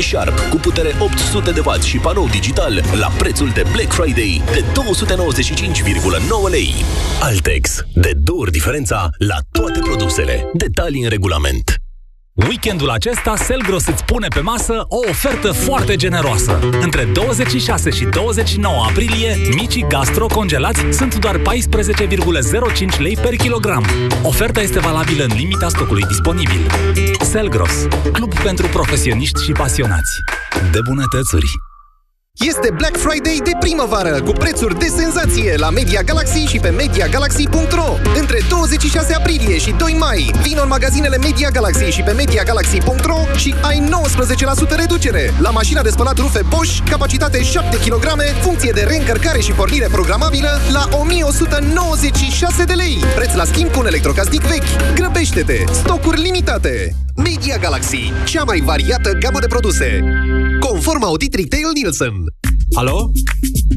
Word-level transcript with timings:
TV 0.00 0.06
Sharp 0.06 0.38
cu 0.50 0.56
putere 0.56 0.94
800 0.98 1.50
de 1.50 1.60
W 1.64 1.80
și 1.82 1.98
panou 1.98 2.28
digital 2.28 2.84
la 2.92 3.06
prețul 3.18 3.48
de 3.48 3.62
Black 3.72 3.92
Friday 3.92 4.42
de 4.52 4.64
295,9 6.44 6.50
lei. 6.50 6.74
Altex. 7.20 7.84
De 7.94 8.12
două 8.16 8.40
ori 8.40 8.50
diferența 8.50 9.08
la 9.18 9.36
toate 9.50 9.78
produsele. 9.78 10.50
Detalii 10.54 11.02
în 11.02 11.08
regulament. 11.08 11.79
Weekendul 12.34 12.88
acesta, 12.88 13.36
Selgros 13.36 13.86
îți 13.86 14.04
pune 14.04 14.28
pe 14.34 14.40
masă 14.40 14.84
o 14.88 14.98
ofertă 15.08 15.52
foarte 15.52 15.96
generoasă. 15.96 16.58
Între 16.80 17.04
26 17.04 17.90
și 17.90 18.04
29 18.04 18.84
aprilie, 18.88 19.36
micii 19.54 19.84
gastro 19.88 20.26
congelați 20.26 20.80
sunt 20.90 21.18
doar 21.18 21.38
14,05 21.38 22.98
lei 22.98 23.16
per 23.16 23.36
kilogram. 23.36 23.86
Oferta 24.22 24.60
este 24.60 24.78
valabilă 24.78 25.24
în 25.24 25.36
limita 25.36 25.68
stocului 25.68 26.02
disponibil. 26.02 26.70
Selgros, 27.20 27.86
club 28.12 28.34
pentru 28.34 28.66
profesioniști 28.66 29.42
și 29.44 29.52
pasionați. 29.52 30.12
De 30.72 30.78
bunătățuri! 30.84 31.69
Este 32.46 32.70
Black 32.70 32.96
Friday 32.96 33.40
de 33.44 33.50
primăvară, 33.60 34.22
cu 34.22 34.32
prețuri 34.32 34.78
de 34.78 34.86
senzație 34.86 35.54
la 35.56 35.70
Media 35.70 36.02
Galaxy 36.02 36.38
și 36.38 36.58
pe 36.58 36.68
MediaGalaxy.ro. 36.68 37.96
Între 38.20 38.38
26 38.48 39.14
aprilie 39.14 39.58
și 39.58 39.74
2 39.78 39.96
mai, 39.98 40.30
vino 40.42 40.62
în 40.62 40.68
magazinele 40.68 41.16
Media 41.16 41.48
Galaxy 41.50 41.84
și 41.84 42.02
pe 42.02 42.12
MediaGalaxy.ro 42.12 43.18
și 43.36 43.54
ai 43.62 43.88
19% 44.74 44.76
reducere 44.76 45.34
la 45.38 45.50
mașina 45.50 45.82
de 45.82 45.90
spălat 45.90 46.18
rufe 46.18 46.42
Bosch, 46.48 46.78
capacitate 46.90 47.42
7 47.42 47.76
kg, 47.76 48.06
funcție 48.42 48.72
de 48.74 48.82
reîncărcare 48.82 49.40
și 49.40 49.52
pornire 49.52 49.88
programabilă 49.92 50.60
la 50.72 50.88
1196 50.90 52.64
de 52.64 52.72
lei. 52.72 53.04
Preț 53.14 53.34
la 53.34 53.44
schimb 53.44 53.70
cu 53.70 53.78
un 53.78 53.86
electrocasnic 53.86 54.42
vechi. 54.42 54.94
Grăbește-te! 54.94 55.64
Stocuri 55.72 56.20
limitate! 56.20 56.94
Media 57.16 57.56
Galaxy, 57.60 58.12
cea 58.24 58.42
mai 58.42 58.62
variată 58.64 59.12
gamă 59.12 59.40
de 59.40 59.46
produse. 59.46 60.00
Conform 60.70 61.02
audit 61.02 61.34
Retail 61.34 61.70
Nielsen. 61.74 62.12
Alo? 62.72 63.12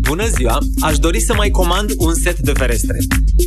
Bună 0.02 0.28
ziua! 0.28 0.58
Aș 0.80 0.98
dori 0.98 1.22
să 1.22 1.34
mai 1.34 1.50
comand 1.50 1.94
un 1.98 2.14
set 2.14 2.40
de 2.40 2.52
ferestre. 2.52 2.98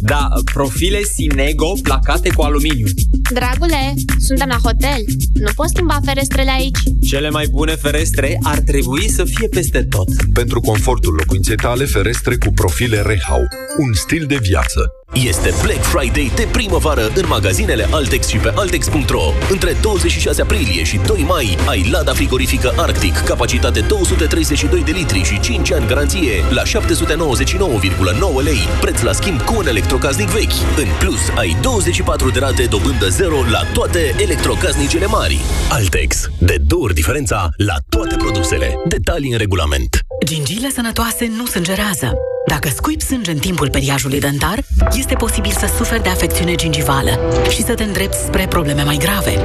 Da, 0.02 0.28
profile 0.52 1.02
Sinego 1.02 1.72
placate 1.82 2.28
cu 2.28 2.42
aluminiu. 2.42 2.86
Dragule, 3.32 3.94
suntem 4.18 4.48
la 4.48 4.58
hotel. 4.62 5.04
Nu 5.34 5.50
poți 5.54 5.72
schimba 5.74 5.98
ferestrele 6.04 6.50
aici. 6.50 6.78
Cele 7.08 7.30
mai 7.30 7.46
bune 7.46 7.74
ferestre 7.74 8.38
ar 8.42 8.58
trebui 8.58 9.10
să 9.10 9.24
fie 9.24 9.48
peste 9.48 9.82
tot. 9.82 10.08
Pentru 10.32 10.60
confortul 10.60 11.14
locuinței 11.14 11.56
tale, 11.56 11.84
ferestre 11.84 12.36
cu 12.36 12.52
profile 12.52 13.00
Rehau. 13.00 13.42
Un 13.78 13.92
stil 13.92 14.24
de 14.26 14.38
viață. 14.42 14.90
Este 15.24 15.54
Black 15.62 15.82
Friday 15.82 16.32
de 16.34 16.48
primăvară 16.52 17.10
în 17.14 17.24
magazinele 17.28 17.86
Altex 17.90 18.26
și 18.26 18.36
pe 18.36 18.52
Altex.ro. 18.54 19.22
Între 19.50 19.76
26 19.80 20.42
aprilie 20.42 20.84
și 20.84 21.00
2 21.06 21.24
mai 21.26 21.58
ai 21.68 21.88
Lada 21.90 22.12
frigorifică 22.12 22.72
Arctic, 22.76 23.16
capacitate 23.18 23.80
232 23.80 24.82
de 24.82 24.90
litri 24.90 25.22
și 25.22 25.40
5 25.40 25.72
ani 25.72 25.86
garanție 25.86 26.32
la 26.50 26.62
799,9 26.62 28.42
lei, 28.42 28.58
preț 28.80 29.00
la 29.00 29.12
schimb 29.12 29.42
cu 29.42 29.54
un 29.56 29.66
electrocasnic 29.66 30.28
vechi. 30.28 30.76
În 30.76 30.88
plus, 30.98 31.20
ai 31.36 31.56
24 31.62 32.30
de 32.30 32.38
rate 32.38 32.64
dobândă 32.64 33.08
zero 33.08 33.36
la 33.50 33.60
toate 33.72 34.14
electrocasnicele 34.18 35.06
mari. 35.06 35.40
Altex. 35.70 36.30
De 36.38 36.56
două 36.66 36.82
ori 36.82 36.94
diferența 36.94 37.48
la 37.56 37.74
toate 37.88 38.16
produsele. 38.16 38.74
Detalii 38.88 39.32
în 39.32 39.38
regulament. 39.38 40.05
Gingiile 40.26 40.70
sănătoase 40.70 41.32
nu 41.36 41.46
sângerează. 41.46 42.12
Dacă 42.46 42.68
scuipi 42.68 43.04
sânge 43.04 43.30
în 43.30 43.38
timpul 43.38 43.70
periajului 43.70 44.20
dentar, 44.20 44.58
este 44.92 45.14
posibil 45.14 45.50
să 45.50 45.68
suferi 45.76 46.02
de 46.02 46.08
afecțiune 46.08 46.54
gingivală 46.54 47.18
și 47.50 47.62
să 47.62 47.74
te 47.74 47.82
îndrepți 47.82 48.18
spre 48.18 48.46
probleme 48.46 48.82
mai 48.82 48.96
grave. 48.96 49.38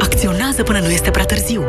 Acționează 0.00 0.62
până 0.62 0.78
nu 0.78 0.90
este 0.90 1.10
prea 1.10 1.24
târziu. 1.24 1.64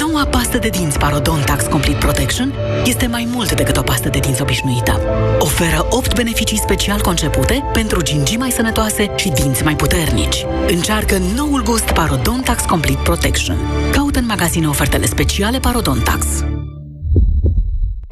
Noua 0.00 0.26
pastă 0.26 0.58
de 0.58 0.68
dinți 0.68 0.98
Parodontax 0.98 1.64
Complete 1.64 1.98
Protection 1.98 2.54
este 2.84 3.06
mai 3.06 3.28
mult 3.32 3.52
decât 3.52 3.76
o 3.76 3.82
pastă 3.82 4.08
de 4.08 4.18
dinți 4.18 4.42
obișnuită. 4.42 5.00
Oferă 5.38 5.86
8 5.90 6.14
beneficii 6.14 6.58
special 6.58 7.00
concepute 7.00 7.64
pentru 7.72 8.02
gingii 8.02 8.36
mai 8.36 8.50
sănătoase 8.50 9.10
și 9.16 9.28
dinți 9.28 9.62
mai 9.62 9.76
puternici. 9.76 10.44
Încearcă 10.66 11.18
noul 11.34 11.62
gust 11.62 11.90
Parodontax 11.90 12.62
Complete 12.62 13.00
Protection. 13.02 13.56
Caută 13.92 14.18
în 14.18 14.26
magazine 14.26 14.66
ofertele 14.68 15.06
speciale 15.06 15.58
Parodontax. 15.58 16.26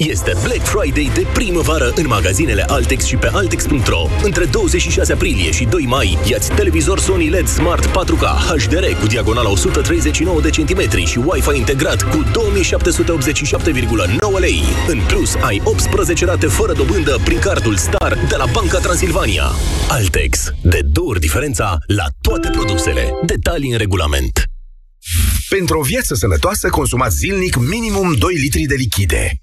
Este 0.07 0.33
Black 0.43 0.63
Friday 0.63 1.11
de 1.13 1.25
primăvară 1.33 1.91
în 1.95 2.07
magazinele 2.07 2.63
Altex 2.67 3.05
și 3.05 3.15
pe 3.15 3.29
Altex.ro. 3.33 4.09
Între 4.23 4.45
26 4.45 5.13
aprilie 5.13 5.51
și 5.51 5.65
2 5.65 5.85
mai, 5.85 6.17
iați 6.29 6.51
televizor 6.51 6.99
Sony 6.99 7.29
LED 7.29 7.47
Smart 7.47 7.85
4K 7.85 8.23
HDR 8.47 8.85
cu 8.99 9.07
diagonala 9.07 9.49
139 9.49 10.41
de 10.41 10.49
centimetri 10.49 11.05
și 11.05 11.17
Wi-Fi 11.17 11.57
integrat 11.57 12.09
cu 12.09 12.23
2787,9 12.23 14.39
lei. 14.39 14.61
În 14.87 14.99
plus, 15.07 15.35
ai 15.35 15.61
18 15.63 16.25
rate 16.25 16.47
fără 16.47 16.73
dobândă 16.73 17.19
prin 17.23 17.39
cardul 17.39 17.77
Star 17.77 18.17
de 18.29 18.35
la 18.35 18.45
Banca 18.53 18.79
Transilvania. 18.79 19.43
Altex. 19.89 20.53
De 20.61 20.81
două 20.83 21.09
ori 21.09 21.19
diferența 21.19 21.77
la 21.87 22.05
toate 22.21 22.49
produsele. 22.49 23.13
Detalii 23.25 23.71
în 23.71 23.77
regulament. 23.77 24.43
Pentru 25.49 25.79
o 25.79 25.81
viață 25.81 26.15
sănătoasă, 26.15 26.69
consumați 26.69 27.15
zilnic 27.15 27.55
minimum 27.55 28.13
2 28.13 28.33
litri 28.33 28.61
de 28.61 28.75
lichide. 28.75 29.42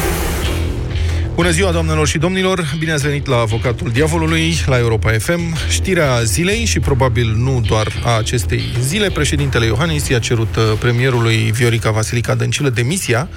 Bună 1.41 1.53
ziua, 1.53 1.71
doamnelor 1.71 2.07
și 2.07 2.17
domnilor! 2.17 2.75
Bine 2.79 2.91
ați 2.91 3.07
venit 3.07 3.27
la 3.27 3.37
Avocatul 3.37 3.89
Diavolului, 3.91 4.53
la 4.65 4.77
Europa 4.77 5.11
FM. 5.11 5.55
Știrea 5.69 6.21
zilei 6.23 6.65
și 6.65 6.79
probabil 6.79 7.33
nu 7.37 7.61
doar 7.67 7.87
a 8.03 8.17
acestei 8.17 8.63
zile, 8.79 9.09
președintele 9.09 9.65
Iohannis 9.65 10.07
i-a 10.07 10.19
cerut 10.19 10.55
uh, 10.55 10.63
premierului 10.79 11.51
Viorica 11.51 11.91
Vasilica 11.91 12.35
Dăncilă 12.35 12.69
demisia 12.69 13.29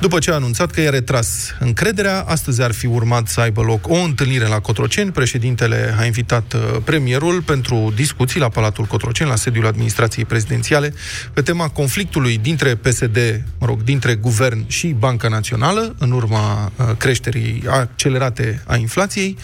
după 0.00 0.18
ce 0.18 0.30
a 0.30 0.34
anunțat 0.34 0.70
că 0.70 0.80
i-a 0.80 0.90
retras 0.90 1.54
încrederea. 1.60 2.24
Astăzi 2.28 2.62
ar 2.62 2.72
fi 2.72 2.86
urmat 2.86 3.28
să 3.28 3.40
aibă 3.40 3.62
loc 3.62 3.88
o 3.88 3.96
întâlnire 3.96 4.46
la 4.46 4.60
Cotroceni. 4.60 5.10
Președintele 5.10 5.94
a 5.98 6.04
invitat 6.04 6.52
uh, 6.52 6.60
premierul 6.84 7.42
pentru 7.42 7.92
discuții 7.96 8.40
la 8.40 8.48
Palatul 8.48 8.84
Cotroceni, 8.84 9.30
la 9.30 9.36
sediul 9.36 9.66
administrației 9.66 10.24
prezidențiale, 10.24 10.94
pe 11.32 11.42
tema 11.42 11.68
conflictului 11.68 12.38
dintre 12.38 12.74
PSD, 12.74 13.42
mă 13.58 13.66
rog, 13.66 13.82
dintre 13.82 14.14
guvern 14.14 14.64
și 14.66 14.86
Banca 14.86 15.28
Națională, 15.28 15.94
în 15.98 16.10
urma 16.10 16.72
uh, 16.76 16.86
creșterii 16.96 17.34
creșterii 17.36 17.62
accelerate 17.68 18.62
a 18.66 18.76
inflației. 18.76 19.36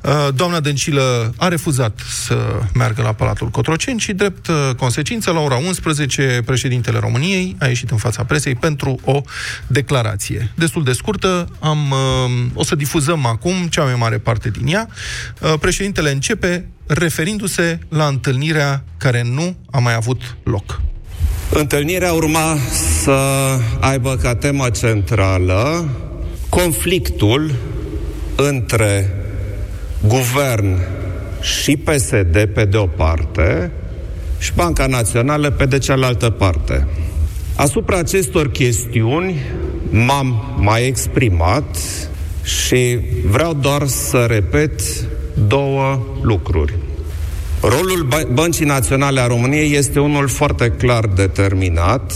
Uh, 0.00 0.28
doamna 0.34 0.60
Dăncilă 0.60 1.34
a 1.36 1.48
refuzat 1.48 2.00
să 2.08 2.60
meargă 2.74 3.02
la 3.02 3.12
Palatul 3.12 3.48
Cotroceni 3.48 4.00
și, 4.00 4.12
drept 4.12 4.46
uh, 4.46 4.54
consecință, 4.76 5.30
la 5.30 5.40
ora 5.40 5.56
11, 5.56 6.42
președintele 6.44 6.98
României 6.98 7.56
a 7.58 7.66
ieșit 7.66 7.90
în 7.90 7.96
fața 7.96 8.24
presei 8.24 8.54
pentru 8.54 8.98
o 9.04 9.20
declarație. 9.66 10.52
Destul 10.54 10.84
de 10.84 10.92
scurtă, 10.92 11.48
am, 11.60 11.90
uh, 11.90 11.98
o 12.54 12.64
să 12.64 12.74
difuzăm 12.74 13.26
acum 13.26 13.66
cea 13.70 13.84
mai 13.84 13.94
mare 13.94 14.18
parte 14.18 14.50
din 14.50 14.66
ea. 14.66 14.88
Președintele 15.60 16.10
începe 16.10 16.68
referindu-se 16.86 17.78
la 17.88 18.06
întâlnirea 18.06 18.84
care 18.96 19.22
nu 19.22 19.56
a 19.70 19.78
mai 19.78 19.94
avut 19.94 20.36
loc. 20.42 20.80
Întâlnirea 21.50 22.12
urma 22.12 22.56
să 23.02 23.18
aibă 23.80 24.16
ca 24.22 24.34
temă 24.34 24.70
centrală 24.70 25.88
conflictul 26.50 27.50
între 28.36 29.14
guvern 30.06 30.76
și 31.40 31.76
PSD 31.76 32.44
pe 32.54 32.64
de 32.64 32.76
o 32.76 32.86
parte 32.86 33.70
și 34.38 34.52
Banca 34.54 34.86
Națională 34.86 35.50
pe 35.50 35.66
de 35.66 35.78
cealaltă 35.78 36.30
parte. 36.30 36.86
Asupra 37.56 37.98
acestor 37.98 38.50
chestiuni 38.50 39.40
m-am 39.90 40.56
mai 40.58 40.86
exprimat 40.86 41.76
și 42.42 42.98
vreau 43.26 43.54
doar 43.54 43.86
să 43.86 44.24
repet 44.28 44.80
două 45.48 46.06
lucruri. 46.22 46.74
Rolul 47.62 48.08
Băncii 48.32 48.64
Naționale 48.64 49.20
a 49.20 49.26
României 49.26 49.74
este 49.74 50.00
unul 50.00 50.28
foarte 50.28 50.68
clar 50.68 51.06
determinat 51.06 52.12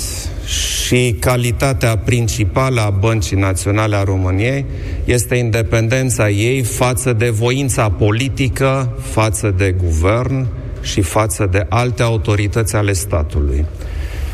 și 0.87 1.17
calitatea 1.21 1.97
principală 1.97 2.81
a 2.81 2.91
Băncii 2.91 3.37
Naționale 3.37 3.97
a 3.97 4.03
României 4.03 4.65
este 5.05 5.35
independența 5.35 6.31
ei 6.31 6.63
față 6.63 7.13
de 7.13 7.29
voința 7.29 7.91
politică, 7.91 8.99
față 9.11 9.55
de 9.57 9.75
guvern 9.83 10.47
și 10.83 11.01
față 11.01 11.49
de 11.51 11.67
alte 11.69 12.03
autorități 12.03 12.77
ale 12.77 12.93
statului. 12.93 13.65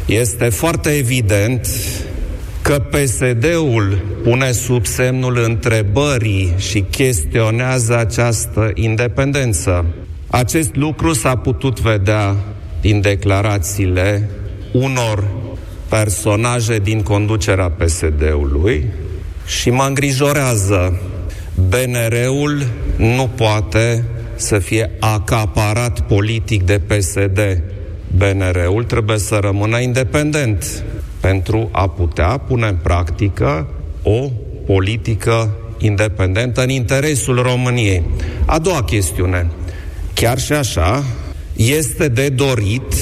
Este 0.06 0.48
foarte 0.48 0.90
evident 0.90 1.68
că 2.62 2.78
PSD-ul 2.90 4.04
pune 4.22 4.52
sub 4.52 4.86
semnul 4.86 5.38
întrebării 5.44 6.54
și 6.56 6.80
chestionează 6.80 7.98
această 7.98 8.70
independență. 8.74 9.84
Acest 10.30 10.74
lucru 10.74 11.12
s-a 11.12 11.36
putut 11.36 11.80
vedea 11.80 12.36
din 12.80 13.00
declarațiile 13.00 14.30
unor 14.72 15.24
personaje 15.88 16.78
din 16.78 17.02
conducerea 17.02 17.70
PSD-ului 17.70 18.86
și 19.46 19.70
mă 19.70 19.84
îngrijorează. 19.88 21.00
BNR-ul 21.68 22.66
nu 22.96 23.30
poate 23.36 24.04
să 24.34 24.58
fie 24.58 24.90
acaparat 25.00 26.00
politic 26.00 26.62
de 26.62 26.80
PSD. 26.86 27.62
BNR-ul 28.16 28.84
trebuie 28.84 29.18
să 29.18 29.38
rămână 29.40 29.78
independent 29.80 30.84
pentru 31.20 31.68
a 31.72 31.88
putea 31.88 32.38
pune 32.38 32.66
în 32.66 32.76
practică 32.82 33.66
o 34.02 34.30
politică 34.66 35.50
independentă 35.78 36.62
în 36.62 36.68
interesul 36.68 37.42
României. 37.42 38.02
A 38.46 38.58
doua 38.58 38.82
chestiune. 38.82 39.46
Chiar 40.20 40.38
și 40.38 40.52
așa, 40.52 41.04
este 41.56 42.08
de 42.08 42.28
dorit 42.28 42.94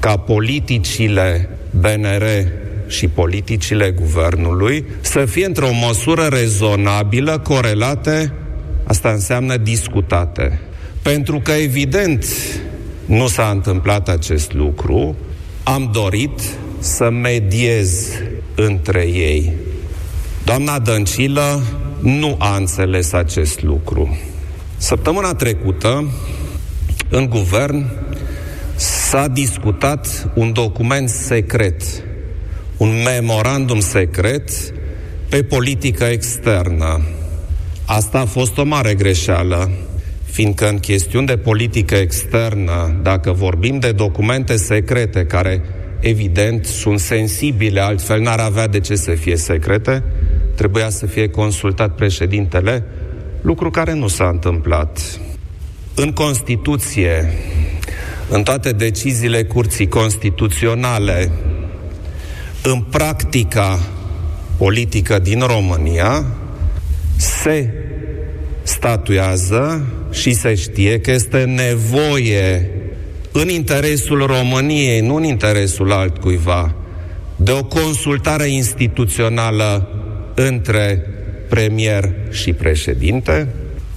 ca 0.00 0.16
politicile 0.16 1.48
BNR 1.70 2.24
și 2.86 3.08
politicile 3.08 3.90
guvernului 3.90 4.84
să 5.00 5.24
fie 5.24 5.46
într-o 5.46 5.68
măsură 5.86 6.22
rezonabilă, 6.22 7.38
corelate, 7.38 8.32
asta 8.84 9.10
înseamnă 9.10 9.56
discutate. 9.56 10.60
Pentru 11.02 11.40
că, 11.40 11.52
evident, 11.52 12.26
nu 13.04 13.26
s-a 13.26 13.48
întâmplat 13.52 14.08
acest 14.08 14.52
lucru, 14.52 15.16
am 15.62 15.90
dorit 15.92 16.40
să 16.78 17.10
mediez 17.10 18.08
între 18.54 19.06
ei. 19.06 19.52
Doamna 20.44 20.78
Dăncilă 20.78 21.62
nu 22.00 22.36
a 22.38 22.56
înțeles 22.56 23.12
acest 23.12 23.62
lucru. 23.62 24.18
Săptămâna 24.84 25.34
trecută, 25.34 26.10
în 27.10 27.28
guvern, 27.28 27.86
s-a 28.76 29.28
discutat 29.28 30.30
un 30.34 30.52
document 30.52 31.08
secret, 31.08 31.82
un 32.76 32.90
memorandum 33.04 33.80
secret 33.80 34.50
pe 35.28 35.42
politică 35.42 36.04
externă. 36.04 37.00
Asta 37.86 38.18
a 38.18 38.24
fost 38.24 38.58
o 38.58 38.64
mare 38.64 38.94
greșeală, 38.94 39.70
fiindcă 40.24 40.68
în 40.68 40.78
chestiuni 40.78 41.26
de 41.26 41.36
politică 41.36 41.94
externă, 41.94 43.00
dacă 43.02 43.32
vorbim 43.32 43.78
de 43.78 43.92
documente 43.92 44.56
secrete 44.56 45.24
care 45.26 45.62
evident 46.00 46.64
sunt 46.64 46.98
sensibile, 46.98 47.80
altfel 47.80 48.20
n-ar 48.20 48.40
avea 48.40 48.66
de 48.66 48.80
ce 48.80 48.94
să 48.94 49.10
fie 49.10 49.36
secrete, 49.36 50.02
trebuia 50.54 50.88
să 50.88 51.06
fie 51.06 51.28
consultat 51.28 51.94
președintele, 51.94 52.84
lucru 53.44 53.70
care 53.70 53.94
nu 53.94 54.08
s-a 54.08 54.28
întâmplat. 54.28 55.20
În 55.94 56.12
Constituție, 56.12 57.32
în 58.28 58.42
toate 58.42 58.72
deciziile 58.72 59.44
curții 59.44 59.88
constituționale, 59.88 61.30
în 62.62 62.80
practica 62.80 63.80
politică 64.56 65.18
din 65.18 65.40
România, 65.40 66.24
se 67.16 67.70
statuează 68.62 69.86
și 70.12 70.32
se 70.32 70.54
știe 70.54 71.00
că 71.00 71.10
este 71.10 71.44
nevoie 71.44 72.70
în 73.32 73.48
interesul 73.48 74.26
României, 74.26 75.00
nu 75.00 75.14
în 75.14 75.24
interesul 75.24 75.92
altcuiva, 75.92 76.74
de 77.36 77.50
o 77.50 77.64
consultare 77.64 78.46
instituțională 78.46 79.88
între 80.34 81.13
premier 81.48 82.14
și 82.30 82.52
președinte, 82.52 83.48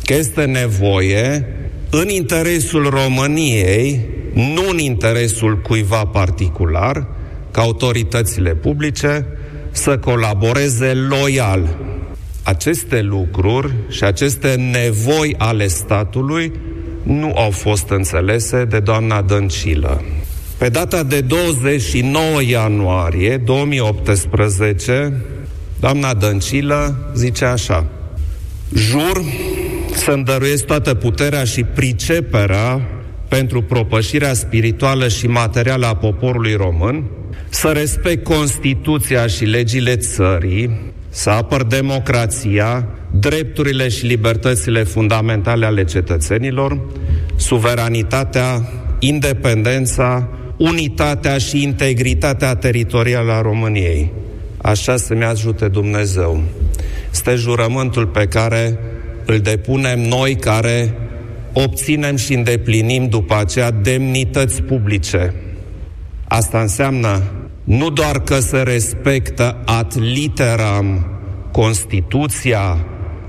că 0.03 0.13
este 0.13 0.45
nevoie 0.45 1.45
în 1.89 2.09
interesul 2.09 2.89
României, 2.89 4.05
nu 4.33 4.69
în 4.69 4.77
interesul 4.77 5.57
cuiva 5.61 6.05
particular, 6.05 7.07
ca 7.51 7.61
autoritățile 7.61 8.55
publice 8.55 9.25
să 9.71 9.97
colaboreze 9.97 10.93
loial. 10.93 11.77
Aceste 12.43 13.01
lucruri 13.01 13.73
și 13.89 14.03
aceste 14.03 14.55
nevoi 14.71 15.35
ale 15.37 15.67
statului 15.67 16.51
nu 17.03 17.31
au 17.35 17.49
fost 17.49 17.89
înțelese 17.89 18.65
de 18.65 18.79
doamna 18.79 19.21
Dăncilă. 19.21 20.01
Pe 20.57 20.69
data 20.69 21.03
de 21.03 21.21
29 21.21 22.41
ianuarie 22.41 23.37
2018, 23.37 25.13
doamna 25.79 26.13
Dăncilă 26.13 27.11
zice 27.15 27.45
așa 27.45 27.85
Jur 28.73 29.23
să-mi 29.95 30.23
dăruiesc 30.23 30.65
toată 30.65 30.93
puterea 30.93 31.43
și 31.43 31.63
priceperea 31.63 32.81
pentru 33.27 33.61
propășirea 33.61 34.33
spirituală 34.33 35.07
și 35.07 35.27
materială 35.27 35.85
a 35.85 35.95
poporului 35.95 36.53
român, 36.53 37.03
să 37.49 37.67
respect 37.67 38.23
Constituția 38.23 39.27
și 39.27 39.43
legile 39.45 39.95
țării, 39.95 40.79
să 41.09 41.29
apăr 41.29 41.63
democrația, 41.63 42.87
drepturile 43.11 43.87
și 43.87 44.05
libertățile 44.05 44.83
fundamentale 44.83 45.65
ale 45.65 45.83
cetățenilor, 45.83 46.79
suveranitatea, 47.35 48.69
independența, 48.99 50.29
unitatea 50.57 51.37
și 51.37 51.63
integritatea 51.63 52.55
teritorială 52.55 53.31
a 53.31 53.41
României. 53.41 54.11
Așa 54.67 54.97
să-mi 54.97 55.23
ajute 55.23 55.67
Dumnezeu. 55.67 56.41
Este 57.11 57.35
jurământul 57.35 58.07
pe 58.07 58.25
care 58.25 58.79
îl 59.25 59.39
depunem 59.39 59.99
noi 59.99 60.35
care 60.35 60.93
obținem 61.53 62.15
și 62.15 62.33
îndeplinim 62.33 63.07
după 63.09 63.35
aceea 63.35 63.71
demnități 63.71 64.61
publice. 64.61 65.33
Asta 66.27 66.61
înseamnă 66.61 67.21
nu 67.63 67.89
doar 67.89 68.19
că 68.19 68.39
se 68.39 68.61
respectă 68.61 69.61
ad 69.65 69.93
literam 69.99 71.05
Constituția, 71.51 72.85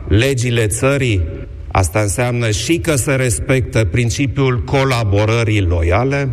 legile 0.08 0.66
țării, 0.66 1.22
asta 1.68 2.00
înseamnă 2.00 2.50
și 2.50 2.78
că 2.78 2.96
se 2.96 3.14
respectă 3.14 3.84
principiul 3.84 4.62
colaborării 4.64 5.60
loiale, 5.60 6.28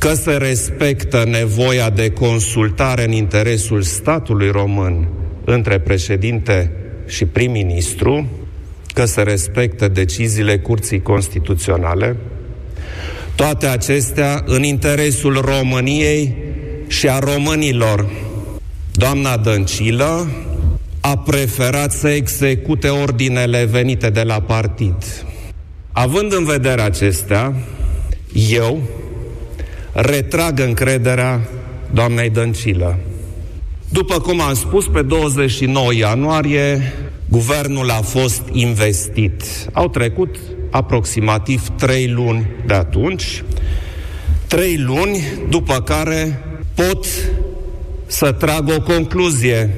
că 0.00 0.14
se 0.14 0.36
respectă 0.36 1.24
nevoia 1.26 1.90
de 1.90 2.10
consultare 2.10 3.04
în 3.04 3.12
interesul 3.12 3.82
statului 3.82 4.50
român 4.50 5.08
între 5.44 5.78
președinte 5.78 6.72
și 7.06 7.24
prim-ministru, 7.24 8.26
că 8.94 9.04
se 9.04 9.22
respectă 9.22 9.88
deciziile 9.88 10.58
Curții 10.58 11.02
Constituționale, 11.02 12.16
toate 13.34 13.66
acestea 13.66 14.42
în 14.46 14.62
interesul 14.62 15.40
României 15.40 16.34
și 16.86 17.08
a 17.08 17.18
românilor. 17.18 18.06
Doamna 18.92 19.36
Dăncilă 19.36 20.30
a 21.00 21.18
preferat 21.18 21.92
să 21.92 22.08
execute 22.08 22.88
ordinele 22.88 23.64
venite 23.64 24.10
de 24.10 24.22
la 24.22 24.40
partid. 24.40 24.96
Având 25.92 26.32
în 26.32 26.44
vedere 26.44 26.80
acestea, 26.80 27.54
eu 28.50 28.80
retrag 29.92 30.60
încrederea 30.60 31.48
doamnei 31.90 32.30
Dăncilă. 32.30 32.98
După 33.88 34.20
cum 34.20 34.40
am 34.40 34.54
spus, 34.54 34.86
pe 34.86 35.02
29 35.02 35.94
ianuarie, 35.94 36.92
guvernul 37.28 37.90
a 37.90 38.00
fost 38.00 38.42
investit. 38.52 39.42
Au 39.72 39.88
trecut 39.88 40.36
aproximativ 40.70 41.68
trei 41.68 42.08
luni 42.08 42.46
de 42.66 42.74
atunci, 42.74 43.42
trei 44.46 44.78
luni 44.78 45.22
după 45.48 45.80
care 45.80 46.44
pot 46.74 47.06
să 48.06 48.32
trag 48.32 48.72
o 48.76 48.80
concluzie. 48.80 49.70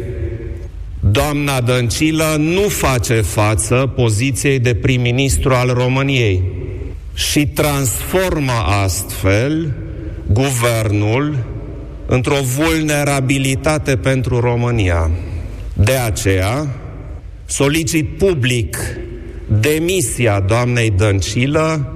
Doamna 1.00 1.60
Dăncilă 1.60 2.36
nu 2.38 2.60
face 2.60 3.20
față 3.20 3.92
poziției 3.94 4.58
de 4.58 4.74
prim-ministru 4.74 5.54
al 5.54 5.68
României 5.68 6.42
și 7.14 7.46
transformă 7.46 8.52
astfel 8.82 9.74
guvernul 10.26 11.44
într-o 12.06 12.40
vulnerabilitate 12.56 13.96
pentru 13.96 14.40
România. 14.40 15.10
De 15.74 15.92
aceea, 15.92 16.66
solicit 17.44 18.18
public 18.18 18.76
demisia 19.60 20.40
doamnei 20.40 20.90
Dăncilă 20.90 21.92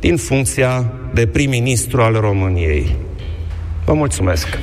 din 0.00 0.16
funcția 0.16 0.92
de 1.14 1.26
prim-ministru 1.26 2.00
al 2.00 2.12
României. 2.12 2.96
Vă 3.84 3.92
mulțumesc! 3.94 4.58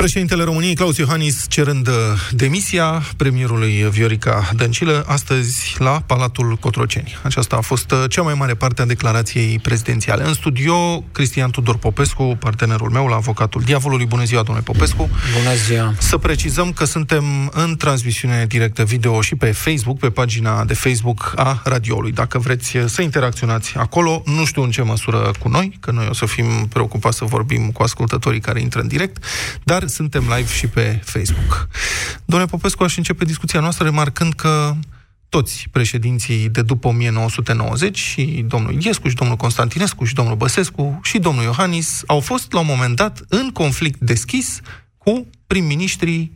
Președintele 0.00 0.44
României, 0.44 0.74
Claus 0.74 0.96
Iohannis, 0.96 1.44
cerând 1.48 1.88
uh, 1.88 1.94
demisia 2.30 3.02
premierului 3.16 3.88
Viorica 3.90 4.50
Dăncilă, 4.56 5.04
astăzi 5.06 5.76
la 5.78 6.02
Palatul 6.06 6.56
Cotroceni. 6.60 7.16
Aceasta 7.22 7.56
a 7.56 7.60
fost 7.60 7.90
uh, 7.90 8.04
cea 8.08 8.22
mai 8.22 8.34
mare 8.34 8.54
parte 8.54 8.82
a 8.82 8.84
declarației 8.84 9.58
prezidențiale. 9.58 10.26
În 10.26 10.34
studio, 10.34 11.04
Cristian 11.12 11.50
Tudor 11.50 11.76
Popescu, 11.76 12.36
partenerul 12.40 12.90
meu 12.90 13.06
la 13.06 13.14
avocatul 13.14 13.62
diavolului. 13.62 14.06
Bună 14.06 14.24
ziua, 14.24 14.42
domnule 14.42 14.64
Popescu! 14.64 15.10
Bună 15.38 15.54
ziua! 15.54 15.94
Să 15.98 16.16
precizăm 16.16 16.72
că 16.72 16.84
suntem 16.84 17.50
în 17.54 17.76
transmisiune 17.76 18.46
directă 18.48 18.84
video 18.84 19.20
și 19.20 19.34
pe 19.34 19.52
Facebook, 19.52 19.98
pe 19.98 20.10
pagina 20.10 20.64
de 20.64 20.74
Facebook 20.74 21.32
a 21.36 21.60
radioului. 21.64 22.12
Dacă 22.12 22.38
vreți 22.38 22.76
uh, 22.76 22.84
să 22.86 23.02
interacționați 23.02 23.76
acolo, 23.76 24.22
nu 24.24 24.44
știu 24.44 24.62
în 24.62 24.70
ce 24.70 24.82
măsură 24.82 25.30
cu 25.38 25.48
noi, 25.48 25.76
că 25.80 25.90
noi 25.90 26.06
o 26.10 26.14
să 26.14 26.26
fim 26.26 26.66
preocupați 26.68 27.16
să 27.16 27.24
vorbim 27.24 27.70
cu 27.70 27.82
ascultătorii 27.82 28.40
care 28.40 28.60
intră 28.60 28.80
în 28.80 28.88
direct, 28.88 29.24
dar 29.64 29.88
suntem 29.90 30.22
live 30.36 30.52
și 30.52 30.66
pe 30.66 31.00
Facebook. 31.04 31.68
Domnule 32.24 32.50
Popescu, 32.50 32.82
aș 32.82 32.96
începe 32.96 33.24
discuția 33.24 33.60
noastră 33.60 33.84
remarcând 33.84 34.32
că 34.32 34.76
toți 35.30 35.66
președinții 35.70 36.48
de 36.48 36.62
după 36.62 36.88
1990, 36.88 37.98
și 37.98 38.44
domnul 38.46 38.82
Iescu, 38.82 39.08
și 39.08 39.14
domnul 39.14 39.36
Constantinescu, 39.36 40.04
și 40.04 40.14
domnul 40.14 40.36
Băsescu, 40.36 41.00
și 41.02 41.18
domnul 41.18 41.42
Iohannis, 41.42 42.02
au 42.06 42.20
fost 42.20 42.52
la 42.52 42.60
un 42.60 42.66
moment 42.66 42.96
dat 42.96 43.20
în 43.28 43.50
conflict 43.50 44.00
deschis 44.00 44.60
cu 44.98 45.26
prim-ministrii 45.46 46.32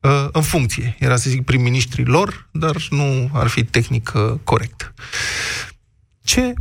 uh, 0.00 0.26
în 0.32 0.42
funcție. 0.42 0.96
Era 0.98 1.16
să 1.16 1.30
zic 1.30 1.44
prim-ministrii 1.44 2.04
lor, 2.04 2.48
dar 2.52 2.76
nu 2.90 3.30
ar 3.32 3.46
fi 3.46 3.64
tehnic 3.64 4.12
uh, 4.14 4.38
corect. 4.44 4.94
Ce 6.24 6.54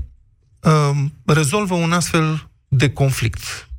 uh, 0.60 0.92
rezolvă 1.26 1.74
un 1.74 1.92
astfel 1.92 2.50
de 2.68 2.90
conflict? 2.90 3.70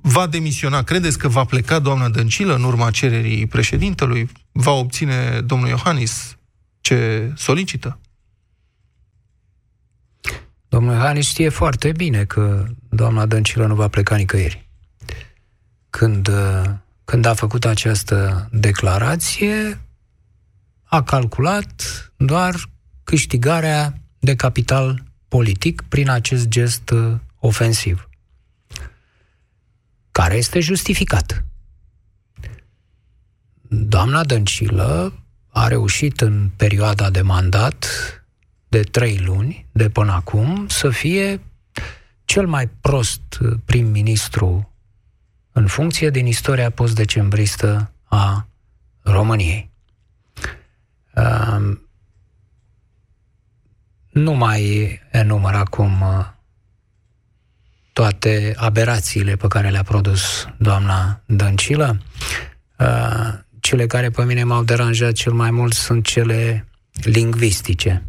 Va 0.00 0.26
demisiona? 0.26 0.82
Credeți 0.82 1.18
că 1.18 1.28
va 1.28 1.44
pleca 1.44 1.78
doamna 1.78 2.08
Dăncilă 2.08 2.54
în 2.54 2.62
urma 2.62 2.90
cererii 2.90 3.46
președintelui? 3.46 4.30
Va 4.52 4.70
obține 4.70 5.40
domnul 5.40 5.68
Iohannis 5.68 6.36
ce 6.80 7.32
solicită? 7.36 7.98
Domnul 10.68 10.92
Iohannis 10.94 11.26
știe 11.26 11.48
foarte 11.48 11.92
bine 11.92 12.24
că 12.24 12.66
doamna 12.88 13.26
Dăncilă 13.26 13.66
nu 13.66 13.74
va 13.74 13.88
pleca 13.88 14.16
nicăieri. 14.16 14.68
Când, 15.90 16.30
când 17.04 17.24
a 17.24 17.34
făcut 17.34 17.64
această 17.64 18.48
declarație, 18.52 19.80
a 20.84 21.02
calculat 21.02 21.72
doar 22.16 22.54
câștigarea 23.04 23.98
de 24.18 24.36
capital 24.36 25.02
politic 25.28 25.82
prin 25.88 26.10
acest 26.10 26.48
gest 26.48 26.94
ofensiv 27.38 28.06
care 30.12 30.34
este 30.34 30.60
justificat. 30.60 31.44
Doamna 33.68 34.24
Dăncilă 34.24 35.12
a 35.48 35.68
reușit 35.68 36.20
în 36.20 36.50
perioada 36.56 37.10
de 37.10 37.20
mandat 37.20 37.86
de 38.68 38.82
trei 38.82 39.18
luni, 39.18 39.66
de 39.72 39.88
până 39.88 40.12
acum, 40.12 40.66
să 40.68 40.90
fie 40.90 41.40
cel 42.24 42.46
mai 42.46 42.68
prost 42.68 43.40
prim-ministru 43.64 44.72
în 45.52 45.66
funcție 45.66 46.10
din 46.10 46.26
istoria 46.26 46.70
post-decembristă 46.70 47.92
a 48.04 48.46
României. 49.00 49.70
nu 54.12 54.32
mai 54.32 55.00
enumăr 55.10 55.54
acum 55.54 56.04
toate 57.92 58.54
aberațiile 58.56 59.36
pe 59.36 59.46
care 59.46 59.68
le-a 59.68 59.82
produs 59.82 60.48
doamna 60.56 61.22
Dăncilă. 61.26 62.02
Uh, 62.78 63.32
cele 63.60 63.86
care 63.86 64.10
pe 64.10 64.24
mine 64.24 64.44
m-au 64.44 64.62
deranjat 64.62 65.12
cel 65.12 65.32
mai 65.32 65.50
mult 65.50 65.72
sunt 65.72 66.04
cele 66.04 66.68
lingvistice. 67.02 68.06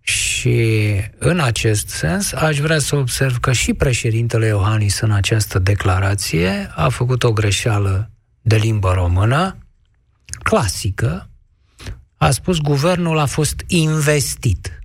Și 0.00 0.84
în 1.18 1.40
acest 1.40 1.88
sens 1.88 2.32
aș 2.32 2.58
vrea 2.58 2.78
să 2.78 2.96
observ 2.96 3.38
că 3.38 3.52
și 3.52 3.74
președintele 3.74 4.46
Iohannis 4.46 5.00
în 5.00 5.10
această 5.10 5.58
declarație 5.58 6.70
a 6.74 6.88
făcut 6.88 7.22
o 7.22 7.32
greșeală 7.32 8.10
de 8.40 8.56
limbă 8.56 8.92
română, 8.92 9.58
clasică, 10.42 11.30
a 12.16 12.30
spus 12.30 12.58
guvernul 12.58 13.18
a 13.18 13.26
fost 13.26 13.64
investit. 13.66 14.79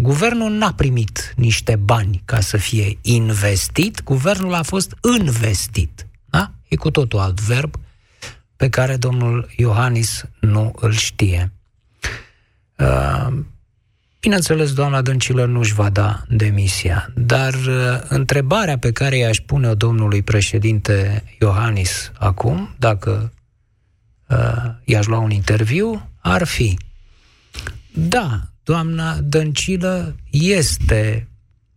Guvernul 0.00 0.52
n-a 0.52 0.72
primit 0.72 1.32
niște 1.36 1.76
bani 1.76 2.22
ca 2.24 2.40
să 2.40 2.56
fie 2.56 2.98
investit, 3.02 4.02
guvernul 4.02 4.54
a 4.54 4.62
fost 4.62 4.94
investit. 5.18 6.06
Da? 6.30 6.50
E 6.68 6.76
cu 6.76 6.90
totul 6.90 7.18
alt 7.18 7.40
verb 7.40 7.74
pe 8.56 8.68
care 8.68 8.96
domnul 8.96 9.50
Iohannis 9.56 10.24
nu 10.40 10.72
îl 10.76 10.92
știe. 10.92 11.52
Uh, 12.76 13.38
bineînțeles, 14.20 14.72
doamna 14.72 15.02
Dăncilă 15.02 15.44
nu-și 15.44 15.74
va 15.74 15.90
da 15.90 16.22
demisia, 16.28 17.12
dar 17.14 17.54
uh, 17.54 18.00
întrebarea 18.08 18.78
pe 18.78 18.92
care 18.92 19.16
i-aș 19.16 19.38
pune-o 19.46 19.74
domnului 19.74 20.22
președinte 20.22 21.24
Iohannis 21.40 22.10
acum, 22.18 22.74
dacă 22.78 23.32
uh, 24.26 24.64
i-aș 24.84 25.06
lua 25.06 25.18
un 25.18 25.30
interviu, 25.30 26.10
ar 26.18 26.44
fi 26.44 26.78
da, 27.92 28.48
doamna 28.68 29.20
Dăncilă 29.20 30.16
este 30.30 31.28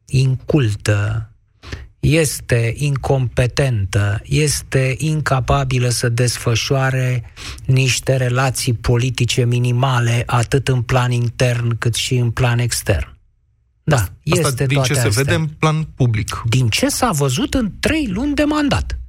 incultă, 0.06 1.30
este 2.00 2.74
incompetentă, 2.78 4.22
este 4.24 4.96
incapabilă 4.98 5.90
să 5.90 6.10
desfășoare 6.10 7.24
niște 7.66 8.16
relații 8.16 8.74
politice 8.74 9.46
minimale, 9.46 10.24
atât 10.26 10.68
în 10.68 10.82
plan 10.82 11.12
intern 11.12 11.78
cât 11.78 11.96
și 11.96 12.16
în 12.16 12.32
plan 12.32 12.60
extern. 12.60 13.18
Da, 13.84 13.96
Asta 13.96 14.14
este 14.24 14.66
din 14.66 14.76
toate 14.76 14.94
ce 14.94 15.00
astea. 15.00 15.12
se 15.12 15.24
vede 15.24 15.36
în 15.36 15.48
plan 15.48 15.84
public. 15.84 16.42
Din 16.46 16.70
ce 16.70 16.90
s-a 16.90 17.12
văzut 17.12 17.54
în 17.54 17.72
trei 17.80 18.08
luni 18.08 18.36
de 18.36 18.44
mandat. 18.44 19.00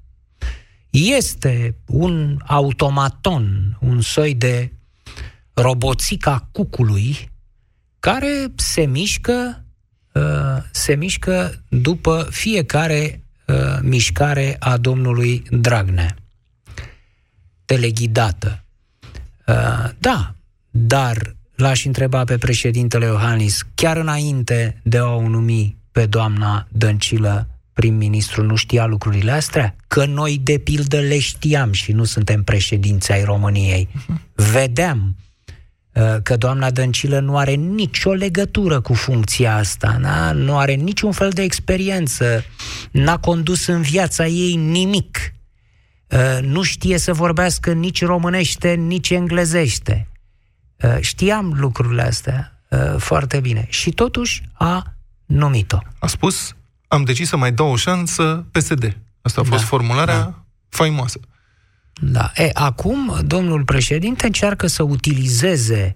Este 0.91 1.77
un 1.87 2.39
automaton, 2.47 3.77
un 3.81 4.01
soi 4.01 4.35
de 4.35 4.73
roboțica 5.53 6.49
cucului 6.53 7.31
care 8.03 8.53
se 8.55 8.87
mișcă, 8.87 9.65
uh, 10.13 10.63
se 10.71 10.95
mișcă 10.95 11.63
după 11.69 12.27
fiecare 12.31 13.23
uh, 13.47 13.79
mișcare 13.83 14.57
a 14.59 14.77
domnului 14.77 15.43
Dragnea. 15.51 16.17
Teleghidată. 17.65 18.65
Uh, 19.47 19.89
da, 19.99 20.35
dar 20.71 21.37
l-aș 21.55 21.85
întreba 21.85 22.25
pe 22.25 22.39
președintele 22.39 23.05
Iohannis, 23.05 23.61
chiar 23.75 23.97
înainte 23.97 24.81
de 24.83 24.99
a 24.99 25.07
o 25.07 25.29
numi 25.29 25.77
pe 25.93 26.07
doamna 26.07 26.67
Dăncilă 26.71 27.49
prim-ministru, 27.73 28.43
nu 28.43 28.55
știa 28.55 28.87
lucrurile 28.87 29.31
astea? 29.31 29.77
Că 29.89 30.05
noi, 30.05 30.41
de 30.43 30.59
pildă, 30.59 31.01
le 31.01 31.19
știam 31.19 31.73
și 31.73 31.93
nu 31.93 32.05
suntem 32.05 32.43
președinți 32.43 33.13
ai 33.13 33.25
României. 33.25 33.89
Vedeam 34.35 35.17
Uh, 35.17 35.22
că 36.23 36.37
doamna 36.37 36.71
Dăncilă 36.71 37.21
nu 37.21 37.37
are 37.37 37.53
nicio 37.53 38.13
legătură 38.13 38.81
cu 38.81 38.95
funcția 38.95 39.57
asta, 39.57 39.97
na? 40.01 40.33
nu 40.33 40.59
are 40.59 40.73
niciun 40.73 41.13
fel 41.13 41.31
de 41.31 41.43
experiență, 41.43 42.45
n-a 42.91 43.19
condus 43.19 43.67
în 43.67 43.83
viața 43.83 44.27
ei 44.27 44.55
nimic, 44.55 45.35
uh, 46.09 46.39
nu 46.43 46.63
știe 46.63 46.99
să 46.99 47.13
vorbească 47.13 47.73
nici 47.73 48.05
românește, 48.05 48.75
nici 48.75 49.11
englezește. 49.11 50.09
Uh, 50.77 50.97
știam 51.01 51.53
lucrurile 51.57 52.03
astea 52.03 52.47
foarte 52.99 53.41
bine 53.41 53.67
și 53.69 53.91
totuși 53.91 54.43
a 54.53 54.95
numit-o. 55.27 55.79
A 55.99 56.07
spus, 56.07 56.57
am 56.89 57.05
decis 57.05 57.29
să 57.29 57.37
mai 57.37 57.53
dau 57.53 57.71
o 57.71 57.77
șansă 57.77 58.47
PSD. 58.51 58.97
Asta 59.23 59.41
a 59.41 59.45
fost 59.45 59.61
da, 59.61 59.67
formularea 59.67 60.19
da. 60.19 60.45
faimoasă. 60.69 61.21
Da. 62.01 62.33
E, 62.35 62.51
acum, 62.53 63.21
domnul 63.27 63.65
președinte 63.65 64.27
încearcă 64.27 64.67
să 64.67 64.83
utilizeze 64.83 65.93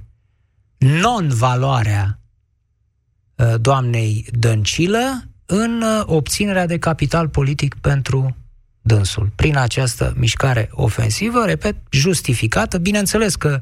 non-valoarea 0.78 2.20
ă, 3.38 3.56
doamnei 3.56 4.26
Dăncilă 4.30 5.28
în 5.46 5.82
ă, 5.82 6.04
obținerea 6.06 6.66
de 6.66 6.78
capital 6.78 7.28
politic 7.28 7.74
pentru 7.74 8.36
dânsul. 8.86 9.30
Prin 9.34 9.56
această 9.56 10.14
mișcare 10.16 10.68
ofensivă, 10.72 11.44
repet, 11.44 11.76
justificată, 11.90 12.78
bineînțeles 12.78 13.34
că 13.34 13.60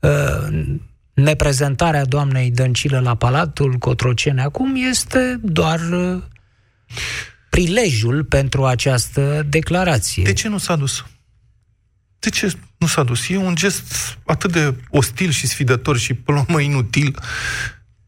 uh, 0.00 0.66
neprezentarea 1.14 2.04
doamnei 2.04 2.50
Dăncilă 2.50 3.00
la 3.00 3.14
Palatul 3.14 3.74
Cotrocene 3.74 4.42
acum 4.42 4.74
este 4.90 5.40
doar 5.42 5.80
uh, 5.90 6.22
prilejul 7.50 8.24
pentru 8.24 8.64
această 8.64 9.46
declarație. 9.48 10.22
De 10.22 10.32
ce 10.32 10.48
nu 10.48 10.58
s-a 10.58 10.76
dus? 10.76 11.04
De 12.22 12.28
ce 12.30 12.52
nu 12.76 12.86
s-a 12.86 13.02
dus? 13.02 13.28
E 13.28 13.36
un 13.36 13.54
gest 13.54 14.18
atât 14.26 14.52
de 14.52 14.74
ostil 14.90 15.30
și 15.30 15.46
sfidător 15.46 15.98
și 15.98 16.14
până 16.14 16.36
la 16.36 16.44
urmă 16.48 16.60
inutil. 16.60 17.18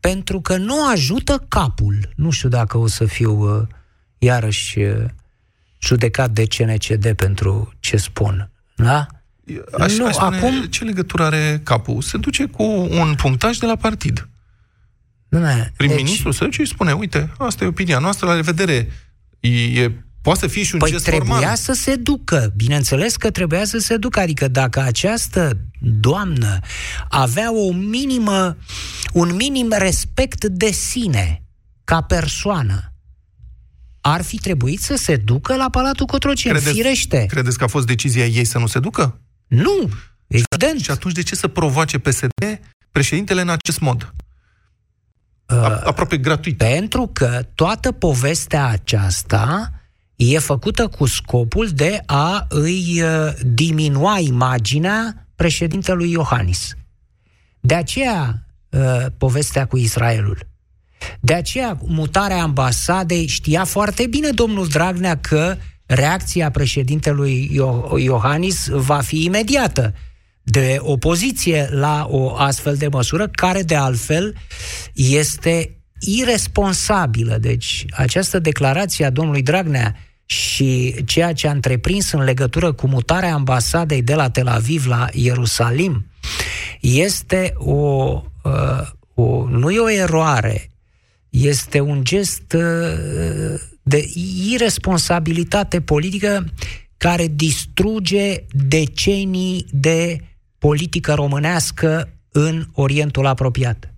Pentru 0.00 0.40
că 0.40 0.56
nu 0.56 0.88
ajută 0.88 1.44
capul. 1.48 2.12
Nu 2.16 2.30
știu 2.30 2.48
dacă 2.48 2.78
o 2.78 2.86
să 2.86 3.04
fiu 3.04 3.56
uh, 3.60 3.66
iarăși 4.18 4.78
uh, 4.78 5.04
judecat 5.82 6.30
de 6.30 6.46
CNCD 6.46 7.12
pentru 7.12 7.72
ce 7.80 7.96
spun. 7.96 8.50
Da? 8.76 9.06
Aș, 9.78 9.96
Nu, 9.96 10.06
aș 10.06 10.14
spune, 10.14 10.36
acum- 10.36 10.66
ce 10.70 10.84
legătură 10.84 11.24
are 11.24 11.60
capul? 11.64 12.02
Se 12.02 12.18
duce 12.18 12.44
cu 12.44 12.62
un 12.90 13.14
punctaj 13.14 13.56
de 13.56 13.66
la 13.66 13.76
partid. 13.76 14.28
Dom'le, 15.28 15.72
Prim-ministru 15.76 16.30
se 16.30 16.44
duce 16.44 16.62
și 16.64 16.70
spune, 16.70 16.92
uite, 16.92 17.32
asta 17.38 17.64
e 17.64 17.66
opinia 17.66 17.98
noastră, 17.98 18.26
la 18.26 18.34
revedere. 18.34 18.88
E, 19.40 19.82
e, 19.82 20.03
poate 20.24 20.40
să 20.40 20.46
fie 20.46 20.62
și 20.62 20.72
un 20.74 20.78
Păi 20.78 20.90
gest 20.90 21.04
trebuia 21.04 21.34
formal. 21.34 21.56
să 21.56 21.72
se 21.72 21.96
ducă, 21.96 22.52
bineînțeles 22.56 23.16
că 23.16 23.30
trebuia 23.30 23.64
să 23.64 23.78
se 23.78 23.96
ducă, 23.96 24.20
adică 24.20 24.48
dacă 24.48 24.80
această 24.80 25.58
doamnă 25.80 26.58
avea 27.08 27.54
o 27.54 27.72
minimă, 27.72 28.56
un 29.12 29.34
minim 29.34 29.68
respect 29.78 30.44
de 30.44 30.70
sine 30.70 31.42
ca 31.84 32.00
persoană, 32.00 32.92
ar 34.00 34.22
fi 34.22 34.36
trebuit 34.36 34.80
să 34.80 34.96
se 34.96 35.16
ducă 35.16 35.56
la 35.56 35.70
Palatul 35.70 36.06
Cotroceni, 36.06 36.58
firește. 36.58 37.26
credeți 37.28 37.58
că 37.58 37.64
a 37.64 37.66
fost 37.66 37.86
decizia 37.86 38.26
ei 38.26 38.44
să 38.44 38.58
nu 38.58 38.66
se 38.66 38.78
ducă? 38.78 39.20
Nu, 39.46 39.90
evident. 40.26 40.80
Și 40.80 40.90
atunci 40.90 41.14
de 41.14 41.22
ce 41.22 41.34
să 41.34 41.48
provoace 41.48 41.98
PSD 41.98 42.60
președintele 42.92 43.40
în 43.40 43.48
acest 43.48 43.80
mod? 43.80 44.14
Uh, 45.48 45.56
aproape 45.84 46.16
gratuit. 46.16 46.56
Pentru 46.56 47.10
că 47.12 47.46
toată 47.54 47.92
povestea 47.92 48.66
aceasta 48.66 49.72
e 50.16 50.38
făcută 50.38 50.88
cu 50.88 51.06
scopul 51.06 51.68
de 51.68 52.00
a 52.06 52.46
îi 52.48 53.02
uh, 53.02 53.32
diminua 53.42 54.18
imaginea 54.18 55.28
președintelui 55.36 56.10
Iohannis. 56.10 56.74
De 57.60 57.74
aceea 57.74 58.46
uh, 58.70 59.06
povestea 59.18 59.66
cu 59.66 59.76
Israelul. 59.76 60.38
De 61.20 61.34
aceea 61.34 61.78
mutarea 61.86 62.42
ambasadei 62.42 63.26
știa 63.26 63.64
foarte 63.64 64.06
bine 64.06 64.30
domnul 64.30 64.66
Dragnea 64.66 65.16
că 65.16 65.56
reacția 65.86 66.50
președintelui 66.50 67.50
Io- 67.52 67.98
Iohannis 67.98 68.68
va 68.68 69.00
fi 69.00 69.24
imediată 69.24 69.94
de 70.42 70.76
opoziție 70.80 71.68
la 71.70 72.06
o 72.08 72.34
astfel 72.34 72.76
de 72.76 72.88
măsură, 72.88 73.28
care 73.28 73.62
de 73.62 73.74
altfel 73.74 74.34
este 74.94 75.83
irresponsabilă. 76.04 77.36
Deci 77.40 77.84
această 77.90 78.38
declarație 78.38 79.04
a 79.04 79.10
domnului 79.10 79.42
Dragnea 79.42 79.96
și 80.26 80.94
ceea 81.04 81.32
ce 81.32 81.48
a 81.48 81.52
întreprins 81.52 82.12
în 82.12 82.22
legătură 82.22 82.72
cu 82.72 82.86
mutarea 82.86 83.34
ambasadei 83.34 84.02
de 84.02 84.14
la 84.14 84.30
Tel 84.30 84.46
Aviv 84.46 84.86
la 84.86 85.06
Ierusalim 85.12 86.06
este 86.80 87.52
o, 87.56 88.22
uh, 88.42 88.88
o 89.14 89.48
nu 89.48 89.70
e 89.70 89.78
o 89.78 89.90
eroare, 89.90 90.70
este 91.28 91.80
un 91.80 92.04
gest 92.04 92.52
uh, 92.52 93.60
de 93.82 94.10
irresponsabilitate 94.50 95.80
politică 95.80 96.44
care 96.96 97.26
distruge 97.34 98.44
decenii 98.50 99.66
de 99.70 100.20
politică 100.58 101.14
românească 101.14 102.08
în 102.32 102.66
Orientul 102.72 103.26
apropiat. 103.26 103.93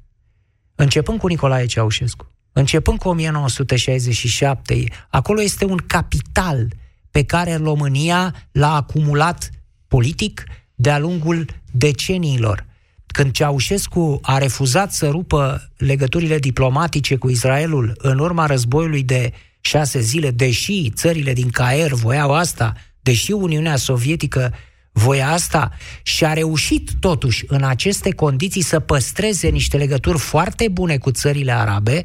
Începând 0.77 1.19
cu 1.19 1.27
Nicolae 1.27 1.67
Ceaușescu, 1.67 2.33
începând 2.53 2.99
cu 2.99 3.09
1967, 3.09 4.85
acolo 5.09 5.43
este 5.43 5.65
un 5.65 5.77
capital 5.87 6.69
pe 7.11 7.25
care 7.25 7.57
România 7.57 8.35
l-a 8.53 8.75
acumulat 8.75 9.51
politic 9.89 10.45
de-a 10.75 10.99
lungul 10.99 11.47
deceniilor. 11.73 12.67
Când 13.07 13.33
Ceaușescu 13.33 14.19
a 14.23 14.39
refuzat 14.39 14.93
să 14.93 15.09
rupă 15.09 15.71
legăturile 15.77 16.39
diplomatice 16.39 17.17
cu 17.17 17.29
Israelul 17.29 17.93
în 17.99 18.19
urma 18.19 18.47
războiului 18.47 19.03
de 19.03 19.33
șase 19.61 20.01
zile, 20.01 20.31
deși 20.31 20.91
țările 20.91 21.33
din 21.33 21.51
Caer 21.51 21.93
voiau 21.93 22.35
asta, 22.35 22.75
deși 23.01 23.33
Uniunea 23.33 23.77
Sovietică 23.77 24.55
voia 24.99 25.31
asta 25.31 25.73
și 26.03 26.25
a 26.25 26.33
reușit 26.33 26.91
totuși 27.01 27.45
în 27.47 27.63
aceste 27.63 28.11
condiții 28.11 28.63
să 28.63 28.81
păstreze 28.81 29.49
niște 29.49 29.77
legături 29.77 30.19
foarte 30.19 30.69
bune 30.69 30.99
cu 30.99 31.11
țările 31.11 31.53
arabe, 31.53 32.05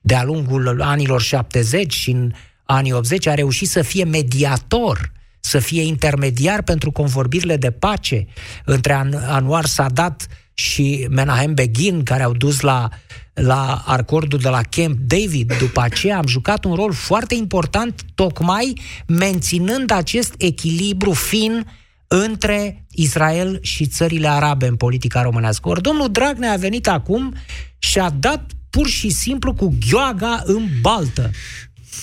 de-a 0.00 0.22
lungul 0.22 0.82
anilor 0.82 1.20
70 1.20 1.92
și 1.92 2.10
în 2.10 2.32
anii 2.64 2.92
80 2.92 3.26
a 3.26 3.34
reușit 3.34 3.68
să 3.68 3.82
fie 3.82 4.04
mediator, 4.04 5.12
să 5.40 5.58
fie 5.58 5.82
intermediar 5.82 6.62
pentru 6.62 6.90
convorbirile 6.90 7.56
de 7.56 7.70
pace 7.70 8.26
între 8.64 8.92
An- 8.92 9.24
Anwar 9.26 9.64
Sadat 9.64 10.26
și 10.54 11.06
Menahem 11.10 11.54
Begin, 11.54 12.02
care 12.02 12.22
au 12.22 12.32
dus 12.32 12.60
la, 12.60 12.88
la 13.34 13.82
acordul 13.86 14.38
de 14.38 14.48
la 14.48 14.60
Camp 14.70 14.98
David. 14.98 15.56
După 15.58 15.80
aceea 15.80 16.16
am 16.18 16.26
jucat 16.26 16.64
un 16.64 16.74
rol 16.74 16.92
foarte 16.92 17.34
important, 17.34 18.02
tocmai 18.14 18.80
menținând 19.06 19.90
acest 19.90 20.34
echilibru 20.38 21.12
fin 21.12 21.66
între 22.14 22.84
Israel 22.90 23.58
și 23.62 23.86
țările 23.86 24.28
arabe 24.28 24.66
în 24.66 24.76
politica 24.76 25.22
românească. 25.22 25.68
Ori 25.68 25.82
domnul 25.82 26.10
Dragnea 26.10 26.52
a 26.52 26.56
venit 26.56 26.88
acum 26.88 27.34
și 27.78 27.98
a 27.98 28.10
dat 28.10 28.50
pur 28.70 28.86
și 28.86 29.08
simplu 29.08 29.54
cu 29.54 29.74
gheoaga 29.88 30.42
în 30.44 30.68
baltă. 30.80 31.30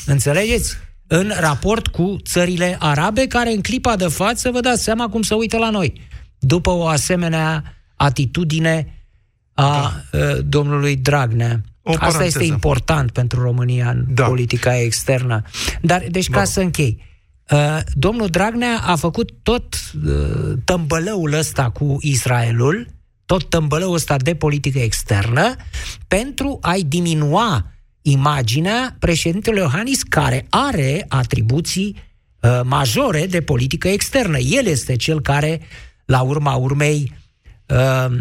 Înțelegeți? 0.06 0.76
În 1.08 1.32
raport 1.40 1.88
cu 1.88 2.18
țările 2.24 2.76
arabe, 2.80 3.28
care 3.28 3.52
în 3.52 3.62
clipa 3.62 3.96
de 3.96 4.08
față, 4.08 4.52
vă 4.52 4.60
dați 4.60 4.84
seama 4.84 5.10
cum 5.10 5.22
se 5.22 5.34
uită 5.34 5.58
la 5.58 5.70
noi. 5.70 6.02
După 6.40 6.70
o 6.70 6.86
asemenea 6.86 7.64
atitudine 7.96 9.06
a 9.54 9.94
da. 10.12 10.20
domnului 10.46 10.96
Dragnea. 10.96 11.62
O 11.82 11.90
Asta 11.92 12.06
paranteză. 12.06 12.40
este 12.40 12.54
important 12.54 13.12
pentru 13.12 13.42
România 13.42 13.90
în 13.90 14.06
da. 14.08 14.26
politica 14.26 14.80
externă. 14.80 15.42
Dar, 15.82 16.04
deci, 16.10 16.30
ca 16.30 16.44
să 16.44 16.60
închei, 16.60 17.02
Uh, 17.02 17.09
domnul 17.94 18.28
Dragnea 18.28 18.80
a 18.84 18.96
făcut 18.96 19.32
tot 19.44 19.76
uh, 20.06 20.54
tămbălăul 20.64 21.34
ăsta 21.34 21.70
cu 21.70 21.98
Israelul, 22.02 22.88
tot 23.26 23.50
tămbălăul 23.50 23.94
ăsta 23.94 24.18
de 24.18 24.36
politică 24.36 24.80
externă, 24.80 25.56
pentru 26.08 26.58
a-i 26.62 26.84
diminua 26.84 27.66
imaginea 28.02 28.96
președintelui 29.00 29.60
Iohannis, 29.60 30.04
care 30.04 30.46
are 30.50 31.06
atribuții 31.08 31.96
uh, 32.40 32.60
majore 32.64 33.26
de 33.26 33.42
politică 33.42 33.88
externă. 33.88 34.38
El 34.38 34.66
este 34.66 34.96
cel 34.96 35.22
care, 35.22 35.62
la 36.06 36.22
urma 36.22 36.56
urmei, 36.56 37.14
uh, 37.66 38.16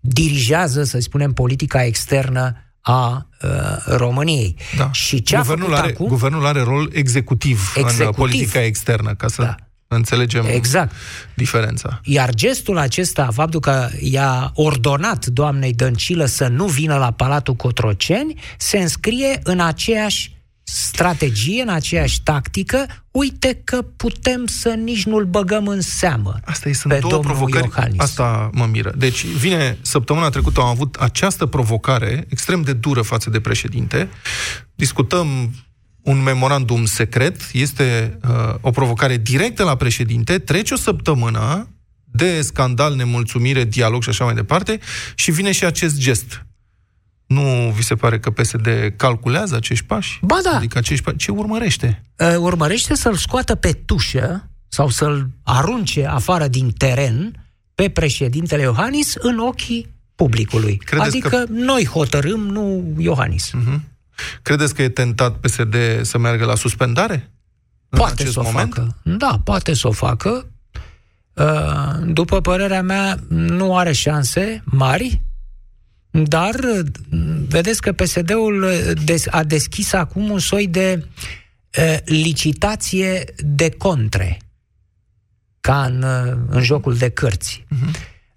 dirigează, 0.00 0.84
să 0.84 0.98
spunem, 0.98 1.32
politica 1.32 1.84
externă 1.84 2.56
a 2.82 3.28
uh, 3.42 3.50
României. 3.86 4.56
Da. 4.76 4.92
Și 4.92 5.22
ce 5.22 5.36
a 5.36 5.40
guvernul, 5.40 5.68
făcut 5.68 5.82
are, 5.82 5.92
acum? 5.92 6.06
guvernul 6.06 6.46
are 6.46 6.62
rol 6.62 6.90
executiv, 6.92 7.72
Executiv. 7.76 8.06
în 8.06 8.12
politica 8.12 8.62
externă, 8.62 9.14
ca 9.14 9.28
să 9.28 9.42
da. 9.42 9.54
înțelegem 9.86 10.44
exact. 10.46 10.94
diferența. 11.34 12.00
Iar 12.04 12.34
gestul 12.34 12.78
acesta, 12.78 13.28
faptul 13.32 13.60
că 13.60 13.88
i-a 14.00 14.50
ordonat 14.54 15.26
doamnei 15.26 15.72
Dăncilă 15.72 16.24
să 16.24 16.46
nu 16.46 16.66
vină 16.66 16.96
la 16.96 17.10
Palatul 17.10 17.54
Cotroceni, 17.54 18.40
se 18.58 18.78
înscrie 18.78 19.40
în 19.42 19.60
aceeași 19.60 20.41
strategie, 20.62 21.62
în 21.62 21.68
aceeași 21.68 22.22
tactică, 22.22 22.86
uite 23.10 23.60
că 23.64 23.82
putem 23.82 24.46
să 24.46 24.68
nici 24.68 25.04
nu-l 25.04 25.24
băgăm 25.24 25.66
în 25.66 25.80
seamă 25.80 26.40
Asta 26.44 26.68
e, 26.68 26.72
sunt 26.72 26.92
pe 26.92 26.98
două 26.98 27.12
domnul 27.12 27.30
provocări. 27.30 27.64
Iohannis. 27.64 28.00
Asta 28.00 28.50
mă 28.52 28.66
miră. 28.66 28.92
Deci, 28.96 29.26
vine, 29.26 29.78
săptămâna 29.80 30.28
trecută 30.28 30.60
am 30.60 30.66
avut 30.66 30.94
această 30.94 31.46
provocare 31.46 32.26
extrem 32.28 32.62
de 32.62 32.72
dură 32.72 33.02
față 33.02 33.30
de 33.30 33.40
președinte. 33.40 34.08
Discutăm 34.74 35.54
un 36.02 36.22
memorandum 36.22 36.84
secret, 36.84 37.40
este 37.52 38.18
uh, 38.28 38.54
o 38.60 38.70
provocare 38.70 39.16
directă 39.16 39.64
la 39.64 39.76
președinte, 39.76 40.38
trece 40.38 40.74
o 40.74 40.76
săptămână 40.76 41.68
de 42.04 42.42
scandal, 42.42 42.94
nemulțumire, 42.94 43.64
dialog 43.64 44.02
și 44.02 44.08
așa 44.08 44.24
mai 44.24 44.34
departe 44.34 44.78
și 45.14 45.30
vine 45.30 45.52
și 45.52 45.64
acest 45.64 45.98
gest. 45.98 46.46
Nu 47.32 47.72
vi 47.74 47.82
se 47.82 47.94
pare 47.94 48.18
că 48.18 48.30
PSD 48.30 48.68
calculează 48.96 49.56
acești 49.56 49.84
pași? 49.84 50.18
Ba 50.22 50.36
da. 50.44 50.56
Adică 50.56 50.78
acești 50.78 51.04
pași, 51.04 51.16
ce 51.16 51.30
urmărește? 51.30 52.02
Uh, 52.18 52.34
urmărește 52.38 52.94
să-l 52.94 53.14
scoată 53.14 53.54
pe 53.54 53.72
tușă 53.72 54.50
sau 54.68 54.88
să-l 54.88 55.28
arunce 55.42 56.06
afară 56.06 56.46
din 56.48 56.70
teren 56.70 57.46
pe 57.74 57.88
președintele 57.88 58.62
Iohannis 58.62 59.14
în 59.18 59.38
ochii 59.38 59.94
publicului. 60.14 60.76
Credeți 60.76 61.08
adică 61.08 61.28
că- 61.28 61.44
noi 61.48 61.86
hotărâm, 61.86 62.40
nu 62.40 62.94
Iohannis. 62.98 63.50
Uh-huh. 63.50 63.80
Credeți 64.42 64.74
că 64.74 64.82
e 64.82 64.88
tentat 64.88 65.36
PSD 65.36 65.74
să 66.02 66.18
meargă 66.18 66.44
la 66.44 66.54
suspendare? 66.54 67.30
în 67.88 67.98
Poate 67.98 68.12
acest 68.22 68.32
să 68.32 68.40
o 68.40 68.42
moment? 68.42 68.74
facă. 68.74 68.96
Da, 69.02 69.40
poate 69.44 69.74
să 69.74 69.88
o 69.88 69.92
facă. 69.92 70.46
Uh, 71.34 71.44
După 72.06 72.40
părerea 72.40 72.82
mea, 72.82 73.16
nu 73.28 73.76
are 73.76 73.92
șanse 73.92 74.62
mari, 74.64 75.22
dar 76.12 76.54
uh, 76.54 76.86
vedeți 77.48 77.80
că 77.80 77.92
PSD-ul 77.92 78.66
des- 79.04 79.26
a 79.30 79.44
deschis 79.44 79.92
acum 79.92 80.30
un 80.30 80.38
soi 80.38 80.66
de 80.66 81.06
uh, 81.78 81.96
licitație 82.04 83.24
de 83.38 83.70
contre, 83.70 84.38
ca 85.60 85.84
în, 85.84 86.02
uh, 86.02 86.36
în 86.48 86.62
jocul 86.62 86.96
de 86.96 87.08
cărți. 87.08 87.66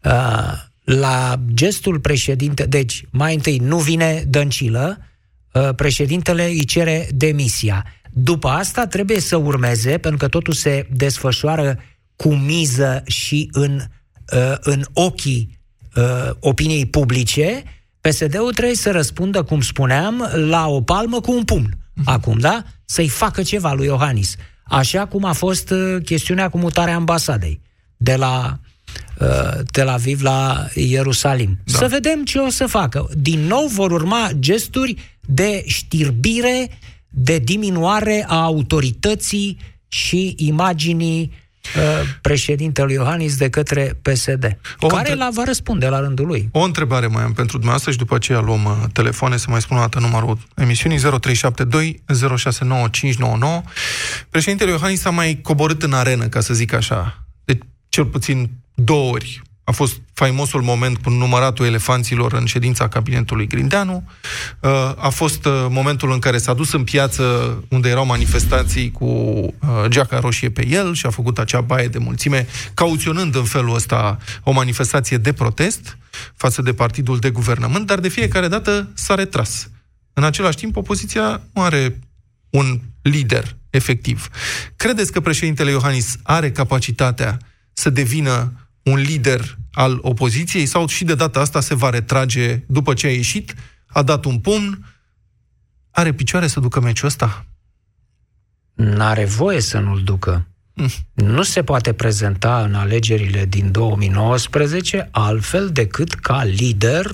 Uh, 0.03 0.53
La 0.83 1.39
gestul 1.53 1.99
președinte, 1.99 2.65
deci 2.65 3.05
mai 3.11 3.33
întâi 3.33 3.57
nu 3.57 3.77
vine 3.77 4.23
Dăncilă, 4.27 4.97
uh, 5.51 5.69
președintele 5.75 6.45
îi 6.45 6.65
cere 6.65 7.07
demisia. 7.11 7.85
După 8.11 8.47
asta 8.47 8.87
trebuie 8.87 9.19
să 9.19 9.35
urmeze, 9.35 9.97
pentru 9.97 10.17
că 10.17 10.27
totul 10.27 10.53
se 10.53 10.87
desfășoară 10.91 11.79
cu 12.15 12.33
miză 12.33 13.03
și 13.05 13.49
în, 13.51 13.81
uh, 14.33 14.55
în 14.59 14.85
ochii 14.93 15.54
uh, 15.95 16.31
opiniei 16.39 16.85
publice, 16.85 17.63
PSD-ul 18.01 18.53
trebuie 18.53 18.75
să 18.75 18.91
răspundă, 18.91 19.43
cum 19.43 19.61
spuneam, 19.61 20.29
la 20.33 20.67
o 20.67 20.81
palmă 20.81 21.21
cu 21.21 21.31
un 21.31 21.43
pumn. 21.43 21.69
Uh-huh. 21.69 22.03
Acum, 22.05 22.37
da? 22.39 22.63
Să-i 22.85 23.07
facă 23.07 23.41
ceva 23.43 23.73
lui 23.73 23.85
Iohannis. 23.85 24.35
Așa 24.63 25.05
cum 25.05 25.23
a 25.23 25.33
fost 25.33 25.69
uh, 25.69 25.97
chestiunea 26.03 26.49
cu 26.49 26.57
mutarea 26.57 26.95
ambasadei 26.95 27.61
de 27.97 28.15
la 28.15 28.59
uh, 29.19 29.59
Tel 29.71 29.87
Aviv 29.87 30.21
la 30.21 30.67
Ierusalim. 30.73 31.57
Da. 31.63 31.77
Să 31.77 31.87
vedem 31.87 32.23
ce 32.23 32.37
o 32.37 32.49
să 32.49 32.65
facă. 32.65 33.09
Din 33.17 33.39
nou 33.39 33.67
vor 33.67 33.91
urma 33.91 34.29
gesturi 34.39 35.17
de 35.21 35.63
știrbire, 35.65 36.69
de 37.09 37.37
diminuare 37.37 38.25
a 38.27 38.41
autorității 38.41 39.57
și 39.87 40.33
imaginii 40.37 41.31
uh, 41.31 41.44
președintelui 42.21 42.93
Iohannis 42.93 43.37
de 43.37 43.49
către 43.49 43.97
PSD, 44.01 44.57
o 44.79 44.87
care 44.87 44.99
între... 44.99 45.15
la 45.15 45.29
va 45.33 45.43
răspunde 45.43 45.87
la 45.87 45.99
rândul 45.99 46.25
lui. 46.25 46.49
O 46.51 46.59
întrebare 46.59 47.07
mai 47.07 47.23
am 47.23 47.33
pentru 47.33 47.51
dumneavoastră 47.51 47.91
și 47.91 47.97
după 47.97 48.15
aceea 48.15 48.39
luăm 48.39 48.65
uh, 48.65 48.71
telefoane 48.93 49.37
să 49.37 49.45
mai 49.49 49.61
spun 49.61 49.77
o 49.77 49.79
dată 49.79 49.99
numărul 49.99 50.37
emisiunii 50.55 50.97
0372 50.97 52.01
069599. 52.37 53.61
Președintele 54.29 54.71
Iohannis 54.71 55.05
a 55.05 55.09
mai 55.09 55.39
coborât 55.41 55.83
în 55.83 55.93
arenă, 55.93 56.27
ca 56.27 56.39
să 56.39 56.53
zic 56.53 56.73
așa, 56.73 57.25
de 57.45 57.57
cel 57.89 58.05
puțin 58.05 58.49
două 58.73 59.11
ori 59.11 59.41
a 59.67 59.71
fost 59.71 60.01
faimosul 60.13 60.61
moment 60.61 60.97
cu 60.97 61.09
număratul 61.09 61.65
elefanților 61.65 62.33
în 62.33 62.45
ședința 62.45 62.87
cabinetului 62.87 63.47
Grindeanu. 63.47 64.09
Uh, 64.59 64.69
a 64.97 65.09
fost 65.09 65.45
uh, 65.45 65.65
momentul 65.69 66.11
în 66.11 66.19
care 66.19 66.37
s-a 66.37 66.53
dus 66.53 66.73
în 66.73 66.83
piață 66.83 67.23
unde 67.69 67.89
erau 67.89 68.05
manifestații 68.05 68.91
cu 68.91 69.05
uh, 69.05 69.49
geaca 69.87 70.19
roșie 70.19 70.49
pe 70.49 70.67
el 70.67 70.93
și 70.93 71.05
a 71.05 71.09
făcut 71.09 71.39
acea 71.39 71.61
baie 71.61 71.87
de 71.87 71.97
mulțime, 71.97 72.47
cauționând 72.73 73.35
în 73.35 73.43
felul 73.43 73.75
ăsta 73.75 74.17
o 74.43 74.51
manifestație 74.51 75.17
de 75.17 75.33
protest 75.33 75.97
față 76.35 76.61
de 76.61 76.73
partidul 76.73 77.19
de 77.19 77.29
guvernământ, 77.29 77.85
dar 77.85 77.99
de 77.99 78.07
fiecare 78.07 78.47
dată 78.47 78.89
s-a 78.93 79.15
retras. 79.15 79.69
În 80.13 80.23
același 80.23 80.57
timp, 80.57 80.75
opoziția 80.75 81.41
nu 81.53 81.61
are 81.61 81.99
un 82.49 82.79
lider 83.01 83.55
efectiv. 83.69 84.29
Credeți 84.75 85.11
că 85.11 85.19
președintele 85.19 85.71
Iohannis 85.71 86.17
are 86.23 86.51
capacitatea 86.51 87.37
să 87.73 87.89
devină 87.89 88.64
un 88.85 88.95
lider 88.95 89.57
al 89.71 89.99
opoziției 90.01 90.65
sau 90.65 90.87
și 90.87 91.03
de 91.03 91.15
data 91.15 91.39
asta 91.39 91.59
se 91.59 91.75
va 91.75 91.89
retrage 91.89 92.63
după 92.67 92.93
ce 92.93 93.07
a 93.07 93.11
ieșit, 93.11 93.53
a 93.85 94.03
dat 94.03 94.25
un 94.25 94.39
pumn, 94.39 94.85
are 95.91 96.13
picioare 96.13 96.47
să 96.47 96.59
ducă 96.59 96.79
meciul 96.79 97.07
ăsta? 97.07 97.45
N-are 98.73 99.25
voie 99.25 99.61
să 99.61 99.79
nu-l 99.79 100.03
ducă. 100.03 100.47
Mm. 100.73 100.89
Nu 101.13 101.43
se 101.43 101.63
poate 101.63 101.93
prezenta 101.93 102.63
în 102.63 102.73
alegerile 102.73 103.45
din 103.45 103.71
2019 103.71 105.07
altfel 105.11 105.69
decât 105.69 106.13
ca 106.13 106.43
lider 106.43 107.11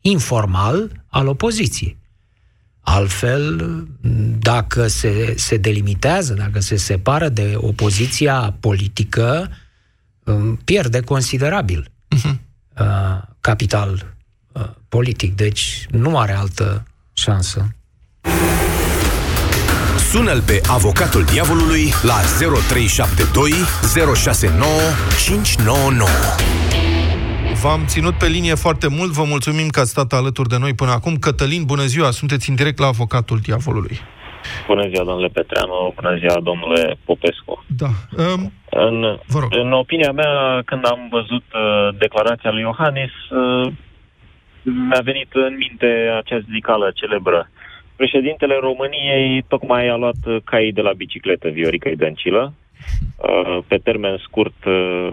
informal 0.00 1.04
al 1.06 1.26
opoziției. 1.26 1.96
Altfel, 2.80 3.86
dacă 4.38 4.86
se, 4.86 5.34
se 5.36 5.56
delimitează, 5.56 6.34
dacă 6.34 6.60
se 6.60 6.76
separă 6.76 7.28
de 7.28 7.52
opoziția 7.56 8.56
politică, 8.60 9.50
pierde 10.64 11.00
considerabil 11.00 11.90
uh-huh. 12.16 12.34
capital 13.40 14.14
uh, 14.52 14.62
politic. 14.88 15.36
Deci 15.36 15.86
nu 15.90 16.18
are 16.18 16.32
altă 16.32 16.86
șansă. 17.12 17.68
Sună-l 20.10 20.42
pe 20.42 20.60
avocatul 20.66 21.24
diavolului 21.24 21.92
la 22.02 22.20
0372 22.62 23.52
069 24.14 24.70
599. 25.24 26.08
V-am 27.60 27.84
ținut 27.86 28.18
pe 28.18 28.26
linie 28.26 28.54
foarte 28.54 28.88
mult, 28.88 29.12
vă 29.12 29.24
mulțumim 29.24 29.68
că 29.68 29.80
ați 29.80 29.90
stat 29.90 30.12
alături 30.12 30.48
de 30.48 30.58
noi 30.58 30.74
până 30.74 30.90
acum. 30.90 31.16
Cătălin, 31.16 31.64
bună 31.64 31.84
ziua, 31.86 32.10
sunteți 32.10 32.48
în 32.48 32.54
direct 32.54 32.78
la 32.78 32.86
avocatul 32.86 33.38
diavolului. 33.38 34.00
Bună 34.66 34.86
ziua, 34.88 35.04
domnule 35.04 35.28
Petreanu, 35.28 35.92
bună 35.94 36.16
ziua, 36.16 36.40
domnule 36.40 36.96
Popescu. 37.04 37.64
Da. 37.76 37.90
Um, 38.22 38.52
în, 38.70 39.18
vă 39.26 39.38
rog. 39.38 39.50
în 39.50 39.72
opinia 39.72 40.12
mea, 40.12 40.62
când 40.64 40.86
am 40.86 41.08
văzut 41.10 41.44
uh, 41.54 41.88
declarația 41.98 42.50
lui 42.50 42.60
Iohannis, 42.60 43.12
uh, 43.30 43.72
mi-a 44.62 45.00
venit 45.04 45.28
în 45.32 45.56
minte 45.56 46.12
acea 46.16 46.40
zicală 46.52 46.90
celebră. 46.94 47.50
Președintele 47.96 48.56
României 48.60 49.44
tocmai 49.48 49.88
a 49.88 49.96
luat 49.96 50.20
caii 50.44 50.72
de 50.72 50.80
la 50.80 50.92
bicicletă, 50.92 51.48
Viorica 51.48 51.90
Dăncilă. 51.96 52.52
Uh, 53.16 53.58
pe 53.66 53.76
termen 53.76 54.16
scurt, 54.22 54.64
uh, 54.64 55.10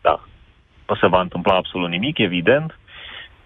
da, 0.00 0.24
nu 0.88 0.94
se 0.94 1.06
va 1.06 1.20
întâmpla 1.20 1.54
absolut 1.54 1.88
nimic, 1.90 2.18
evident. 2.18 2.78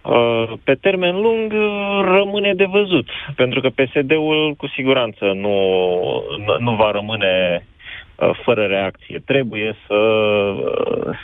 Uh, 0.08 0.52
pe 0.64 0.74
termen 0.74 1.20
lung 1.20 1.52
uh, 1.52 2.00
rămâne 2.04 2.54
de 2.54 2.64
văzut, 2.64 3.08
pentru 3.36 3.60
că 3.60 3.68
PSD-ul 3.68 4.54
cu 4.56 4.66
siguranță 4.66 5.24
nu, 5.24 5.56
nu 6.58 6.74
va 6.74 6.90
rămâne 6.90 7.66
uh, 8.16 8.30
fără 8.44 8.64
reacție. 8.64 9.22
Trebuie 9.26 9.76
să, 9.86 10.00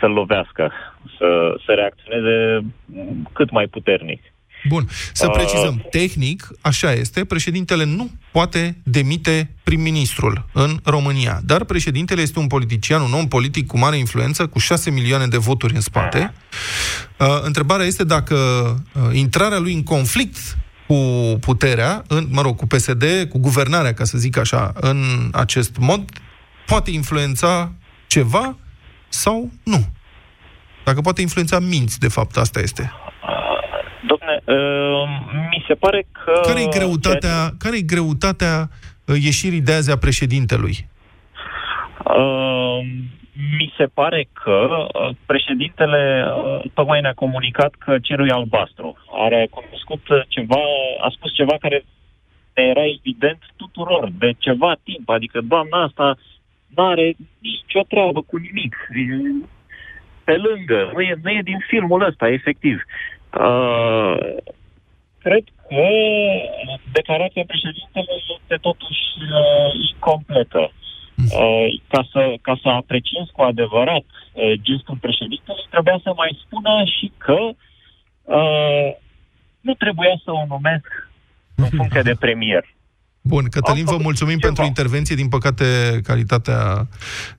să 0.00 0.06
lovească, 0.06 0.72
să, 1.18 1.54
să 1.66 1.72
reacționeze 1.72 2.60
cât 3.32 3.50
mai 3.50 3.66
puternic. 3.66 4.33
Bun, 4.68 4.88
să 5.12 5.28
precizăm, 5.28 5.74
uh, 5.74 5.88
tehnic, 5.90 6.48
așa 6.60 6.92
este, 6.92 7.24
președintele 7.24 7.84
nu 7.84 8.10
poate 8.32 8.76
demite 8.82 9.50
prim-ministrul 9.62 10.48
în 10.52 10.80
România, 10.84 11.40
dar 11.44 11.64
președintele 11.64 12.22
este 12.22 12.38
un 12.38 12.46
politician, 12.46 13.00
un 13.00 13.12
om 13.12 13.28
politic 13.28 13.66
cu 13.66 13.78
mare 13.78 13.96
influență, 13.96 14.46
cu 14.46 14.58
6 14.58 14.90
milioane 14.90 15.26
de 15.26 15.36
voturi 15.36 15.74
în 15.74 15.80
spate. 15.80 16.34
Uh, 17.18 17.26
întrebarea 17.42 17.86
este 17.86 18.04
dacă 18.04 18.34
uh, 18.34 19.02
intrarea 19.12 19.58
lui 19.58 19.74
în 19.74 19.82
conflict 19.82 20.56
cu 20.86 20.94
puterea, 21.40 22.04
în, 22.08 22.26
mă 22.30 22.42
rog, 22.42 22.56
cu 22.56 22.66
PSD, 22.66 23.04
cu 23.28 23.38
guvernarea, 23.38 23.94
ca 23.94 24.04
să 24.04 24.18
zic 24.18 24.36
așa, 24.36 24.72
în 24.74 25.28
acest 25.32 25.76
mod, 25.76 26.10
poate 26.66 26.90
influența 26.90 27.72
ceva 28.06 28.56
sau 29.08 29.50
nu. 29.62 29.86
Dacă 30.84 31.00
poate 31.00 31.20
influența 31.20 31.58
minți, 31.58 31.98
de 31.98 32.08
fapt, 32.08 32.36
asta 32.36 32.60
este. 32.60 32.92
Domne, 34.24 34.42
uh, 34.46 35.08
mi 35.50 35.64
se 35.66 35.74
pare 35.74 36.06
că... 36.12 36.40
Care-i 36.42 36.68
greutatea, 36.68 37.50
care 37.58 37.80
greutatea 37.80 38.68
uh, 39.06 39.16
ieșirii 39.22 39.60
de 39.60 39.72
azi 39.72 39.90
a 39.90 39.96
președintelui? 39.96 40.88
Uh, 42.04 42.78
mi 43.58 43.72
se 43.76 43.86
pare 43.86 44.28
că 44.32 44.66
uh, 44.68 45.10
președintele 45.26 46.24
uh, 46.26 46.70
tocmai 46.74 47.00
ne-a 47.00 47.12
comunicat 47.14 47.74
că 47.78 47.98
cerul 48.02 48.28
e 48.28 48.32
albastru. 48.32 48.96
Are 49.12 49.48
cunoscut 49.50 50.02
ceva, 50.28 50.62
a 51.00 51.08
spus 51.16 51.34
ceva 51.34 51.56
care 51.60 51.84
era 52.52 52.84
evident 52.98 53.38
tuturor 53.56 54.10
de 54.18 54.32
ceva 54.38 54.74
timp. 54.84 55.08
Adică 55.08 55.40
doamna 55.40 55.82
asta 55.82 56.16
nu 56.74 56.86
are 56.86 57.16
nicio 57.38 57.82
treabă 57.88 58.20
cu 58.20 58.36
nimic. 58.36 58.76
Pe 60.24 60.36
lângă, 60.36 60.90
nu 60.92 61.00
e, 61.00 61.18
nu 61.22 61.30
e 61.30 61.40
din 61.42 61.64
filmul 61.68 62.04
ăsta, 62.04 62.28
efectiv. 62.28 62.74
Uh, 62.74 63.13
cred 65.22 65.44
că 65.68 65.86
declarația 66.92 67.44
președintelui 67.46 68.20
este 68.36 68.56
totuși 68.60 69.04
uh, 69.20 69.70
incompletă. 69.90 70.70
Uh, 71.16 71.80
ca, 71.88 72.08
să, 72.12 72.34
ca 72.42 72.58
să 72.62 72.68
apreciez 72.68 73.26
cu 73.32 73.42
adevărat 73.42 74.04
uh, 74.32 74.52
gestul 74.62 74.96
președintelui, 75.00 75.66
trebuia 75.70 76.00
să 76.02 76.12
mai 76.16 76.38
spună 76.44 76.84
și 76.98 77.12
că 77.16 77.38
uh, 78.22 78.88
nu 79.60 79.74
trebuia 79.74 80.20
să 80.24 80.30
o 80.30 80.44
numesc 80.48 81.10
în 81.56 81.68
funcție 81.76 82.02
de 82.02 82.14
premier. 82.14 82.73
Bun, 83.26 83.44
Cătălin, 83.44 83.84
vă 83.84 83.96
mulțumim 84.00 84.38
ceva. 84.38 84.46
pentru 84.46 84.64
intervenție. 84.64 85.14
Din 85.14 85.28
păcate, 85.28 86.00
calitatea 86.02 86.88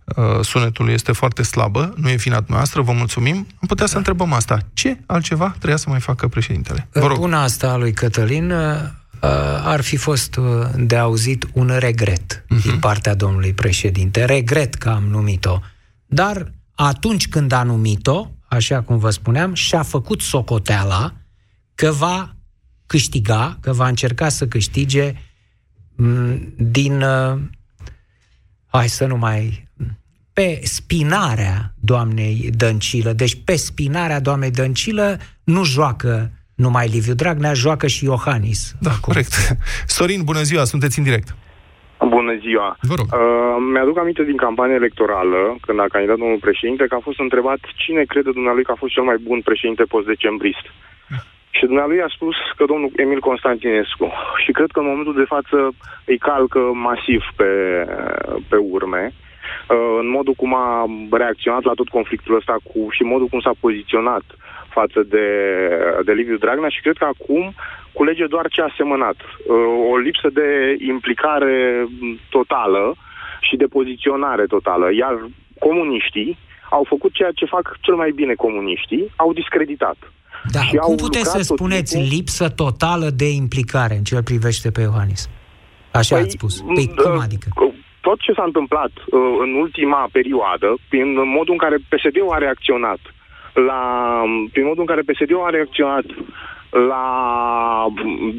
uh, 0.04 0.40
sunetului 0.42 0.94
este 0.94 1.12
foarte 1.12 1.44
slabă. 1.44 1.94
Nu 1.98 2.10
e 2.10 2.16
vina 2.16 2.44
noastră, 2.48 2.82
vă 2.82 2.92
mulțumim. 2.92 3.36
Am 3.36 3.68
putea 3.68 3.86
da. 3.86 3.92
să 3.92 3.98
întrebăm 3.98 4.34
asta. 4.34 4.58
Ce 4.74 4.98
altceva 5.06 5.50
trebuia 5.50 5.76
să 5.76 5.90
mai 5.90 6.00
facă 6.00 6.28
președintele? 6.28 6.88
Vă 6.92 7.08
rog. 7.08 7.22
Una 7.22 7.42
asta 7.42 7.78
lui 7.78 7.94
Cătălin 7.94 8.52
uh, 8.52 8.78
ar 9.64 9.82
fi 9.82 9.96
fost 9.96 10.36
uh, 10.36 10.46
de 10.76 10.96
auzit 10.96 11.48
un 11.54 11.72
regret 11.80 12.44
uh-huh. 12.44 12.62
din 12.62 12.80
partea 12.80 13.16
domnului 13.16 13.54
președinte. 13.54 14.26
Regret 14.26 14.76
că 14.76 14.90
am 14.90 15.04
numit-o. 15.04 15.60
Dar 16.06 16.52
atunci 16.76 17.28
când 17.28 17.52
a 17.52 17.64
numit-o, 17.64 18.32
așa 18.48 18.82
cum 18.82 18.98
vă 18.98 19.10
spuneam, 19.10 19.54
și-a 19.54 19.84
făcut 19.84 20.22
socoteala 20.22 21.14
că 21.76 21.92
va 21.92 22.36
câștiga, 22.86 23.58
că 23.62 23.74
va 23.74 23.88
încerca 23.88 24.30
să 24.30 24.48
câștige 24.48 25.14
Mm, 25.14 25.22
din, 26.58 27.02
uh, 27.02 27.38
hai 28.68 28.88
să 28.88 29.06
nu 29.06 29.18
mai, 29.18 29.68
pe 30.34 30.60
spinarea 30.64 31.74
doamnei 31.82 32.50
Dăncilă. 32.58 33.12
Deci 33.12 33.44
pe 33.46 33.56
spinarea 33.56 34.20
doamnei 34.20 34.52
Dăncilă 34.52 35.18
nu 35.44 35.64
joacă 35.64 36.32
numai 36.56 36.88
Liviu 36.88 37.14
Dragnea, 37.14 37.54
joacă 37.54 37.88
și 37.88 38.06
Iohannis. 38.06 38.76
Da, 38.80 38.90
acum. 38.90 39.02
corect. 39.02 39.34
Sorin, 39.98 40.22
bună 40.24 40.42
ziua, 40.42 40.64
sunteți 40.64 40.98
în 40.98 41.04
direct. 41.04 41.36
Bună 42.08 42.34
ziua! 42.46 42.78
Vă 42.82 42.96
rog. 43.00 43.08
Uh, 43.12 43.20
mi-aduc 43.72 43.98
aminte 43.98 44.24
din 44.24 44.38
campania 44.38 44.76
electorală, 44.76 45.42
când 45.66 45.80
a 45.80 45.94
candidat 45.94 46.18
domnul 46.18 46.46
președinte, 46.48 46.84
că 46.88 46.96
a 46.96 47.06
fost 47.08 47.20
întrebat 47.20 47.60
cine 47.84 48.04
crede 48.12 48.32
dumnealui 48.32 48.64
că 48.64 48.72
a 48.72 48.82
fost 48.84 48.94
cel 48.94 49.04
mai 49.04 49.18
bun 49.28 49.40
președinte 49.42 49.84
post-decembrist. 49.84 50.66
Și 51.58 51.66
dumnealui 51.66 52.02
a 52.02 52.08
spus 52.16 52.36
că 52.56 52.66
domnul 52.66 52.92
Emil 52.96 53.20
Constantinescu. 53.20 54.12
Și 54.44 54.52
cred 54.52 54.70
că 54.72 54.80
în 54.80 54.86
momentul 54.86 55.16
de 55.16 55.32
față 55.34 55.58
îi 56.06 56.18
calcă 56.18 56.60
masiv 56.60 57.24
pe, 57.36 57.52
pe 58.50 58.56
urme. 58.56 59.12
Uh, 59.12 59.98
în 60.00 60.10
modul 60.10 60.34
cum 60.34 60.54
a 60.56 60.86
reacționat 61.12 61.64
la 61.64 61.74
tot 61.74 61.90
conflictul 61.90 62.36
ăsta 62.36 62.56
cu, 62.64 62.88
și 62.92 63.04
modul 63.04 63.28
cum 63.28 63.40
s-a 63.40 63.54
poziționat 63.60 64.24
față 64.70 65.04
de, 65.04 65.28
de 66.06 66.14
Liviu 66.14 66.38
Dragnea 66.38 66.70
și 66.70 66.82
cred 66.82 66.98
că 66.98 67.06
acum 67.06 67.54
culege 67.94 68.26
doar 68.26 68.48
ce 68.48 68.62
a 68.62 68.74
semănat. 68.78 69.16
Uh, 69.16 69.92
o 69.92 69.98
lipsă 69.98 70.30
de 70.34 70.76
implicare 70.80 71.88
totală 72.30 72.96
și 73.40 73.56
de 73.56 73.66
poziționare 73.66 74.46
totală. 74.46 74.94
Iar 74.94 75.16
comuniștii 75.60 76.38
au 76.70 76.84
făcut 76.88 77.12
ceea 77.14 77.32
ce 77.36 77.46
fac 77.46 77.78
cel 77.82 77.96
mai 77.96 78.12
bine 78.12 78.34
comuniștii, 78.34 79.12
au 79.16 79.34
discreditat. 79.34 79.98
Da, 80.52 80.60
și 80.60 80.76
cum 80.76 80.96
puteți 80.96 81.32
să 81.32 81.42
spuneți 81.42 81.96
timpul... 81.96 82.16
lipsă 82.16 82.50
totală 82.50 83.10
de 83.10 83.30
implicare 83.30 83.96
în 83.96 84.04
ce 84.04 84.16
îl 84.16 84.24
privește 84.24 84.72
pe 84.72 84.82
Iohannis? 84.82 85.30
Așa 85.92 86.16
păi, 86.16 86.24
ați 86.24 86.32
spus. 86.32 86.62
Păi 86.62 86.92
cum 86.96 87.20
adică? 87.20 87.48
Tot 88.02 88.20
ce 88.20 88.34
s-a 88.34 88.44
întâmplat 88.44 88.92
uh, 88.96 89.20
în 89.40 89.54
ultima 89.54 90.10
perioadă, 90.12 90.76
prin 90.90 91.08
modul 91.38 91.54
în 91.54 91.58
care 91.58 91.76
PSD-ul 91.76 92.32
a 92.34 92.38
reacționat, 92.38 93.00
la, 93.54 93.82
prin 94.52 94.66
modul 94.66 94.84
în 94.86 94.92
care 94.94 95.02
PSD-ul 95.02 95.46
a 95.46 95.50
reacționat 95.50 96.06
la 96.92 97.06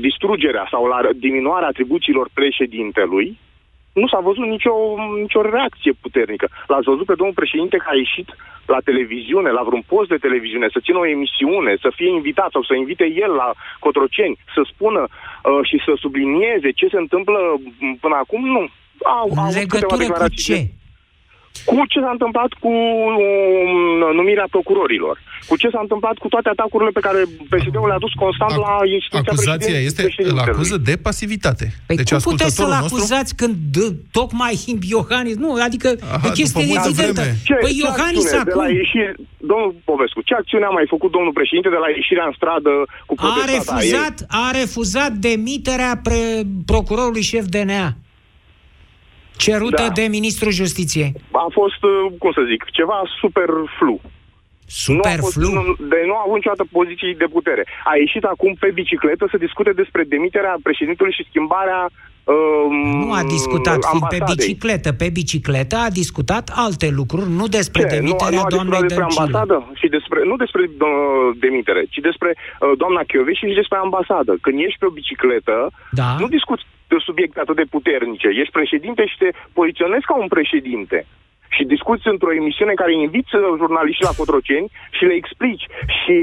distrugerea 0.00 0.66
sau 0.70 0.84
la 0.86 0.98
diminuarea 1.16 1.68
atribuțiilor 1.68 2.28
președintelui, 2.32 3.38
nu 4.00 4.06
s-a 4.12 4.20
văzut 4.28 4.46
nicio, 4.54 4.74
nicio 5.24 5.40
reacție 5.54 5.92
puternică. 6.04 6.46
L-ați 6.70 6.88
văzut 6.92 7.06
pe 7.06 7.18
domnul 7.18 7.40
președinte 7.40 7.76
că 7.76 7.88
a 7.90 7.96
ieșit 8.04 8.28
la 8.74 8.80
televiziune, 8.88 9.50
la 9.50 9.62
vreun 9.66 9.84
post 9.92 10.08
de 10.08 10.24
televiziune, 10.26 10.68
să 10.74 10.84
țină 10.86 10.98
o 10.98 11.10
emisiune, 11.16 11.72
să 11.84 11.90
fie 11.98 12.10
invitat 12.18 12.50
sau 12.50 12.62
să 12.62 12.74
invite 12.74 13.06
el 13.24 13.32
la 13.42 13.48
Cotroceni, 13.84 14.38
să 14.54 14.62
spună 14.72 15.02
uh, 15.08 15.60
și 15.68 15.76
să 15.86 15.92
sublinieze 16.02 16.70
ce 16.70 16.86
se 16.92 16.98
întâmplă 17.04 17.38
până 18.00 18.16
acum? 18.24 18.42
Nu. 18.56 18.62
Au, 19.20 19.28
în 19.30 19.38
au 19.38 19.52
legătură 19.60 20.12
cu 20.22 20.28
ce? 20.46 20.58
De 21.64 21.70
cu 21.70 21.84
ce 21.92 21.98
s-a 22.04 22.12
întâmplat 22.16 22.50
cu 22.62 22.68
um, 22.68 24.14
numirea 24.18 24.46
procurorilor, 24.50 25.14
cu 25.48 25.54
ce 25.56 25.68
s-a 25.72 25.80
întâmplat 25.86 26.16
cu 26.22 26.28
toate 26.28 26.48
atacurile 26.48 26.90
pe 26.98 27.00
care 27.06 27.20
PSD-ul 27.50 27.88
le-a 27.90 28.04
dus 28.06 28.12
constant 28.24 28.52
Ac- 28.52 28.62
la 28.66 28.74
instituția 28.96 29.32
Acuzația 29.32 29.78
este, 29.88 30.02
îl 30.30 30.38
acuză 30.38 30.76
de 30.88 30.94
pasivitate. 31.06 31.66
Păi 31.86 31.96
deci 31.96 32.10
cum 32.10 32.18
puteți 32.32 32.54
să-l 32.54 32.68
nostru... 32.68 32.84
acuzați 32.86 33.32
când 33.40 33.54
d- 33.76 33.94
tocmai 34.18 34.54
Iohannis, 34.94 35.36
nu, 35.44 35.50
adică 35.68 35.88
Aha, 36.16 36.30
chestia 36.30 36.64
evidentă. 36.80 37.22
Ce, 37.48 37.54
păi 37.64 37.72
ce 37.72 37.82
Iohannis 37.84 38.32
acum... 38.32 38.44
De 38.44 38.54
la 38.54 38.68
ieșire, 38.68 39.14
domnul 39.50 39.74
Povescu, 39.84 40.20
ce 40.28 40.34
acțiune 40.34 40.64
a 40.64 40.76
mai 40.78 40.86
făcut 40.88 41.10
domnul 41.16 41.32
președinte 41.32 41.68
de 41.68 41.80
la 41.84 41.88
ieșirea 41.98 42.26
în 42.26 42.34
stradă 42.36 42.72
cu 43.06 43.14
a 43.18 43.44
refuzat, 43.54 44.16
a 44.28 44.50
refuzat 44.60 45.12
demiterea 45.12 46.00
pre 46.02 46.20
procurorului 46.66 47.22
șef 47.22 47.44
DNA 47.44 47.96
cerută 49.36 49.84
da. 49.86 49.96
de 49.98 50.04
Ministrul 50.16 50.52
Justiției? 50.52 51.12
A 51.30 51.46
fost, 51.58 51.82
uh, 51.82 52.12
cum 52.18 52.32
să 52.32 52.42
zic, 52.50 52.60
ceva 52.78 53.02
superflu. 53.20 54.00
Superflu? 54.66 55.48
Nu 55.52 55.58
a, 55.60 55.62
fost, 55.62 55.78
de, 55.92 55.98
nu 56.06 56.14
a 56.14 56.22
avut 56.24 56.38
niciodată 56.40 56.64
poziții 56.78 57.14
de 57.22 57.28
putere. 57.36 57.62
A 57.90 57.92
ieșit 58.04 58.24
acum 58.24 58.52
pe 58.62 58.70
bicicletă 58.78 59.24
să 59.30 59.36
discute 59.46 59.72
despre 59.72 60.02
demiterea 60.14 60.54
președintelui 60.62 61.16
și 61.18 61.26
schimbarea 61.28 61.80
Um, 62.34 63.06
nu 63.06 63.12
a 63.12 63.22
discutat 63.22 63.78
fiind 63.90 64.06
pe 64.14 64.18
bicicletă. 64.30 64.92
Pe 64.92 65.08
bicicletă 65.18 65.76
a 65.76 65.90
discutat 65.90 66.44
alte 66.54 66.88
lucruri, 67.00 67.30
nu 67.30 67.46
despre 67.58 67.82
Ce? 67.82 67.94
demiterea 67.96 68.42
nu, 68.42 68.48
nu 68.48 68.54
doamnei 68.54 68.80
despre 68.80 69.06
ambasadă 69.10 69.56
și 69.80 69.86
despre, 69.96 70.18
nu 70.24 70.36
despre 70.36 70.62
uh, 70.62 71.36
demitere, 71.44 71.82
ci 71.92 72.00
despre 72.08 72.30
uh, 72.36 72.72
doamna 72.76 73.02
Chioveși 73.08 73.46
și 73.46 73.60
despre 73.62 73.78
ambasadă. 73.78 74.32
Când 74.40 74.56
ești 74.66 74.78
pe 74.78 74.86
o 74.86 74.96
bicicletă, 74.98 75.56
da. 75.90 76.16
nu 76.18 76.26
discuți 76.36 76.62
de 76.88 76.96
subiecte 77.08 77.40
atât 77.40 77.56
de 77.56 77.72
puternice. 77.76 78.28
Ești 78.28 78.56
președinte 78.58 79.02
și 79.06 79.16
te 79.18 79.28
poziționezi 79.52 80.08
ca 80.10 80.14
un 80.16 80.28
președinte 80.36 80.98
și 81.56 81.64
discuți 81.64 82.08
într-o 82.12 82.32
emisiune 82.40 82.74
care 82.74 82.92
inviți 82.92 83.30
jurnaliștii 83.60 84.08
la 84.10 84.18
Cotroceni 84.20 84.70
și 84.96 85.04
le 85.04 85.14
explici. 85.14 85.64
Și 85.98 86.14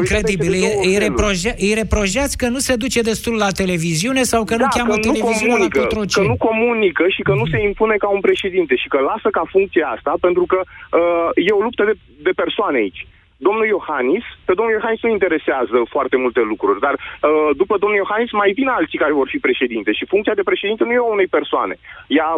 Incredibil, 0.00 0.52
îi, 0.88 0.96
reproje, 1.06 1.50
îi 1.64 1.74
reprojați 1.82 2.36
că 2.40 2.46
nu 2.48 2.58
se 2.58 2.74
duce 2.76 3.00
destul 3.00 3.34
la 3.44 3.50
televiziune 3.60 4.22
sau 4.32 4.44
că 4.44 4.54
da, 4.56 4.62
nu 4.62 4.68
cheamă 4.76 4.94
că 4.94 5.00
televiziunea 5.00 5.54
comunică, 5.54 5.78
la 5.78 5.84
Cotroceni. 5.84 6.26
Că 6.26 6.32
nu 6.32 6.38
comunică 6.48 7.04
și 7.08 7.22
că 7.22 7.32
nu 7.40 7.46
se 7.52 7.58
impune 7.70 7.96
ca 7.96 8.08
un 8.08 8.20
președinte 8.20 8.74
și 8.82 8.88
că 8.88 8.98
lasă 9.10 9.28
ca 9.36 9.42
funcție 9.54 9.84
asta 9.94 10.12
pentru 10.20 10.44
că 10.52 10.58
uh, 10.64 11.46
e 11.48 11.58
o 11.58 11.64
luptă 11.66 11.82
de, 11.84 11.94
de 12.26 12.32
persoane 12.42 12.76
aici 12.78 13.06
domnul 13.36 13.66
Iohannis, 13.66 14.24
pe 14.44 14.54
domnul 14.54 14.74
Iohannis 14.74 15.02
nu 15.02 15.10
interesează 15.10 15.76
foarte 15.88 16.16
multe 16.16 16.40
lucruri, 16.40 16.80
dar 16.80 16.94
uh, 16.94 17.50
după 17.56 17.78
domnul 17.78 17.98
Iohannis 17.98 18.32
mai 18.32 18.52
vin 18.52 18.68
alții 18.68 18.98
care 18.98 19.12
vor 19.12 19.28
fi 19.28 19.38
președinte 19.38 19.92
și 19.92 20.06
funcția 20.06 20.34
de 20.34 20.48
președinte 20.50 20.84
nu 20.84 20.92
e 20.92 20.96
a 20.96 21.02
unei 21.02 21.26
persoane, 21.26 21.74
e 22.06 22.20
a 22.20 22.36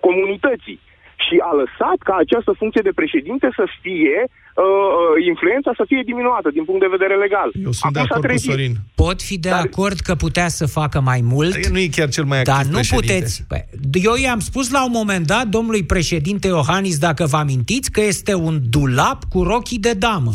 comunității 0.00 0.80
și 1.26 1.36
a 1.50 1.52
lăsat 1.62 1.98
ca 2.08 2.14
această 2.24 2.52
funcție 2.60 2.82
de 2.88 2.98
președinte 3.00 3.46
să 3.58 3.64
fie, 3.82 4.18
uh, 4.26 4.64
uh, 4.64 5.26
influența 5.32 5.70
să 5.80 5.84
fie 5.90 6.02
diminuată 6.10 6.48
din 6.56 6.64
punct 6.68 6.80
de 6.84 6.94
vedere 6.96 7.16
legal. 7.24 7.48
Eu 7.66 7.72
sunt 7.78 7.96
Acum 7.96 7.96
de 7.96 8.02
acord 8.06 8.30
cu 8.30 8.38
Sorin. 8.48 8.74
Pot 9.04 9.18
fi 9.28 9.36
de 9.38 9.48
dar... 9.48 9.62
acord 9.66 9.98
că 10.06 10.14
putea 10.26 10.48
să 10.58 10.66
facă 10.80 10.98
mai 11.10 11.20
mult, 11.32 11.54
dar 11.62 11.72
nu 11.76 11.80
e 11.84 11.96
chiar 11.98 12.08
cel 12.16 12.26
mai 12.30 12.38
activ 12.38 12.54
dar 12.54 12.64
nu 12.64 12.78
președinte. 12.80 13.12
puteți. 13.12 13.34
Păi, 13.50 13.62
eu 14.08 14.14
i-am 14.26 14.40
spus 14.50 14.66
la 14.76 14.80
un 14.88 14.94
moment 15.00 15.24
dat 15.34 15.44
domnului 15.56 15.84
președinte 15.94 16.46
Iohannis, 16.46 16.96
dacă 17.08 17.22
vă 17.32 17.36
amintiți, 17.36 17.88
că 17.90 18.00
este 18.12 18.34
un 18.34 18.56
dulap 18.74 19.18
cu 19.32 19.38
rochii 19.42 19.84
de 19.88 19.92
damă. 19.92 20.32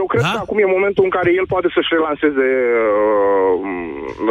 Eu 0.00 0.06
cred 0.12 0.22
da? 0.22 0.32
că 0.34 0.38
acum 0.44 0.58
e 0.58 0.76
momentul 0.76 1.04
în 1.08 1.12
care 1.16 1.30
el 1.40 1.46
poate 1.54 1.68
să-și 1.74 1.90
relanseze 1.96 2.48
uh, 2.86 3.52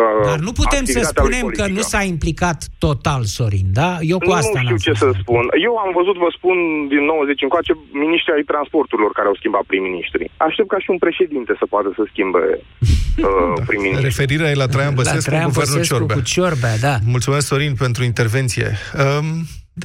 uh, 0.01 0.25
Dar 0.29 0.39
nu 0.47 0.53
putem 0.61 0.83
să 0.95 0.99
spunem 1.13 1.45
că 1.59 1.65
nu 1.77 1.83
s-a 1.91 2.03
implicat 2.13 2.59
total, 2.85 3.21
Sorin, 3.37 3.67
da? 3.81 3.91
Eu 4.13 4.19
cu 4.27 4.31
asta 4.31 4.59
Nu 4.59 4.65
știu 4.65 4.79
ce 4.87 4.93
să 5.03 5.09
spun. 5.21 5.43
Eu 5.67 5.73
am 5.85 5.91
văzut, 5.99 6.15
vă 6.25 6.29
spun, 6.37 6.57
din 6.93 7.03
90 7.05 7.41
încoace, 7.41 7.71
miniștrii 8.03 8.35
ai 8.37 8.45
transporturilor 8.53 9.11
care 9.17 9.27
au 9.31 9.35
schimbat 9.39 9.63
prim-ministrii. 9.71 10.29
Aștept 10.47 10.69
ca 10.73 10.79
și 10.83 10.89
un 10.93 10.99
președinte 11.05 11.51
să 11.59 11.65
poată 11.73 11.89
să 11.97 12.03
schimbe 12.11 12.43
uh, 12.49 13.53
da. 13.57 13.63
prim-ministri. 13.69 14.09
Referirea 14.09 14.49
e 14.53 14.63
la 14.63 14.69
Traian 14.73 14.95
Băsescu, 14.99 15.29
la 15.29 15.29
Traian 15.29 15.51
cu 15.51 15.59
Băsescu 15.59 15.87
Ciorbea. 15.91 16.15
cu 16.15 16.21
Ciorbea, 16.33 16.75
da. 16.87 16.95
Mulțumesc, 17.15 17.45
Sorin, 17.51 17.73
pentru 17.85 18.01
intervenție. 18.11 18.67
Um, 19.03 19.27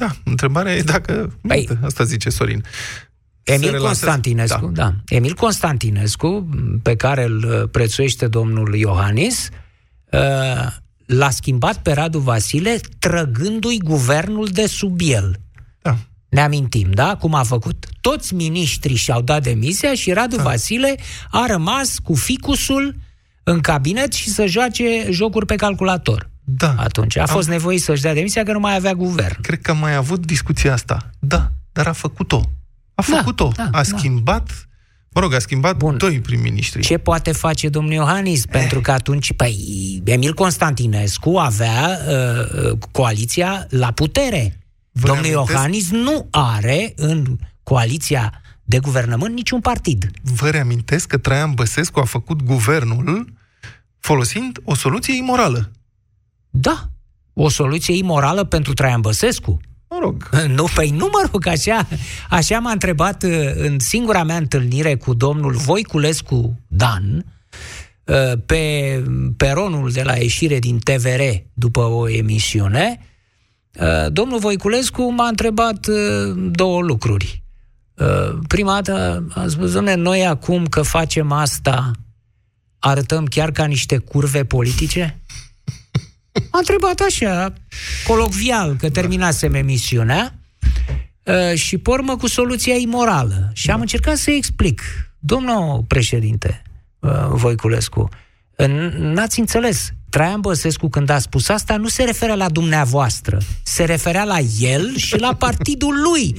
da, 0.01 0.09
întrebarea 0.33 0.73
e 0.79 0.81
dacă... 0.95 1.13
Păi, 1.47 1.67
asta 1.89 2.03
zice 2.03 2.29
Sorin. 2.29 2.61
Emil 3.43 3.79
Constantinescu, 3.79 4.67
da. 4.67 4.83
da. 4.83 5.15
Emil 5.15 5.33
Constantinescu, 5.33 6.49
pe 6.81 6.95
care 6.95 7.23
îl 7.23 7.43
uh, 7.43 7.69
prețuiește 7.71 8.27
domnul 8.27 8.75
Iohannis, 8.75 9.49
uh, 10.11 10.67
l-a 11.05 11.29
schimbat 11.29 11.77
pe 11.77 11.91
Radu 11.91 12.19
Vasile 12.19 12.79
trăgându-i 12.99 13.77
guvernul 13.83 14.47
de 14.47 14.65
sub 14.65 14.99
el. 15.03 15.39
Da. 15.81 15.97
Ne 16.29 16.41
amintim, 16.41 16.91
da? 16.91 17.15
Cum 17.15 17.33
a 17.33 17.43
făcut? 17.43 17.85
Toți 18.01 18.33
miniștrii 18.33 18.95
și-au 18.95 19.21
dat 19.21 19.43
demisia 19.43 19.93
și 19.93 20.11
Radu 20.11 20.35
da. 20.35 20.43
Vasile 20.43 20.95
a 21.31 21.45
rămas 21.45 21.97
cu 22.03 22.13
ficusul 22.13 22.95
în 23.43 23.59
cabinet 23.59 24.13
și 24.13 24.29
să 24.29 24.45
joace 24.45 25.07
jocuri 25.09 25.45
pe 25.45 25.55
calculator. 25.55 26.29
Da. 26.43 26.75
Atunci 26.77 27.17
a 27.17 27.25
fost 27.25 27.47
Am... 27.47 27.53
nevoit 27.53 27.81
să-și 27.81 28.01
dea 28.01 28.13
demisia 28.13 28.43
că 28.43 28.51
nu 28.51 28.59
mai 28.59 28.75
avea 28.75 28.93
guvern. 28.93 29.41
Cred 29.41 29.61
că 29.61 29.71
am 29.71 29.77
mai 29.77 29.95
avut 29.95 30.25
discuția 30.25 30.73
asta. 30.73 31.09
Da, 31.19 31.51
dar 31.71 31.87
a 31.87 31.91
făcut-o. 31.91 32.49
A 32.95 33.03
da, 33.09 33.15
făcut-o. 33.17 33.51
Da, 33.55 33.63
da, 33.63 33.77
a 33.77 33.83
schimbat 33.83 34.47
da. 34.47 34.53
Mă 35.13 35.21
rog, 35.21 35.33
a 35.33 35.39
schimbat 35.39 35.77
Bun. 35.77 35.97
doi 35.97 36.19
prim-ministri. 36.19 36.81
Ce 36.81 36.97
poate 36.97 37.31
face 37.31 37.69
domnul 37.69 37.93
Iohannis? 37.93 38.43
Eh. 38.43 38.49
Pentru 38.51 38.81
că 38.81 38.91
atunci, 38.91 39.33
păi, 39.33 40.01
Emil 40.05 40.33
Constantinescu 40.33 41.37
avea 41.37 41.99
uh, 42.07 42.71
uh 42.71 42.77
coaliția 42.91 43.67
la 43.69 43.91
putere. 43.91 44.59
Vă 44.91 45.07
domnul 45.07 45.25
reamintesc? 45.25 45.51
Iohannis 45.51 45.91
nu 45.91 46.27
are 46.31 46.93
în 46.95 47.37
coaliția 47.63 48.41
de 48.63 48.79
guvernământ 48.79 49.35
niciun 49.35 49.59
partid. 49.59 50.11
Vă 50.21 50.49
reamintesc 50.49 51.07
că 51.07 51.17
Traian 51.17 51.53
Băsescu 51.53 51.99
a 51.99 52.03
făcut 52.03 52.41
guvernul 52.41 53.33
folosind 53.99 54.59
o 54.63 54.75
soluție 54.75 55.15
imorală. 55.15 55.71
Da, 56.49 56.89
o 57.33 57.49
soluție 57.49 57.95
imorală 57.95 58.43
pentru 58.43 58.73
Traian 58.73 59.01
Băsescu. 59.01 59.59
Mă 59.93 59.99
rog. 60.01 60.29
Nu, 60.57 60.67
păi 60.73 60.89
nu 60.89 61.09
mă 61.11 61.27
rog, 61.31 61.47
așa, 61.47 61.87
așa 62.29 62.59
m-a 62.59 62.71
întrebat 62.71 63.23
uh, 63.23 63.51
în 63.55 63.79
singura 63.79 64.23
mea 64.23 64.37
întâlnire 64.37 64.95
cu 64.95 65.13
domnul 65.13 65.53
Voiculescu 65.53 66.59
Dan, 66.67 67.25
uh, 68.03 68.31
pe 68.45 69.03
peronul 69.37 69.91
de 69.91 70.03
la 70.03 70.15
ieșire 70.15 70.59
din 70.59 70.79
TVR 70.79 71.21
după 71.53 71.79
o 71.79 72.09
emisiune, 72.09 72.99
uh, 73.79 74.11
domnul 74.11 74.39
Voiculescu 74.39 75.11
m-a 75.11 75.27
întrebat 75.27 75.87
două 76.51 76.81
lucruri. 76.81 77.41
Prima 78.47 78.73
dată 78.73 79.27
a 79.33 79.47
spus, 79.47 79.71
domnule, 79.71 79.95
noi 79.95 80.25
acum 80.25 80.65
că 80.65 80.81
facem 80.81 81.31
asta, 81.31 81.91
arătăm 82.79 83.25
chiar 83.25 83.51
ca 83.51 83.65
niște 83.65 83.97
curve 83.97 84.43
politice? 84.45 85.21
M-a 86.51 86.59
întrebat 86.59 86.99
așa, 86.99 87.53
colocvial, 88.07 88.75
că 88.75 88.89
terminasem 88.89 89.53
emisiunea 89.53 90.35
uh, 91.23 91.53
și 91.53 91.77
pormă 91.77 92.17
cu 92.17 92.27
soluția 92.27 92.75
imorală. 92.75 93.49
Și 93.53 93.71
am 93.71 93.81
încercat 93.81 94.17
să 94.17 94.31
explic. 94.31 94.81
Domnul 95.19 95.83
președinte 95.87 96.61
uh, 96.99 97.11
Voiculescu, 97.29 98.09
n-ați 98.97 99.39
înțeles. 99.39 99.93
Traian 100.13 100.41
Băsescu, 100.41 100.89
când 100.89 101.09
a 101.09 101.19
spus 101.19 101.49
asta, 101.49 101.77
nu 101.77 101.87
se 101.87 102.03
referă 102.03 102.33
la 102.33 102.49
dumneavoastră. 102.49 103.37
Se 103.63 103.83
referea 103.83 104.23
la 104.23 104.37
el 104.59 104.95
și 104.97 105.19
la 105.19 105.35
partidul 105.35 106.01
lui. 106.01 106.35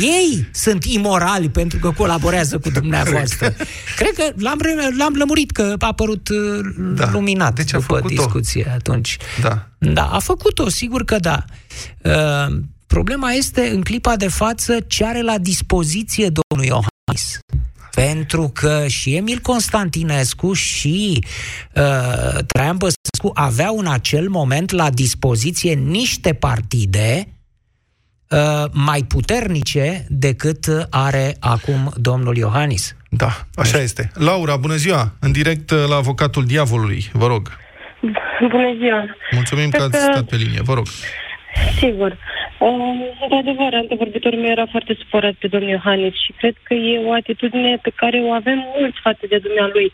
Ei 0.00 0.48
sunt 0.52 0.84
imorali 0.84 1.48
pentru 1.48 1.78
că 1.78 1.90
colaborează 1.90 2.58
cu 2.58 2.70
dumneavoastră. 2.70 3.54
Cred 3.96 4.12
că 4.16 4.32
l-am, 4.36 4.58
l-am 4.98 5.14
lămurit 5.14 5.50
că 5.50 5.74
a 5.78 5.86
apărut 5.86 6.28
uh, 6.28 6.60
da. 6.94 7.10
luminat 7.12 7.54
deci 7.54 7.70
după 7.70 8.00
discuție 8.06 8.70
atunci. 8.74 9.16
Da. 9.40 9.68
Da, 9.78 10.06
a 10.06 10.18
făcut-o, 10.18 10.68
sigur 10.68 11.04
că 11.04 11.18
da. 11.18 11.44
Uh, 12.02 12.56
problema 12.86 13.30
este, 13.30 13.70
în 13.74 13.82
clipa 13.82 14.16
de 14.16 14.28
față, 14.28 14.80
ce 14.86 15.04
are 15.04 15.22
la 15.22 15.38
dispoziție 15.38 16.30
domnul 16.30 16.66
Iohannis. 16.66 17.38
Pentru 17.94 18.50
că 18.54 18.84
și 18.88 19.16
Emil 19.16 19.38
Constantinescu 19.38 20.52
și 20.52 21.24
uh, 21.74 22.38
Traian 22.46 22.76
Băsescu 22.76 23.30
aveau 23.34 23.78
în 23.78 23.86
acel 23.86 24.28
moment 24.28 24.70
la 24.70 24.90
dispoziție 24.90 25.74
niște 25.74 26.34
partide 26.34 27.28
uh, 28.28 28.38
mai 28.72 29.02
puternice 29.08 30.04
decât 30.08 30.64
are 30.90 31.36
acum 31.40 31.92
domnul 31.96 32.36
Iohannis. 32.36 32.96
Da, 33.08 33.46
așa 33.54 33.78
este. 33.78 34.10
Laura, 34.14 34.56
bună 34.56 34.74
ziua! 34.74 35.12
În 35.20 35.32
direct 35.32 35.70
uh, 35.70 35.84
la 35.88 35.96
Avocatul 35.96 36.44
Diavolului, 36.44 37.10
vă 37.12 37.26
rog. 37.26 37.48
Bună 38.40 38.74
ziua! 38.78 39.04
Mulțumim 39.30 39.70
că 39.70 39.82
ați 39.82 39.98
stat 39.98 40.22
pe 40.22 40.36
linie, 40.36 40.60
vă 40.62 40.74
rog. 40.74 40.86
Sigur. 41.78 42.18
Uh, 42.64 43.06
într-adevăr, 43.22 43.74
antevorbitorul 43.74 44.38
meu 44.38 44.50
era 44.50 44.66
foarte 44.66 44.94
supărat 45.00 45.34
pe 45.38 45.46
domnul 45.46 45.70
Iohannis 45.70 46.14
și 46.24 46.32
cred 46.32 46.56
că 46.62 46.74
e 46.74 47.06
o 47.06 47.12
atitudine 47.12 47.78
pe 47.82 47.92
care 47.94 48.18
o 48.20 48.32
avem 48.32 48.58
mulți 48.78 49.00
față 49.00 49.24
de 49.28 49.38
dumnealui. 49.38 49.92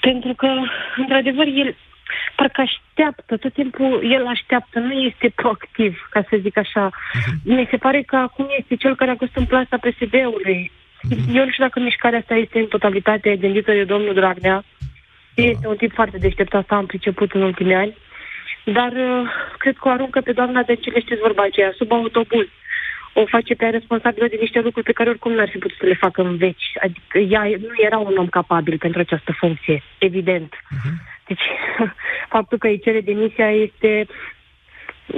Pentru 0.00 0.34
că, 0.34 0.48
într-adevăr, 0.96 1.46
el 1.46 1.76
parcă 2.36 2.60
așteaptă, 2.60 3.36
tot 3.36 3.52
timpul 3.52 4.10
el 4.12 4.26
așteaptă, 4.26 4.78
nu 4.78 4.92
este 4.92 5.32
proactiv, 5.34 6.08
ca 6.10 6.20
să 6.28 6.36
zic 6.40 6.56
așa. 6.56 6.90
Uh-huh. 6.90 7.34
Mi 7.44 7.68
se 7.70 7.76
pare 7.76 8.02
că 8.02 8.16
acum 8.16 8.46
este 8.58 8.76
cel 8.76 8.96
care 8.96 9.10
a 9.10 9.14
găsit 9.14 9.36
în 9.36 9.44
plasa 9.44 9.76
PSD-ului. 9.76 10.70
Uh-huh. 10.70 11.34
Eu 11.34 11.44
nu 11.44 11.50
știu 11.50 11.64
dacă 11.64 11.80
mișcarea 11.80 12.18
asta 12.18 12.34
este 12.34 12.58
în 12.58 12.66
totalitate 12.66 13.36
gândită 13.36 13.72
de 13.72 13.84
domnul 13.84 14.14
Dragnea. 14.14 14.64
Da. 15.34 15.42
Este 15.42 15.68
un 15.68 15.76
tip 15.76 15.92
foarte 15.92 16.18
deștept, 16.18 16.54
asta 16.54 16.74
am 16.74 16.86
priceput 16.86 17.32
în 17.32 17.42
ultimii 17.42 17.74
ani. 17.74 17.96
Dar 18.64 18.92
uh, 18.92 19.30
cred 19.62 19.76
că 19.80 19.88
o 19.88 19.94
aruncă 19.96 20.20
pe 20.20 20.32
doamna 20.38 20.62
de 20.62 20.74
ce 20.82 20.90
știți 21.04 21.26
vorba 21.26 21.42
aceea, 21.42 21.72
sub 21.78 21.92
autobuz. 21.92 22.48
O 23.20 23.22
face 23.34 23.54
pe 23.54 23.64
ea 23.64 23.78
responsabilă 23.78 24.26
de 24.28 24.38
niște 24.40 24.60
lucruri 24.60 24.88
pe 24.88 24.96
care 24.98 25.08
oricum 25.08 25.32
n-ar 25.32 25.50
fi 25.52 25.58
putut 25.58 25.78
să 25.80 25.86
le 25.86 26.02
facă 26.04 26.20
în 26.22 26.36
veci. 26.36 26.66
Adică 26.84 27.18
ea 27.34 27.42
nu 27.42 27.74
era 27.88 27.98
un 27.98 28.16
om 28.22 28.28
capabil 28.38 28.76
pentru 28.78 29.00
această 29.00 29.32
funcție, 29.40 29.82
evident. 29.98 30.50
Uh-huh. 30.54 30.94
Deci, 31.28 31.46
faptul 32.34 32.58
că 32.58 32.66
îi 32.66 32.84
cere 32.86 33.00
demisia 33.00 33.50
este 33.50 34.06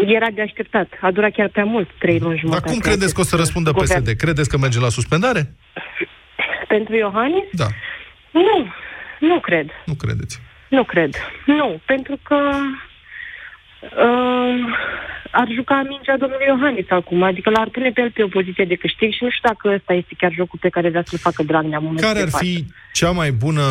era 0.06 0.30
de 0.30 0.42
așteptat. 0.42 0.88
A 1.00 1.10
durat 1.10 1.32
chiar 1.32 1.48
prea 1.48 1.64
mult, 1.64 1.88
trei 1.98 2.18
luni 2.18 2.38
jumătate. 2.38 2.64
Dar 2.64 2.72
cum 2.72 2.82
credeți 2.88 3.14
că 3.14 3.20
o 3.20 3.24
să 3.24 3.36
răspundă 3.36 3.70
PSD? 3.72 4.08
Credeți 4.22 4.48
că 4.48 4.56
merge 4.58 4.80
la 4.80 4.88
suspendare? 4.88 5.42
Pentru 6.68 6.94
Iohannis? 6.94 7.48
Da. 7.52 7.66
Nu, 8.30 8.56
nu 9.20 9.40
cred. 9.40 9.66
Nu 9.86 9.94
credeți? 9.94 10.40
Nu 10.68 10.84
cred. 10.84 11.14
Nu, 11.46 11.80
pentru 11.86 12.18
că 12.22 12.36
uh, 14.06 14.58
ar 15.30 15.48
juca 15.54 15.82
mingea 15.88 16.16
domnului 16.16 16.46
Iohannis 16.46 16.86
acum, 16.88 17.22
adică 17.22 17.50
l-ar 17.50 17.68
pune 17.68 17.90
pe 17.90 18.00
el 18.00 18.10
pe 18.10 18.22
o 18.22 18.28
poziție 18.28 18.64
de 18.64 18.74
câștig 18.74 19.12
și 19.12 19.22
nu 19.24 19.30
știu 19.30 19.48
dacă 19.48 19.74
ăsta 19.74 19.92
este 19.92 20.14
chiar 20.18 20.32
jocul 20.32 20.58
pe 20.62 20.68
care 20.68 20.88
vrea 20.88 21.02
să-l 21.06 21.18
facă 21.18 21.42
Dragnea. 21.42 21.82
Care 21.96 22.20
ar 22.20 22.28
fi 22.28 22.64
cea 22.92 23.10
mai 23.10 23.30
bună 23.32 23.62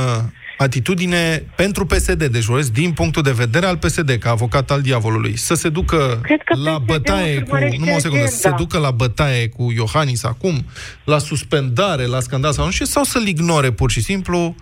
atitudine 0.58 1.44
pentru 1.56 1.86
PSD, 1.86 2.24
deci 2.24 2.44
vorbesc 2.44 2.72
din 2.72 2.92
punctul 2.92 3.22
de 3.22 3.32
vedere 3.32 3.66
al 3.66 3.78
PSD, 3.78 4.12
ca 4.20 4.30
avocat 4.30 4.72
al 4.72 4.82
diavolului, 4.82 5.38
să 5.38 5.54
se 5.54 5.70
ducă 5.70 6.22
la 6.64 6.78
bătaie 6.78 7.40
cu, 7.42 7.56
nu 7.56 7.96
o 7.96 8.00
secundă, 8.00 8.26
să 8.26 8.38
se 8.38 8.54
ducă 8.58 8.80
la 8.80 8.92
bătaie 8.92 9.50
cu 9.50 9.72
Iohannis 9.76 10.24
acum, 10.24 10.66
la 11.04 11.18
suspendare, 11.18 12.06
la 12.06 12.20
scandal 12.20 12.52
sau 12.52 12.66
nu 12.66 12.72
știu, 12.72 12.86
sau 12.86 13.04
să-l 13.04 13.28
ignore 13.28 13.72
pur 13.72 13.92
și 13.92 14.02
simplu 14.02 14.56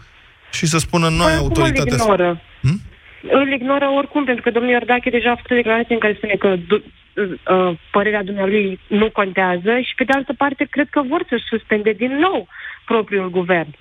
și 0.52 0.66
să 0.66 0.78
spună 0.78 1.10
noi 1.10 1.26
păi, 1.26 1.36
autoritatea... 1.36 1.94
Îl 1.94 2.00
ignoră. 2.00 2.42
Hmm? 2.62 2.82
Îl 3.30 3.52
ignoră 3.52 3.88
oricum, 3.90 4.24
pentru 4.24 4.44
că 4.44 4.52
domnul 4.52 4.72
Iordache 4.72 5.10
deja 5.10 5.32
a 5.32 5.36
făcut 5.36 5.56
declarație 5.56 5.94
în 5.94 6.00
care 6.00 6.14
spune 6.14 6.36
că 6.36 6.56
uh, 6.58 7.78
părerea 7.92 8.24
dumnealui 8.24 8.80
nu 8.88 9.10
contează 9.10 9.80
și, 9.80 9.96
pe 9.96 10.04
de 10.04 10.14
altă 10.14 10.34
parte, 10.38 10.68
cred 10.70 10.88
că 10.90 11.02
vor 11.02 11.26
să 11.30 11.42
suspende 11.50 11.92
din 11.92 12.18
nou 12.18 12.48
propriul 12.86 13.30
guvern. 13.30 13.76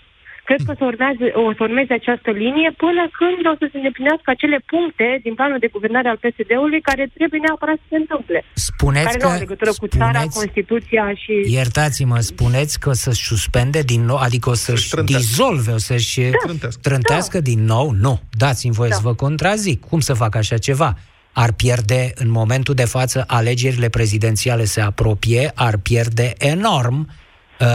Cred 0.50 0.62
că 0.66 0.72
o 0.74 0.78
să, 0.80 0.84
urmeze, 0.92 1.26
o 1.48 1.52
să 1.56 1.62
urmeze 1.68 1.92
această 2.00 2.30
linie 2.42 2.70
până 2.84 3.02
când 3.18 3.42
o 3.52 3.54
să 3.60 3.64
se 3.70 3.76
îndeplinească 3.80 4.28
acele 4.30 4.58
puncte 4.72 5.06
din 5.24 5.34
planul 5.38 5.58
de 5.64 5.72
guvernare 5.76 6.08
al 6.08 6.18
PSD-ului 6.24 6.80
care 6.88 7.04
trebuie 7.18 7.40
neapărat 7.46 7.76
să 7.82 7.86
se 7.92 7.98
întâmple. 8.02 8.38
Spuneți 8.68 9.06
care 9.06 9.18
că, 9.18 9.26
nu 9.26 9.32
au 9.32 9.38
legătură 9.44 9.72
cu 9.82 9.86
țara, 9.98 10.20
Constituția 10.40 11.04
și... 11.22 11.34
Iertați-mă, 11.58 12.18
spuneți 12.32 12.74
că 12.82 12.88
o 12.94 12.96
să-și 13.04 13.24
suspende 13.30 13.80
din 13.92 14.02
nou, 14.10 14.18
adică 14.26 14.48
o 14.54 14.56
să-și 14.64 14.88
să 14.88 15.02
dizolve, 15.02 15.70
o 15.78 15.82
să-și 15.90 16.20
da. 16.20 16.38
trântească, 16.44 16.80
trântească 16.88 17.36
da. 17.38 17.46
din 17.50 17.60
nou? 17.74 17.86
Nu. 18.06 18.14
Dați-mi 18.42 18.78
voie 18.80 18.92
da. 18.92 18.98
să 18.98 19.02
vă 19.04 19.14
contrazic. 19.24 19.78
Cum 19.90 20.00
să 20.00 20.12
fac 20.22 20.32
așa 20.42 20.58
ceva? 20.68 20.90
ar 21.32 21.52
pierde 21.52 22.12
în 22.14 22.30
momentul 22.30 22.74
de 22.74 22.84
față 22.84 23.24
alegerile 23.26 23.88
prezidențiale 23.88 24.64
se 24.64 24.80
apropie, 24.80 25.50
ar 25.54 25.76
pierde 25.76 26.32
enorm 26.38 26.98
Uh, 27.08 27.14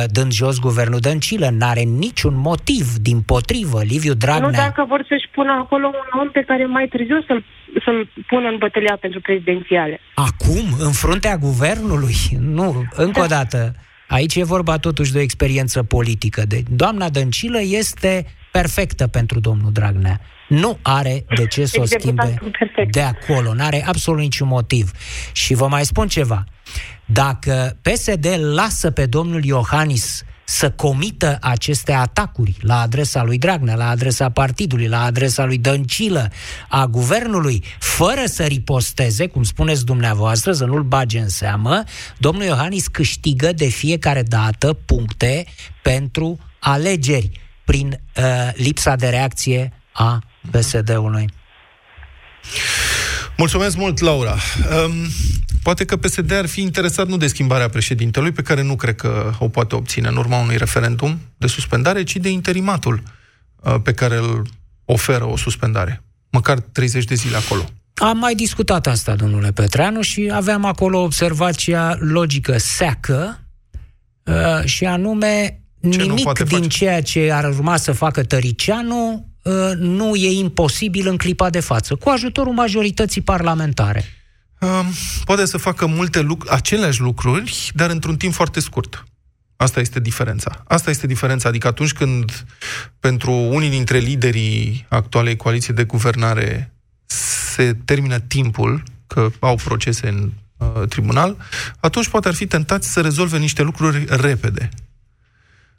dând 0.07 0.31
jos 0.31 0.59
guvernul 0.59 0.99
Dăncilă. 0.99 1.49
N-are 1.49 1.81
niciun 1.81 2.35
motiv, 2.37 2.95
din 2.95 3.21
potrivă, 3.21 3.83
Liviu 3.83 4.13
Dragnea... 4.13 4.47
Nu 4.47 4.55
dacă 4.55 4.85
vor 4.87 5.05
să-și 5.09 5.29
pună 5.33 5.51
acolo 5.51 5.87
un 5.87 6.19
om 6.19 6.29
pe 6.31 6.43
care 6.47 6.65
mai 6.65 6.87
târziu 6.87 7.23
să-l, 7.27 7.43
să-l 7.85 8.09
pună 8.27 8.47
în 8.47 8.57
bătălia 8.59 8.97
pentru 9.01 9.21
prezidențiale. 9.21 9.99
Acum, 10.15 10.65
în 10.79 10.91
fruntea 10.91 11.37
guvernului? 11.37 12.15
Nu, 12.39 12.83
încă 12.95 13.21
o 13.21 13.25
dată. 13.25 13.75
Aici 14.07 14.35
e 14.35 14.43
vorba 14.43 14.77
totuși 14.77 15.11
de 15.11 15.17
o 15.17 15.21
experiență 15.21 15.83
politică. 15.83 16.43
De 16.47 16.63
doamna 16.69 17.09
Dăncilă 17.09 17.61
este 17.61 18.25
perfectă 18.51 19.07
pentru 19.07 19.39
domnul 19.39 19.71
Dragnea. 19.71 20.19
Nu 20.47 20.77
are 20.81 21.25
de 21.35 21.45
ce 21.45 21.65
să 21.65 21.81
o 21.81 21.85
schimbe 21.85 22.39
de 22.89 23.01
acolo. 23.01 23.53
Nu 23.53 23.63
are 23.63 23.83
absolut 23.87 24.19
niciun 24.19 24.47
motiv. 24.47 24.91
Și 25.31 25.53
vă 25.53 25.67
mai 25.67 25.85
spun 25.85 26.07
ceva. 26.07 26.43
Dacă 27.05 27.77
PSD 27.81 28.27
lasă 28.53 28.91
pe 28.91 29.05
domnul 29.05 29.43
Iohannis 29.43 30.23
să 30.45 30.71
comită 30.71 31.37
aceste 31.41 31.91
atacuri 31.91 32.57
la 32.61 32.79
adresa 32.79 33.23
lui 33.23 33.37
Dragnea, 33.37 33.75
la 33.75 33.89
adresa 33.89 34.29
partidului, 34.29 34.87
la 34.87 35.03
adresa 35.03 35.45
lui 35.45 35.57
Dăncilă, 35.57 36.31
a 36.69 36.85
guvernului, 36.85 37.63
fără 37.79 38.21
să 38.25 38.43
riposteze, 38.43 39.27
cum 39.27 39.43
spuneți 39.43 39.85
dumneavoastră, 39.85 40.51
să 40.51 40.65
nu-l 40.65 40.83
bage 40.83 41.19
în 41.19 41.29
seamă, 41.29 41.83
domnul 42.17 42.43
Iohannis 42.43 42.87
câștigă 42.87 43.51
de 43.51 43.67
fiecare 43.67 44.23
dată 44.23 44.73
puncte 44.73 45.45
pentru 45.81 46.39
alegeri 46.59 47.31
prin 47.65 47.99
uh, 48.17 48.23
lipsa 48.53 48.95
de 48.95 49.07
reacție 49.07 49.73
a 49.91 50.23
PSD-ului. 50.51 51.29
Mulțumesc 53.37 53.77
mult, 53.77 53.99
Laura. 53.99 54.35
Um, 54.85 54.93
poate 55.65 55.85
că 55.85 55.97
PSD 55.97 56.31
ar 56.31 56.45
fi 56.45 56.61
interesat 56.61 57.07
nu 57.07 57.17
de 57.17 57.27
schimbarea 57.27 57.69
președintelui, 57.69 58.31
pe 58.31 58.41
care 58.41 58.61
nu 58.61 58.75
cred 58.75 58.95
că 58.95 59.31
o 59.39 59.47
poate 59.47 59.75
obține 59.75 60.07
în 60.07 60.15
urma 60.15 60.39
unui 60.39 60.57
referendum 60.57 61.19
de 61.37 61.47
suspendare, 61.47 62.03
ci 62.03 62.15
de 62.15 62.29
interimatul 62.29 63.03
uh, 63.59 63.75
pe 63.83 63.93
care 63.93 64.17
îl 64.17 64.47
oferă 64.85 65.25
o 65.25 65.37
suspendare. 65.37 66.03
Măcar 66.29 66.59
30 66.59 67.03
de 67.03 67.15
zile 67.15 67.35
acolo. 67.35 67.69
Am 67.93 68.17
mai 68.17 68.35
discutat 68.35 68.87
asta, 68.87 69.15
domnule 69.15 69.51
Petreanu, 69.51 70.01
și 70.01 70.29
aveam 70.33 70.65
acolo 70.65 71.01
observația 71.01 71.97
logică 71.99 72.57
seacă, 72.57 73.39
uh, 74.23 74.65
și 74.65 74.85
anume 74.85 75.61
ce 75.89 76.01
nimic 76.01 76.43
din 76.43 76.47
face? 76.47 76.67
ceea 76.67 77.01
ce 77.01 77.31
ar 77.31 77.43
urma 77.43 77.77
să 77.77 77.91
facă 77.91 78.23
Tăricianu 78.23 79.29
Uh, 79.45 79.71
nu 79.77 80.15
e 80.15 80.39
imposibil 80.39 81.07
în 81.07 81.17
clipa 81.17 81.49
de 81.49 81.59
față, 81.59 81.95
cu 81.95 82.09
ajutorul 82.09 82.53
majorității 82.53 83.21
parlamentare? 83.21 84.03
Um, 84.59 84.91
poate 85.25 85.45
să 85.45 85.57
facă 85.57 85.85
multe 85.85 86.21
lucruri, 86.21 86.53
aceleași 86.55 87.01
lucruri, 87.01 87.71
dar 87.73 87.89
într-un 87.89 88.17
timp 88.17 88.33
foarte 88.33 88.59
scurt. 88.59 89.03
Asta 89.55 89.79
este 89.79 89.99
diferența. 89.99 90.63
Asta 90.67 90.89
este 90.89 91.07
diferența. 91.07 91.49
Adică 91.49 91.67
atunci 91.67 91.93
când 91.93 92.45
pentru 92.99 93.31
unii 93.31 93.69
dintre 93.69 93.97
liderii 93.97 94.85
actualei 94.89 95.35
coaliții 95.35 95.73
de 95.73 95.83
guvernare 95.83 96.73
se 97.05 97.77
termină 97.85 98.19
timpul, 98.19 98.83
că 99.07 99.29
au 99.39 99.55
procese 99.55 100.07
în 100.07 100.31
uh, 100.57 100.87
tribunal, 100.87 101.37
atunci 101.79 102.09
poate 102.09 102.27
ar 102.27 102.33
fi 102.33 102.47
tentați 102.47 102.91
să 102.91 103.01
rezolve 103.01 103.37
niște 103.37 103.61
lucruri 103.61 104.05
repede. 104.09 104.69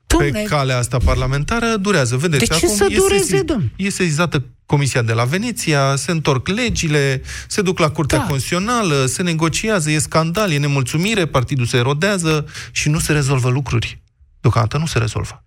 Pe 0.07 0.43
calea 0.49 0.79
asta 0.79 0.99
parlamentară 1.05 1.77
durează. 1.81 2.17
Vedeți, 2.17 2.45
De 2.47 2.55
ce 2.55 2.65
acum 2.65 2.77
să 2.77 2.87
e 2.91 2.95
dureze, 2.95 3.25
sesi- 3.25 3.45
domn? 3.45 3.73
E 3.77 3.91
sesizată 3.91 4.45
Comisia 4.67 5.03
de 5.03 5.13
la 5.13 5.25
Veneția, 5.25 5.97
se 5.97 6.11
întorc 6.11 6.49
legile, 6.49 7.23
se 7.49 7.63
duc 7.63 7.79
la 7.79 7.91
Curtea 7.91 8.19
Da. 8.19 8.25
Constituțională, 8.25 9.07
se 9.07 9.23
negociază, 9.23 9.91
e 9.91 9.99
scandal, 9.99 10.51
e 10.53 10.59
nemulțumire, 10.59 11.27
partidul 11.27 11.67
se 11.67 11.77
erodează 11.77 12.47
și 12.71 12.89
nu 12.89 12.99
se 12.99 13.13
rezolvă 13.13 13.49
lucruri. 13.49 14.03
Deocamdată 14.41 14.79
nu 14.79 14.87
se 14.87 14.99
rezolvă. 14.99 15.41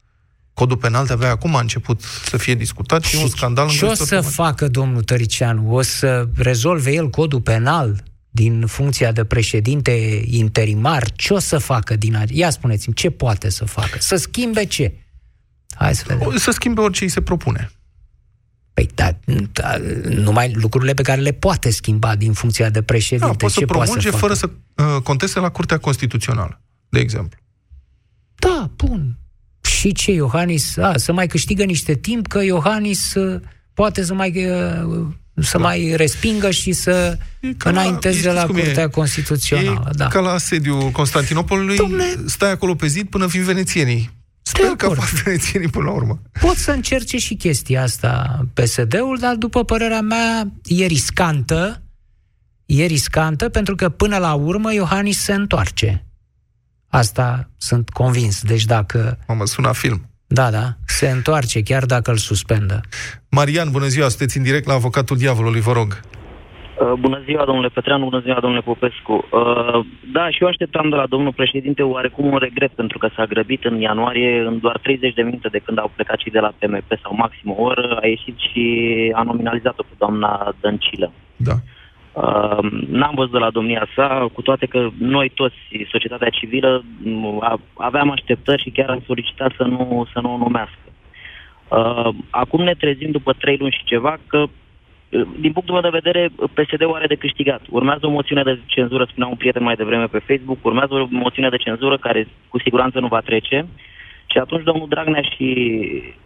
Codul 0.54 0.78
penal 0.78 1.06
de-abia 1.06 1.30
acum 1.30 1.56
a 1.56 1.60
început 1.60 2.02
să 2.30 2.38
fie 2.38 2.56
discutat 2.56 3.04
și, 3.04 3.18
e 3.18 3.22
un 3.22 3.28
scandal 3.30 3.68
Ce 3.70 3.86
o 3.86 3.90
îngrozitor 3.90 4.08
să 4.08 4.16
pe 4.16 4.22
mare. 4.38 4.52
facă 4.52 4.68
domnul 4.68 5.02
Tăricianu? 5.04 5.74
O 5.76 5.82
să 5.82 6.28
rezolve 6.36 6.94
el 6.94 7.10
codul 7.10 7.42
penal 7.42 8.04
din 8.30 8.66
funcția 8.66 9.12
de 9.12 9.24
președinte 9.24 10.24
interimar? 10.26 11.12
Ce 11.12 11.34
o 11.34 11.40
să 11.40 11.58
facă 11.58 11.96
din 11.96 12.16
a... 12.16 12.24
Ia 12.28 12.50
spuneți-mi, 12.50 12.96
ce 12.96 13.10
poate 13.10 13.50
să 13.50 13.66
facă? 13.66 13.98
Să 14.00 14.16
schimbe 14.16 14.66
ce? 14.66 14.94
Hai 15.76 15.96
să 15.96 16.04
vedem. 16.08 16.28
O 16.28 16.38
Să 16.38 16.52
schimbe 16.52 16.82
orice 16.82 17.04
îi 17.04 17.10
se 17.10 17.22
propune. 17.22 17.72
Păi, 18.74 18.90
da, 18.96 19.18
da, 19.52 19.78
numai 20.04 20.52
lucrurile 20.54 20.94
pe 20.94 21.02
care 21.02 21.22
le 21.22 21.32
poate 21.32 21.70
schimba 21.70 22.16
din 22.16 22.34
funcția 22.34 22.70
de 22.70 22.82
președinte. 22.82 23.26
Da, 23.26 23.34
poate 23.38 23.54
să 23.54 23.60
ce 23.60 23.66
poate 23.66 23.86
să 23.86 23.92
promulge 23.92 24.10
facă? 24.10 24.22
fără 24.22 24.34
să 24.34 24.50
uh, 24.96 25.02
conteste 25.02 25.40
la 25.40 25.50
Curtea 25.50 25.78
Constituțională, 25.78 26.62
de 26.90 27.00
exemplu. 27.00 27.40
Da, 28.36 28.72
bun. 28.76 29.18
Și 29.62 29.92
ce, 29.92 30.12
Iohannis? 30.12 30.78
A, 30.78 30.98
să 30.98 31.14
mai 31.14 31.28
câștigă 31.28 31.64
niște 31.64 31.94
timp, 31.94 32.28
că 32.28 32.44
Iohannis 32.44 33.14
uh, 33.14 33.42
poate 33.74 34.04
să 34.04 34.14
mai, 34.14 34.46
uh, 34.46 35.08
să 35.42 35.58
da. 35.58 35.64
mai 35.64 35.94
respingă 35.96 36.52
și 36.52 36.72
să 36.72 37.18
ca 37.58 37.70
la- 37.72 37.82
înainteze 37.82 38.18
știți 38.18 38.34
la 38.34 38.46
cum 38.46 38.56
e? 38.56 38.62
Curtea 38.62 38.90
Constituțională. 38.90 39.90
E 39.90 39.96
da. 39.96 40.08
ca 40.08 40.20
la 40.20 40.38
sediul 40.38 40.90
Constantinopolului, 40.90 41.78
stai 42.26 42.52
acolo 42.52 42.76
pe 42.76 42.88
zid 42.88 43.10
până 43.10 43.26
vin 43.26 43.44
venețienii. 43.44 44.18
Sper 44.42 44.66
că 44.66 44.90
fac 44.90 45.10
venețienii 45.10 45.68
până 45.68 45.86
la 45.86 45.92
urmă. 45.92 46.20
Pot 46.40 46.56
să 46.56 46.72
încerce 46.72 47.18
și 47.18 47.36
chestia 47.36 47.82
asta 47.84 48.40
PSD-ul, 48.54 49.18
dar 49.20 49.36
după 49.36 49.64
părerea 49.64 50.02
mea 50.02 50.52
e 50.64 50.86
riscantă, 50.86 51.82
e 52.66 52.86
riscantă 52.86 53.50
pentru 53.50 53.76
că 53.76 53.90
până 53.90 54.18
la 54.18 54.34
urmă 54.34 54.74
Iohannis 54.74 55.20
se 55.20 55.34
întoarce. 55.34 56.06
Asta 56.88 57.50
sunt 57.58 57.90
convins. 57.90 58.42
Deci 58.42 58.66
dacă... 58.66 59.20
Mamă, 59.28 59.46
sună 59.46 59.74
film. 59.74 60.09
Da, 60.32 60.52
da, 60.52 60.66
se 60.86 61.08
întoarce 61.10 61.62
chiar 61.62 61.86
dacă 61.86 62.12
îl 62.12 62.18
suspendă. 62.18 62.82
Marian, 63.30 63.72
bună 63.72 63.86
ziua, 63.86 64.08
sunteți 64.08 64.38
în 64.38 64.44
direct 64.44 64.68
la 64.68 64.74
Avocatul 64.74 65.18
Diavolului, 65.18 65.62
vă 65.62 65.72
rog. 65.72 65.90
Uh, 66.00 66.94
Bună 67.00 67.22
ziua, 67.26 67.46
domnule 67.46 67.68
Petreanu, 67.68 68.04
bună 68.04 68.20
ziua, 68.20 68.40
domnule 68.40 68.62
Popescu. 68.62 69.14
Uh, 69.14 69.86
Da, 70.12 70.30
și 70.30 70.42
eu 70.42 70.48
așteptam 70.48 70.90
de 70.90 70.96
la 70.96 71.06
domnul 71.06 71.34
președinte 71.34 71.82
oarecum 71.84 72.26
un 72.32 72.38
regret, 72.38 72.72
pentru 72.72 72.98
că 72.98 73.10
s-a 73.16 73.26
grăbit 73.26 73.64
în 73.64 73.76
ianuarie, 73.82 74.40
în 74.40 74.60
doar 74.60 74.78
30 74.78 75.14
de 75.14 75.22
minute 75.22 75.48
de 75.48 75.60
când 75.66 75.80
au 75.80 75.92
plecat 75.96 76.18
cei 76.18 76.32
de 76.32 76.40
la 76.40 76.54
PMP 76.60 76.92
sau 77.04 77.16
maxim 77.16 77.52
o 77.52 77.62
oră, 77.62 77.98
a 78.02 78.08
ieșit 78.08 78.38
și 78.38 78.64
a 79.16 79.22
nominalizat-o 79.24 79.84
pe 79.84 79.96
doamna 79.98 80.56
Dăncilă. 80.62 81.12
Da. 81.36 81.52
Uh, 81.52 81.79
n-am 82.88 83.12
văzut 83.16 83.32
de 83.32 83.38
la 83.38 83.50
domnia 83.50 83.88
sa, 83.96 84.30
cu 84.34 84.42
toate 84.42 84.66
că 84.66 84.90
noi 84.98 85.30
toți, 85.30 85.56
societatea 85.92 86.30
civilă, 86.30 86.84
m, 87.04 87.38
a- 87.42 87.60
aveam 87.74 88.12
așteptări 88.12 88.62
și 88.62 88.70
chiar 88.70 88.90
am 88.90 89.04
solicitat 89.06 89.52
să 89.58 89.64
nu, 89.64 90.08
să 90.14 90.20
nu 90.20 90.34
o 90.34 90.38
numească. 90.38 90.90
Uh, 91.70 92.10
acum 92.30 92.64
ne 92.64 92.74
trezim 92.74 93.12
după 93.12 93.34
trei 93.34 93.58
luni 93.58 93.76
și 93.78 93.84
ceva 93.84 94.18
că, 94.28 94.38
uh, 94.38 95.28
din 95.40 95.52
punctul 95.52 95.74
meu 95.74 95.92
de 95.92 96.00
vedere, 96.02 96.30
PSD-ul 96.54 96.94
are 96.94 97.08
de 97.08 97.16
câștigat. 97.16 97.62
Urmează 97.70 98.06
o 98.06 98.10
moțiune 98.10 98.44
de 98.44 98.60
cenzură, 98.66 99.08
spunea 99.10 99.30
un 99.30 99.36
prieten 99.36 99.64
mai 99.64 99.76
devreme 99.76 100.06
pe 100.06 100.20
Facebook, 100.28 100.58
urmează 100.62 100.94
o 100.94 101.08
moțiune 101.10 101.50
de 101.50 101.58
cenzură 101.58 101.98
care 101.98 102.28
cu 102.48 102.60
siguranță 102.60 103.00
nu 103.00 103.08
va 103.08 103.20
trece. 103.20 103.68
Și 104.32 104.38
atunci 104.38 104.64
domnul 104.64 104.88
Dragnea 104.88 105.22
și 105.22 105.78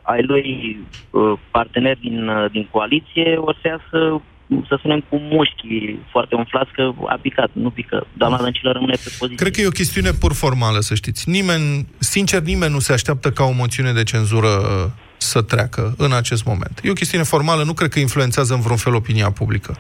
ai 0.02 0.24
lui 0.24 0.78
uh, 1.12 1.34
parteneri 1.52 2.00
din, 2.00 2.28
uh, 2.28 2.52
din 2.52 2.68
coaliție 2.72 3.36
o 3.38 3.52
să 3.52 3.68
iasă, 3.68 4.22
să 4.68 4.76
spunem, 4.78 5.00
cu 5.10 5.18
mușchii 5.18 6.00
foarte 6.12 6.36
umflați 6.36 6.72
că 6.72 6.92
a 7.08 7.18
picat, 7.22 7.50
nu 7.54 7.70
pică. 7.70 8.08
Doamna 8.14 8.38
Dăncilă 8.38 8.72
rămâne 8.72 8.94
pe 9.04 9.16
poziție. 9.20 9.36
Cred 9.36 9.54
că 9.54 9.62
e 9.62 9.68
o 9.68 9.80
chestiune 9.82 10.12
pur 10.12 10.34
formală, 10.34 10.80
să 10.80 10.96
știți. 10.96 11.30
Nimeni, 11.30 11.88
sincer, 11.98 12.42
nimeni 12.42 12.72
nu 12.72 12.80
se 12.80 12.94
așteaptă 12.94 13.30
ca 13.32 13.44
o 13.44 13.52
moțiune 13.52 13.92
de 13.92 14.04
cenzură 14.04 14.48
uh, 14.48 14.92
să 15.18 15.42
treacă 15.42 15.94
în 15.98 16.12
acest 16.14 16.46
moment. 16.46 16.80
E 16.84 16.90
o 16.90 17.02
chestiune 17.02 17.24
formală, 17.24 17.64
nu 17.64 17.74
cred 17.74 17.90
că 17.90 18.00
influențează 18.00 18.54
în 18.54 18.60
vreun 18.60 18.78
fel 18.78 18.96
opinia 18.96 19.32
publică. 19.32 19.78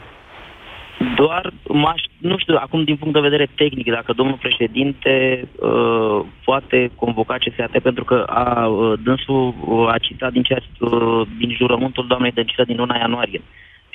Doar, 1.15 1.53
m-aș, 1.67 2.01
nu 2.17 2.37
știu, 2.37 2.55
acum 2.55 2.83
din 2.83 2.95
punct 2.95 3.13
de 3.13 3.27
vedere 3.29 3.47
tehnic, 3.55 3.91
dacă 3.91 4.13
domnul 4.13 4.37
președinte 4.41 5.13
uh, 5.55 6.25
poate 6.43 6.91
convoca 6.95 7.37
CSAT, 7.37 7.79
pentru 7.79 8.03
că 8.03 8.23
a, 8.27 8.67
uh, 8.67 8.99
dânsul 9.03 9.53
uh, 9.67 9.87
a 9.93 9.97
citat 9.97 10.31
din, 10.31 10.43
ceea, 10.43 10.61
uh, 10.79 11.27
din 11.37 11.55
jurământul 11.55 12.07
doamnei 12.07 12.31
Dăncilă 12.31 12.63
din 12.63 12.77
luna 12.77 12.97
ianuarie. 12.97 13.41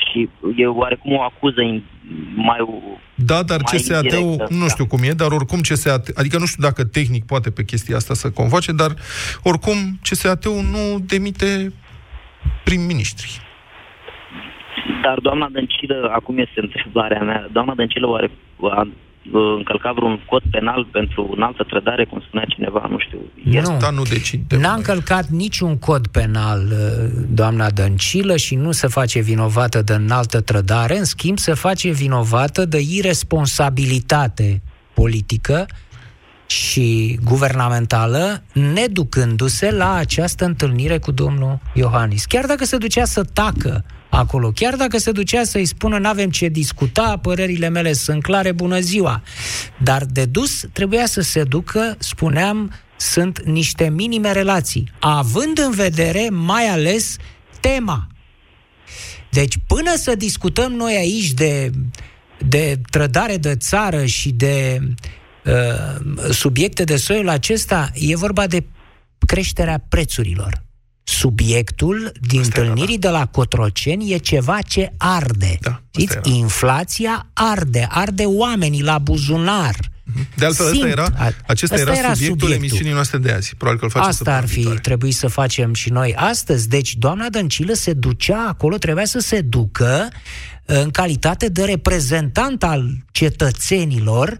Și 0.06 0.28
e 0.56 0.66
oarecum 0.66 1.12
o 1.12 1.22
acuză 1.22 1.60
in, 1.60 1.82
mai... 2.34 2.58
Da, 3.14 3.42
dar 3.42 3.60
mai 3.62 3.72
CSAT-ul, 3.72 4.18
indirectă, 4.18 4.54
nu 4.54 4.66
da. 4.66 4.68
știu 4.68 4.86
cum 4.86 5.02
e, 5.02 5.10
dar 5.10 5.30
oricum 5.30 5.60
CSAT, 5.60 6.10
adică 6.14 6.38
nu 6.38 6.46
știu 6.46 6.62
dacă 6.62 6.84
tehnic 6.84 7.24
poate 7.24 7.50
pe 7.50 7.64
chestia 7.64 7.96
asta 7.96 8.14
să 8.14 8.30
convoace, 8.30 8.72
dar 8.72 8.94
oricum 9.42 9.76
CSAT-ul 10.02 10.62
nu 10.70 10.98
demite 11.06 11.72
prim-ministri. 12.64 13.40
Dar 15.02 15.18
doamna 15.18 15.48
Dăncilă, 15.52 16.10
acum 16.14 16.38
este 16.38 16.60
întrebarea 16.60 17.22
mea, 17.22 17.48
doamna 17.52 17.74
Dăncilă 17.74 18.06
oare 18.06 18.30
a 19.32 19.38
uh, 19.38 19.54
încălcat 19.56 19.94
vreun 19.94 20.20
cod 20.26 20.42
penal 20.50 20.84
pentru 20.84 21.32
înaltă 21.36 21.62
trădare, 21.62 22.04
cum 22.04 22.22
spunea 22.26 22.44
cineva, 22.48 22.86
nu 22.90 22.98
știu. 22.98 23.18
Nu. 23.42 23.90
nu 23.94 24.02
decide. 24.02 24.56
N-a 24.56 24.72
încălcat 24.72 25.26
niciun 25.26 25.78
cod 25.78 26.06
penal 26.06 26.60
uh, 26.70 27.10
doamna 27.28 27.70
Dăncilă 27.70 28.36
și 28.36 28.54
nu 28.54 28.72
se 28.72 28.86
face 28.86 29.20
vinovată 29.20 29.82
de 29.82 29.92
înaltă 29.92 30.40
trădare, 30.40 30.98
în 30.98 31.04
schimb 31.04 31.38
se 31.38 31.54
face 31.54 31.90
vinovată 31.90 32.64
de 32.64 32.78
irresponsabilitate 32.90 34.62
politică 34.94 35.66
și 36.48 37.18
guvernamentală, 37.24 38.42
neducându-se 38.52 39.70
la 39.70 39.94
această 39.94 40.44
întâlnire 40.44 40.98
cu 40.98 41.10
domnul 41.10 41.60
Iohannis. 41.74 42.24
Chiar 42.24 42.46
dacă 42.46 42.64
se 42.64 42.76
ducea 42.76 43.04
să 43.04 43.24
tacă 43.24 43.84
acolo, 44.08 44.50
chiar 44.50 44.74
dacă 44.74 44.98
se 44.98 45.12
ducea 45.12 45.44
să-i 45.44 45.64
spună 45.64 45.98
n-avem 45.98 46.30
ce 46.30 46.48
discuta, 46.48 47.18
părerile 47.22 47.68
mele 47.68 47.92
sunt 47.92 48.22
clare, 48.22 48.52
bună 48.52 48.80
ziua. 48.80 49.22
Dar 49.82 50.04
de 50.04 50.24
dus 50.24 50.64
trebuia 50.72 51.06
să 51.06 51.20
se 51.20 51.42
ducă, 51.42 51.96
spuneam, 51.98 52.72
sunt 52.96 53.42
niște 53.44 53.88
minime 53.88 54.32
relații, 54.32 54.92
având 55.00 55.58
în 55.58 55.70
vedere 55.70 56.28
mai 56.30 56.64
ales 56.64 57.16
tema. 57.60 58.06
Deci 59.30 59.54
până 59.66 59.96
să 59.96 60.14
discutăm 60.14 60.72
noi 60.72 60.94
aici 60.96 61.32
de, 61.32 61.70
de 62.38 62.80
trădare 62.90 63.36
de 63.36 63.56
țară 63.56 64.04
și 64.04 64.30
de 64.30 64.78
uh, 64.82 64.88
subiecte 66.30 66.84
de 66.84 66.96
soiul 66.96 67.28
acesta, 67.28 67.90
e 67.94 68.16
vorba 68.16 68.46
de 68.46 68.64
creșterea 69.26 69.84
prețurilor. 69.88 70.66
Subiectul 71.02 72.12
din 72.28 72.40
întâlnirii 72.44 72.98
de 72.98 73.08
la 73.08 73.26
Cotroceni 73.26 74.12
e 74.12 74.16
ceva 74.16 74.58
ce 74.60 74.92
arde. 74.96 75.58
Da, 75.60 75.82
Știți? 75.90 76.18
Inflația 76.22 77.26
arde, 77.32 77.86
arde 77.90 78.24
oamenii 78.24 78.82
la 78.82 78.98
buzunar. 78.98 79.76
De 80.36 80.44
altfel, 80.44 80.66
ăsta 80.66 80.78
Simt. 80.78 80.90
era, 80.90 81.06
A- 81.16 81.32
acesta 81.46 81.74
ăsta 81.74 81.90
era, 81.90 81.98
era 81.98 82.12
subiectul, 82.12 82.38
subiectul. 82.40 82.52
emisiunii 82.52 82.92
noastre 82.92 83.18
de 83.18 83.32
azi. 83.32 83.54
Probabil 83.56 83.78
că 83.78 83.84
îl 83.84 83.90
facem 83.90 84.08
Asta 84.08 84.36
ar 84.36 84.46
fi 84.46 84.62
trebuit 84.82 85.14
să 85.14 85.28
facem 85.28 85.74
și 85.74 85.90
noi 85.90 86.14
astăzi. 86.14 86.68
Deci, 86.68 86.94
doamna 86.94 87.28
Dăncilă 87.28 87.72
se 87.72 87.92
ducea 87.92 88.46
acolo, 88.48 88.76
trebuia 88.76 89.04
să 89.04 89.18
se 89.18 89.40
ducă 89.40 90.08
în 90.64 90.90
calitate 90.90 91.48
de 91.48 91.64
reprezentant 91.64 92.62
al 92.62 92.90
cetățenilor, 93.12 94.36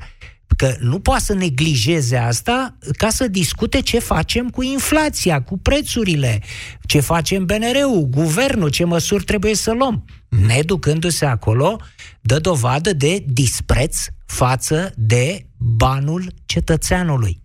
că 0.56 0.74
nu 0.80 0.98
poate 0.98 1.22
să 1.22 1.34
neglijeze 1.34 2.16
asta 2.16 2.76
ca 2.96 3.08
să 3.08 3.28
discute 3.28 3.80
ce 3.80 3.98
facem 3.98 4.48
cu 4.48 4.62
inflația, 4.62 5.42
cu 5.42 5.58
prețurile, 5.58 6.42
ce 6.86 7.00
facem 7.00 7.44
BNR-ul, 7.44 8.08
guvernul, 8.10 8.68
ce 8.68 8.84
măsuri 8.84 9.24
trebuie 9.24 9.54
să 9.54 9.72
luăm. 9.72 10.04
Neducându-se 10.46 11.26
acolo, 11.26 11.80
dă 12.20 12.38
dovadă 12.38 12.92
de 12.92 13.24
dispreț 13.26 14.06
față 14.26 14.92
de 14.96 15.46
banul 15.76 16.22
cetățeanului. 16.46 17.40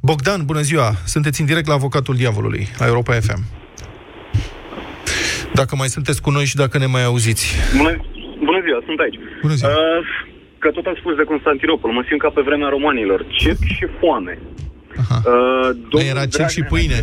Bogdan, 0.00 0.44
bună 0.44 0.60
ziua! 0.60 0.94
Sunteți 1.06 1.40
în 1.40 1.46
direct 1.46 1.66
la 1.66 1.74
Avocatul 1.74 2.16
Diavolului, 2.16 2.68
la 2.78 2.86
Europa 2.86 3.14
FM. 3.14 3.44
Dacă 5.54 5.76
mai 5.76 5.88
sunteți 5.88 6.22
cu 6.22 6.30
noi 6.30 6.44
și 6.44 6.56
dacă 6.56 6.78
ne 6.78 6.86
mai 6.86 7.04
auziți. 7.04 7.54
Bună, 7.76 7.90
bună 8.44 8.60
ziua, 8.64 8.82
sunt 8.86 8.98
aici. 8.98 9.18
Bună 9.40 9.54
ziua. 9.54 9.70
Uh, 9.70 10.28
că 10.62 10.68
tot 10.70 10.86
am 10.86 10.96
spus 10.98 11.14
de 11.16 11.30
Constantinopol, 11.32 11.90
mă 11.90 12.04
simt 12.08 12.20
ca 12.20 12.30
pe 12.34 12.46
vremea 12.48 12.68
romanilor. 12.68 13.26
Cerc 13.40 13.62
și 13.76 13.86
foame. 13.98 14.38
Uh, 15.32 15.68
Nu 15.92 16.00
era 16.12 16.24
cerc 16.34 16.48
și 16.48 16.62
pâine. 16.72 16.98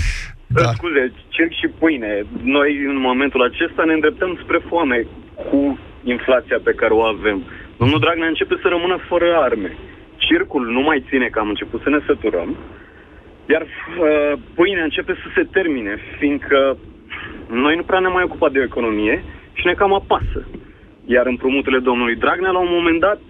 da. 0.58 0.68
Scuze, 0.78 1.12
cerc 1.28 1.52
și 1.60 1.68
pâine. 1.80 2.12
Noi, 2.42 2.70
în 2.92 2.98
momentul 3.08 3.42
acesta, 3.42 3.82
ne 3.84 3.92
îndreptăm 3.92 4.38
spre 4.42 4.58
foame 4.68 5.06
cu 5.48 5.78
inflația 6.14 6.58
pe 6.62 6.72
care 6.80 6.92
o 6.92 7.02
avem. 7.02 7.38
Domnul 7.80 8.00
Dragnea 8.00 8.28
începe 8.28 8.56
să 8.62 8.68
rămână 8.68 8.96
fără 9.08 9.26
arme. 9.46 9.76
Circul 10.16 10.64
nu 10.76 10.80
mai 10.80 11.04
ține 11.08 11.26
că 11.26 11.38
am 11.38 11.48
început 11.48 11.80
să 11.82 11.88
ne 11.90 12.00
săturăm. 12.06 12.56
Iar 13.52 13.62
uh, 13.62 14.32
pâinea 14.54 14.84
începe 14.84 15.12
să 15.22 15.28
se 15.36 15.48
termine, 15.56 15.94
fiindcă 16.18 16.76
noi 17.50 17.76
nu 17.76 17.82
prea 17.82 17.98
ne-am 17.98 18.12
mai 18.12 18.22
ocupat 18.22 18.52
de 18.52 18.58
o 18.58 18.68
economie 18.70 19.24
și 19.52 19.66
ne 19.66 19.72
cam 19.72 19.94
apasă. 19.94 20.40
Iar 21.06 21.26
împrumuturile 21.26 21.80
domnului 21.80 22.16
Dragnea, 22.16 22.50
la 22.50 22.58
un 22.58 22.72
moment 22.78 23.00
dat, 23.00 23.20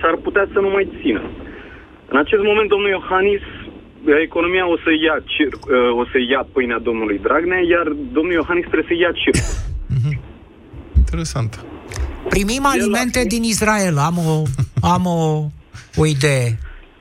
s-ar 0.00 0.16
putea 0.16 0.48
să 0.52 0.58
nu 0.60 0.70
mai 0.70 0.88
țină. 1.00 1.22
În 2.08 2.18
acest 2.18 2.42
moment, 2.42 2.68
domnul 2.68 2.88
Iohannis, 2.88 3.44
economia 4.28 4.68
o 4.74 4.76
să 4.84 4.90
ia, 5.06 5.16
cir, 5.32 5.52
uh, 5.52 6.00
o 6.00 6.04
să 6.12 6.18
ia 6.30 6.46
pâinea 6.52 6.78
domnului 6.78 7.18
Dragnea, 7.18 7.60
iar 7.74 7.86
domnul 8.16 8.32
Iohannis 8.32 8.66
trebuie 8.66 8.90
să 8.92 8.96
ia 9.02 9.12
circ. 9.22 9.44
Interesant. 11.02 11.64
Primim 12.28 12.64
alimente 12.66 13.24
din 13.24 13.42
Israel. 13.42 13.96
Am 13.98 14.18
o, 14.18 14.42
am 14.80 15.06
o, 15.06 15.44
o 15.96 16.06
idee. 16.06 16.58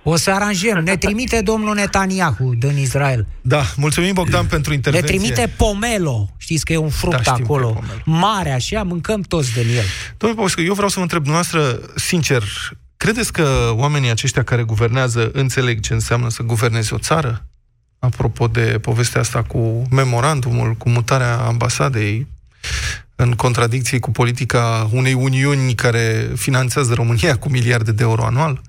O 0.07 0.15
să 0.15 0.31
aranjăm. 0.31 0.83
Ne 0.83 0.97
trimite 0.97 1.41
domnul 1.41 1.75
Netanyahu 1.75 2.55
din 2.55 2.77
Israel. 2.77 3.27
Da, 3.41 3.63
mulțumim 3.75 4.13
Bogdan 4.13 4.45
pentru 4.45 4.69
Ne 4.69 4.75
intervenție. 4.75 5.17
trimite 5.17 5.53
pomelo. 5.57 6.29
Știți 6.37 6.65
că 6.65 6.73
e 6.73 6.77
un 6.77 6.89
fruct 6.89 7.15
Da, 7.15 7.21
știm 7.21 7.43
acolo. 7.43 7.83
Mare, 8.03 8.51
așa, 8.51 8.83
mâncăm 8.83 9.21
toți 9.21 9.53
din 9.53 9.67
el. 9.77 9.83
Domnule 10.17 10.41
Popescu, 10.41 10.61
eu 10.61 10.73
vreau 10.73 10.89
să 10.89 10.95
vă 10.95 11.01
întreb 11.01 11.23
dumneavoastră, 11.23 11.79
sincer, 11.95 12.43
credeți 12.97 13.33
că 13.33 13.71
oamenii 13.73 14.09
aceștia 14.09 14.43
care 14.43 14.63
guvernează 14.63 15.29
înțeleg 15.33 15.79
ce 15.79 15.93
înseamnă 15.93 16.29
să 16.29 16.43
guvernezi 16.43 16.93
o 16.93 16.97
țară? 16.97 17.45
Apropo 17.99 18.47
de 18.47 18.79
povestea 18.81 19.21
asta 19.21 19.43
cu 19.43 19.81
memorandumul, 19.89 20.73
cu 20.73 20.89
mutarea 20.89 21.37
ambasadei, 21.37 22.27
în 23.15 23.31
contradicție 23.31 23.99
cu 23.99 24.11
politica 24.11 24.89
unei 24.91 25.13
uniuni 25.13 25.73
care 25.73 26.31
finanțează 26.35 26.93
România 26.93 27.37
cu 27.37 27.49
miliarde 27.49 27.91
de 27.91 28.03
euro 28.03 28.23
anual? 28.23 28.61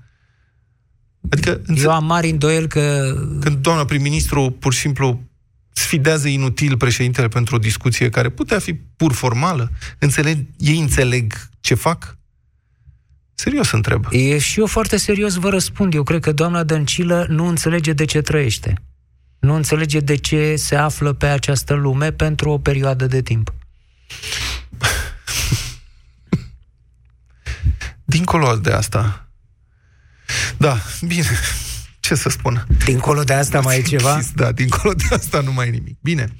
Adică, 1.29 1.61
Eu 1.75 1.91
am 1.91 2.05
mari 2.05 2.29
îndoiel 2.29 2.67
că... 2.67 3.13
Când 3.39 3.57
doamna 3.57 3.85
prim-ministru 3.85 4.55
pur 4.59 4.73
și 4.73 4.79
simplu 4.79 5.21
sfidează 5.71 6.27
inutil 6.27 6.77
președintele 6.77 7.27
pentru 7.27 7.55
o 7.55 7.59
discuție 7.59 8.09
care 8.09 8.29
putea 8.29 8.59
fi 8.59 8.73
pur 8.73 9.13
formală, 9.13 9.71
înțeleg, 9.99 10.45
ei 10.57 10.79
înțeleg 10.79 11.33
ce 11.59 11.73
fac? 11.73 12.17
Serios 13.33 13.71
întreb. 13.71 14.05
E 14.11 14.37
și 14.37 14.59
eu 14.59 14.65
foarte 14.65 14.97
serios 14.97 15.33
vă 15.33 15.49
răspund. 15.49 15.93
Eu 15.93 16.03
cred 16.03 16.21
că 16.21 16.31
doamna 16.31 16.63
Dăncilă 16.63 17.25
nu 17.29 17.47
înțelege 17.47 17.93
de 17.93 18.05
ce 18.05 18.21
trăiește. 18.21 18.81
Nu 19.39 19.53
înțelege 19.53 19.99
de 19.99 20.15
ce 20.15 20.55
se 20.55 20.75
află 20.75 21.13
pe 21.13 21.25
această 21.25 21.73
lume 21.73 22.11
pentru 22.11 22.49
o 22.49 22.57
perioadă 22.57 23.05
de 23.05 23.21
timp. 23.21 23.53
Dincolo 28.05 28.55
de 28.55 28.71
asta. 28.71 29.26
Da, 30.57 30.77
bine. 31.07 31.25
Ce 31.99 32.15
să 32.15 32.29
spun? 32.29 32.67
Dincolo 32.85 33.23
de 33.23 33.33
asta 33.33 33.59
mai 33.59 33.77
e 33.77 33.81
ceva? 33.81 34.19
Da, 34.35 34.51
dincolo 34.51 34.93
de 34.93 35.15
asta 35.15 35.41
nu 35.41 35.53
mai 35.53 35.67
e 35.67 35.69
nimic. 35.69 35.97
Bine. 36.01 36.35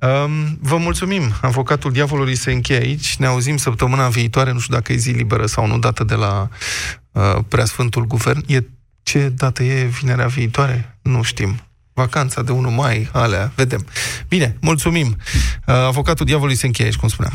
Um, 0.00 0.58
vă 0.60 0.76
mulțumim. 0.76 1.34
Avocatul 1.40 1.92
diavolului 1.92 2.34
se 2.34 2.52
încheie 2.52 2.80
aici. 2.80 3.16
Ne 3.16 3.26
auzim 3.26 3.56
săptămâna 3.56 4.08
viitoare. 4.08 4.52
Nu 4.52 4.58
știu 4.58 4.74
dacă 4.74 4.92
e 4.92 4.96
zi 4.96 5.10
liberă 5.10 5.46
sau 5.46 5.66
nu, 5.66 5.78
dată 5.78 6.04
de 6.04 6.14
la 6.14 6.48
uh, 7.12 7.38
Preasfântul 7.48 8.06
Guvern. 8.06 8.44
E 8.46 8.64
ce 9.02 9.28
dată 9.28 9.62
e 9.62 9.84
vinerea 9.84 10.26
viitoare? 10.26 10.98
Nu 11.02 11.22
știm. 11.22 11.60
Vacanța 11.92 12.42
de 12.42 12.52
1 12.52 12.70
mai, 12.70 13.08
alea, 13.12 13.52
vedem. 13.54 13.86
Bine, 14.28 14.56
mulțumim. 14.60 15.16
Uh, 15.66 15.74
avocatul 15.74 16.26
diavolului 16.26 16.56
se 16.56 16.66
încheie 16.66 16.88
aici, 16.88 16.98
cum 16.98 17.08
spuneam. 17.08 17.34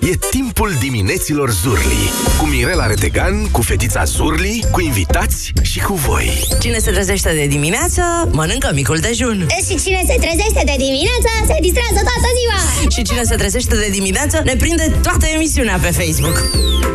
E 0.00 0.16
timpul 0.30 0.72
dimineților 0.80 1.50
Zurli 1.50 2.10
Cu 2.38 2.44
Mirela 2.46 2.86
Retegan, 2.86 3.50
cu 3.50 3.62
fetița 3.62 4.04
Zurli, 4.04 4.64
cu 4.70 4.80
invitați 4.80 5.52
și 5.62 5.80
cu 5.80 5.94
voi 5.94 6.46
Cine 6.60 6.78
se 6.78 6.90
trezește 6.90 7.32
de 7.32 7.46
dimineață, 7.46 8.02
mănâncă 8.32 8.70
micul 8.74 8.98
dejun. 8.98 9.46
Și 9.68 9.76
cine 9.76 10.02
se 10.06 10.16
trezește 10.20 10.62
de 10.64 10.74
dimineață, 10.76 11.30
se 11.46 11.56
distrează 11.60 12.00
toată 12.08 12.28
ziua. 12.38 12.90
Și 12.90 13.02
cine 13.02 13.22
se 13.22 13.34
trezește 13.34 13.74
de 13.74 13.88
dimineață, 13.90 14.42
ne 14.44 14.56
prinde 14.56 14.98
toată 15.02 15.26
emisiunea 15.34 15.78
pe 15.82 15.90
Facebook. 15.90 16.44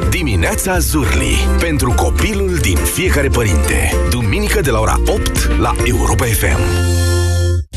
Dimineața 0.09 0.79
Zurli 0.79 1.47
Pentru 1.59 1.91
copilul 1.91 2.57
din 2.61 2.77
fiecare 2.77 3.27
părinte 3.27 3.95
Duminică 4.09 4.61
de 4.61 4.69
la 4.69 4.79
ora 4.79 5.01
8 5.05 5.59
la 5.59 5.75
Europa 5.83 6.25
FM 6.25 7.04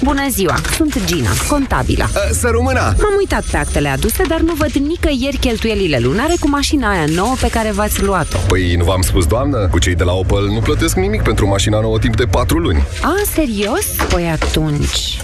Bună 0.03 0.29
ziua, 0.29 0.55
sunt 0.77 1.05
Gina, 1.05 1.31
contabilă. 1.49 2.11
Să 2.33 2.49
rămână! 2.53 2.81
M-am 2.81 3.15
uitat 3.19 3.45
pe 3.45 3.57
actele 3.57 3.89
aduse, 3.89 4.23
dar 4.29 4.41
nu 4.41 4.55
văd 4.55 4.71
nicăieri 4.71 5.37
cheltuielile 5.37 5.99
lunare 5.99 6.35
cu 6.41 6.49
mașina 6.49 6.91
aia 6.91 7.05
nouă 7.15 7.35
pe 7.41 7.49
care 7.49 7.71
v-ați 7.73 8.03
luat-o. 8.03 8.39
Păi 8.49 8.75
nu 8.75 8.85
v-am 8.85 9.03
spus, 9.03 9.27
doamnă? 9.27 9.69
Cu 9.71 9.79
cei 9.79 9.95
de 9.95 10.05
la 10.05 10.13
Opel 10.13 10.47
nu 10.47 10.61
plătesc 10.61 10.97
nimic 10.97 11.23
pentru 11.23 11.47
mașina 11.47 11.81
nouă 11.81 11.99
timp 11.99 12.17
de 12.17 12.25
4 12.25 12.59
luni. 12.59 12.87
A, 13.03 13.15
serios? 13.35 13.85
Păi 14.13 14.29
atunci, 14.31 15.21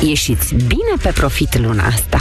ieșiți 0.00 0.54
bine 0.54 0.94
pe 1.02 1.10
profit 1.14 1.58
luna 1.58 1.86
asta. 1.86 2.18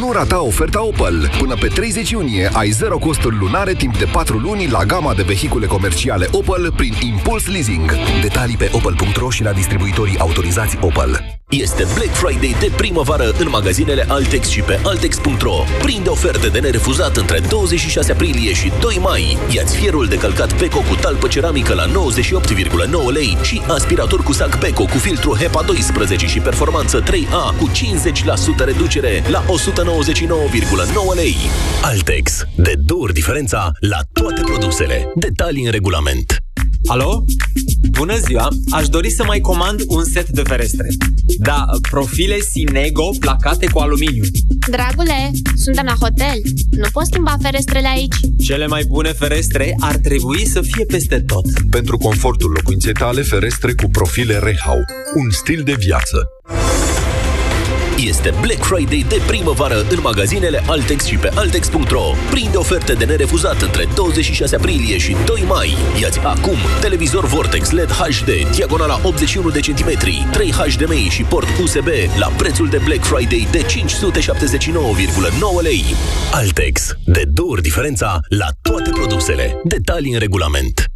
Nu 0.00 0.12
rata 0.12 0.42
oferta 0.42 0.82
Opel. 0.82 1.30
Până 1.38 1.54
pe 1.60 1.66
30 1.66 2.10
iunie 2.10 2.50
ai 2.52 2.70
zero 2.70 2.98
costuri 2.98 3.36
lunare 3.36 3.72
timp 3.72 3.98
de 3.98 4.04
4 4.12 4.38
luni 4.38 4.68
la 4.68 4.84
gama 4.84 5.14
de 5.14 5.22
vehicule 5.22 5.66
comerciale 5.66 6.28
Opel 6.30 6.72
prin 6.76 6.92
Impuls 7.02 7.46
Leasing. 7.46 7.92
Detalii 8.22 8.56
pe 8.56 8.70
opel.ro 8.72 9.30
și 9.30 9.42
la 9.42 9.52
distribuitorii 9.52 10.18
autorizați 10.18 10.78
Opel. 10.80 11.35
Este 11.50 11.86
Black 11.94 12.12
Friday 12.12 12.56
de 12.60 12.72
primăvară 12.76 13.30
în 13.38 13.48
magazinele 13.48 14.04
Altex 14.08 14.48
și 14.48 14.60
pe 14.60 14.80
Altex.ro. 14.84 15.54
Prinde 15.82 16.08
oferte 16.08 16.48
de 16.48 16.58
nerefuzat 16.58 17.16
între 17.16 17.40
26 17.48 18.12
aprilie 18.12 18.52
și 18.52 18.72
2 18.80 18.98
mai. 19.00 19.38
Iați 19.54 19.76
fierul 19.76 20.06
de 20.06 20.18
călcat 20.18 20.58
Beko 20.58 20.78
cu 20.78 20.94
talpă 21.00 21.28
ceramică 21.28 21.74
la 21.74 21.86
98,9 21.86 21.92
lei 23.12 23.36
și 23.42 23.62
aspirator 23.68 24.22
cu 24.22 24.32
sac 24.32 24.58
Beko 24.58 24.84
cu 24.84 24.98
filtru 24.98 25.36
HEPA 25.36 25.62
12 25.62 26.26
și 26.26 26.40
performanță 26.40 27.02
3A 27.02 27.58
cu 27.58 27.70
50% 28.62 28.64
reducere 28.64 29.22
la 29.28 29.44
199,9 29.44 29.48
lei. 31.14 31.36
Altex. 31.82 32.44
De 32.56 32.74
două 32.76 33.02
ori 33.02 33.12
diferența 33.12 33.70
la 33.80 33.98
toate 34.12 34.40
produsele. 34.44 35.12
Detalii 35.14 35.64
în 35.64 35.70
regulament. 35.70 36.45
Alo? 36.86 37.24
Bună 37.90 38.16
ziua! 38.18 38.48
Aș 38.70 38.88
dori 38.88 39.10
să 39.10 39.24
mai 39.24 39.40
comand 39.40 39.82
un 39.86 40.04
set 40.04 40.28
de 40.28 40.42
ferestre. 40.42 40.88
Da, 41.38 41.64
profile 41.90 42.40
Sinego 42.40 43.10
placate 43.20 43.66
cu 43.66 43.78
aluminiu. 43.78 44.22
Dragule, 44.70 45.30
suntem 45.54 45.84
la 45.84 45.94
hotel. 46.00 46.40
Nu 46.70 46.88
poți 46.92 47.08
schimba 47.10 47.36
ferestrele 47.42 47.88
aici. 47.88 48.16
Cele 48.44 48.66
mai 48.66 48.84
bune 48.84 49.12
ferestre 49.12 49.76
ar 49.80 49.96
trebui 49.96 50.46
să 50.46 50.60
fie 50.60 50.84
peste 50.84 51.20
tot. 51.20 51.44
Pentru 51.70 51.96
confortul 51.96 52.50
locuinței 52.50 52.92
tale, 52.92 53.22
ferestre 53.22 53.74
cu 53.74 53.90
profile 53.90 54.38
Rehau. 54.38 54.78
Un 55.14 55.30
stil 55.30 55.62
de 55.64 55.74
viață. 55.78 56.28
Este 57.96 58.34
Black 58.40 58.62
Friday 58.62 59.04
de 59.08 59.22
primăvară 59.26 59.86
în 59.90 59.98
magazinele 60.02 60.62
Altex 60.66 61.04
și 61.04 61.16
pe 61.16 61.30
Altex.ro. 61.34 62.04
Prinde 62.30 62.56
oferte 62.56 62.92
de 62.92 63.04
nerefuzat 63.04 63.60
între 63.62 63.88
26 63.94 64.56
aprilie 64.56 64.98
și 64.98 65.16
2 65.26 65.44
mai. 65.46 65.76
Iați 66.00 66.18
acum 66.18 66.56
televizor 66.80 67.24
Vortex 67.24 67.70
LED 67.70 67.90
HD, 67.90 68.50
diagonala 68.54 69.00
81 69.02 69.50
de 69.50 69.60
centimetri, 69.60 70.28
3 70.32 70.52
HDMI 70.52 71.08
și 71.10 71.22
port 71.22 71.48
USB 71.62 71.88
la 72.18 72.26
prețul 72.36 72.68
de 72.68 72.80
Black 72.84 73.04
Friday 73.04 73.48
de 73.50 73.66
579,9 73.66 75.62
lei. 75.62 75.84
Altex. 76.32 76.96
De 77.04 77.24
două 77.26 77.50
ori 77.50 77.62
diferența 77.62 78.20
la 78.28 78.46
toate 78.62 78.90
produsele. 78.90 79.60
Detalii 79.64 80.12
în 80.12 80.18
regulament. 80.18 80.95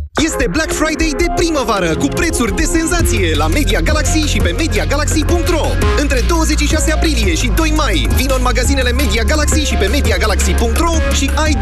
Este 0.23 0.47
Black 0.51 0.71
Friday 0.71 1.13
de 1.17 1.25
primăvară 1.35 1.95
cu 1.95 2.07
prețuri 2.07 2.55
de 2.55 2.63
senzație 2.63 3.35
la 3.35 3.47
Media 3.47 3.79
Galaxy 3.79 4.19
și 4.19 4.37
pe 4.37 4.55
MediaGalaxy.ro 4.57 5.65
Între 6.01 6.19
26 6.27 6.91
aprilie 6.91 7.35
și 7.35 7.51
2 7.55 7.73
mai 7.75 8.07
vino 8.15 8.35
în 8.35 8.41
magazinele 8.41 8.91
Media 8.91 9.23
Galaxy 9.23 9.59
și 9.59 9.75
pe 9.75 9.87
MediaGalaxy.ro 9.87 10.91
și 11.13 11.31
ai 11.35 11.59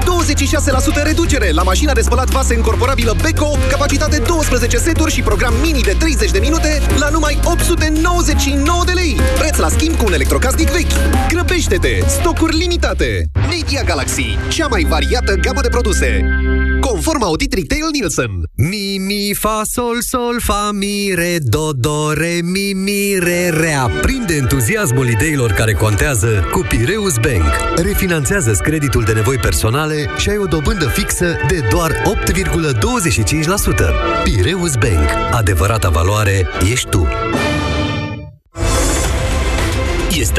26% 1.00 1.04
reducere 1.04 1.52
la 1.52 1.64
mașina 1.64 1.94
de 1.94 2.02
spălat 2.02 2.30
vase 2.30 2.56
încorporabilă 2.56 3.16
Beko, 3.22 3.58
capacitate 3.70 4.18
12 4.28 4.78
seturi 4.78 5.12
și 5.12 5.22
program 5.22 5.54
mini 5.62 5.82
de 5.82 5.96
30 6.00 6.32
de 6.32 6.40
minute 6.40 6.82
la 6.98 7.10
numai 7.10 7.40
899 7.44 8.84
de 8.86 8.92
lei. 8.92 9.18
Preț 9.38 9.58
la 9.58 9.70
schimb 9.70 9.96
cu 9.96 10.06
un 10.06 10.14
electrocasnic 10.14 10.70
vechi. 10.70 11.28
Grăbește-te! 11.28 12.00
Stocuri 12.08 12.58
limitate! 12.58 13.30
Media 13.34 13.82
Galaxy, 13.86 14.38
cea 14.50 14.68
mai 14.68 14.86
variată 14.90 15.36
gamă 15.36 15.62
de 15.62 15.70
produse. 15.70 16.22
Confort 17.00 17.18
conform 17.18 17.32
audit 17.32 17.54
Retail 17.54 17.90
Nielsen. 17.92 18.44
Mi, 18.56 18.98
mi, 18.98 19.34
fa, 19.34 19.62
sol, 19.64 20.02
sol, 20.02 20.40
fa, 20.40 20.70
mi, 20.72 21.12
re, 21.16 21.38
do, 21.40 21.72
do, 21.74 22.12
re, 22.14 22.40
mi, 22.44 22.74
mi, 22.74 23.16
re, 23.20 23.50
re. 23.50 23.74
Aprinde 23.74 24.36
entuziasmul 24.36 25.10
ideilor 25.10 25.52
care 25.52 25.74
contează 25.74 26.48
cu 26.52 26.66
Pireus 26.70 27.18
Bank. 27.18 27.44
Refinanțează 27.76 28.52
creditul 28.52 29.04
de 29.04 29.14
nevoi 29.14 29.38
personale 29.38 30.10
și 30.18 30.30
ai 30.30 30.38
o 30.38 30.46
dobândă 30.46 30.86
fixă 30.88 31.36
de 31.48 31.68
doar 31.70 31.92
8,25%. 31.92 31.96
Pireus 34.24 34.76
Bank. 34.76 35.10
Adevărata 35.32 35.90
valoare 35.90 36.48
ești 36.72 36.90
tu. 36.90 37.08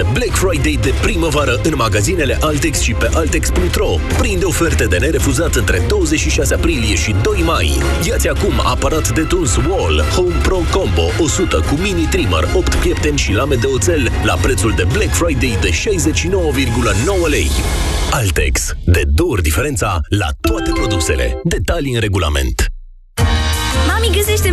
Este 0.00 0.12
Black 0.18 0.36
Friday 0.36 0.78
de 0.82 0.94
primăvară 1.00 1.60
în 1.62 1.72
magazinele 1.76 2.38
Altex 2.40 2.80
și 2.80 2.92
pe 2.92 3.10
Altex.ro. 3.14 3.88
Prinde 4.18 4.44
oferte 4.44 4.84
de 4.84 4.96
nerefuzat 4.98 5.54
între 5.54 5.82
26 5.88 6.54
aprilie 6.54 6.94
și 6.94 7.14
2 7.22 7.42
mai. 7.42 7.78
Iați 8.08 8.28
acum 8.28 8.52
aparat 8.64 9.08
de 9.08 9.20
tuns 9.22 9.56
Wall 9.56 10.00
Home 10.00 10.34
Pro 10.42 10.56
Combo 10.70 11.02
100 11.18 11.56
cu 11.56 11.74
mini 11.74 12.08
trimmer, 12.10 12.48
8 12.54 12.74
piepteni 12.74 13.18
și 13.18 13.32
lame 13.32 13.54
de 13.54 13.66
oțel 13.66 14.10
la 14.24 14.34
prețul 14.34 14.72
de 14.76 14.84
Black 14.92 15.14
Friday 15.14 15.58
de 15.60 15.68
69,9 15.68 17.28
lei. 17.28 17.50
Altex. 18.10 18.74
De 18.84 19.02
două 19.06 19.30
ori 19.30 19.42
diferența 19.42 19.98
la 20.08 20.28
toate 20.40 20.70
produsele. 20.74 21.40
Detalii 21.44 21.94
în 21.94 22.00
regulament. 22.00 22.70
Mami 23.88 24.16
găsește 24.16 24.48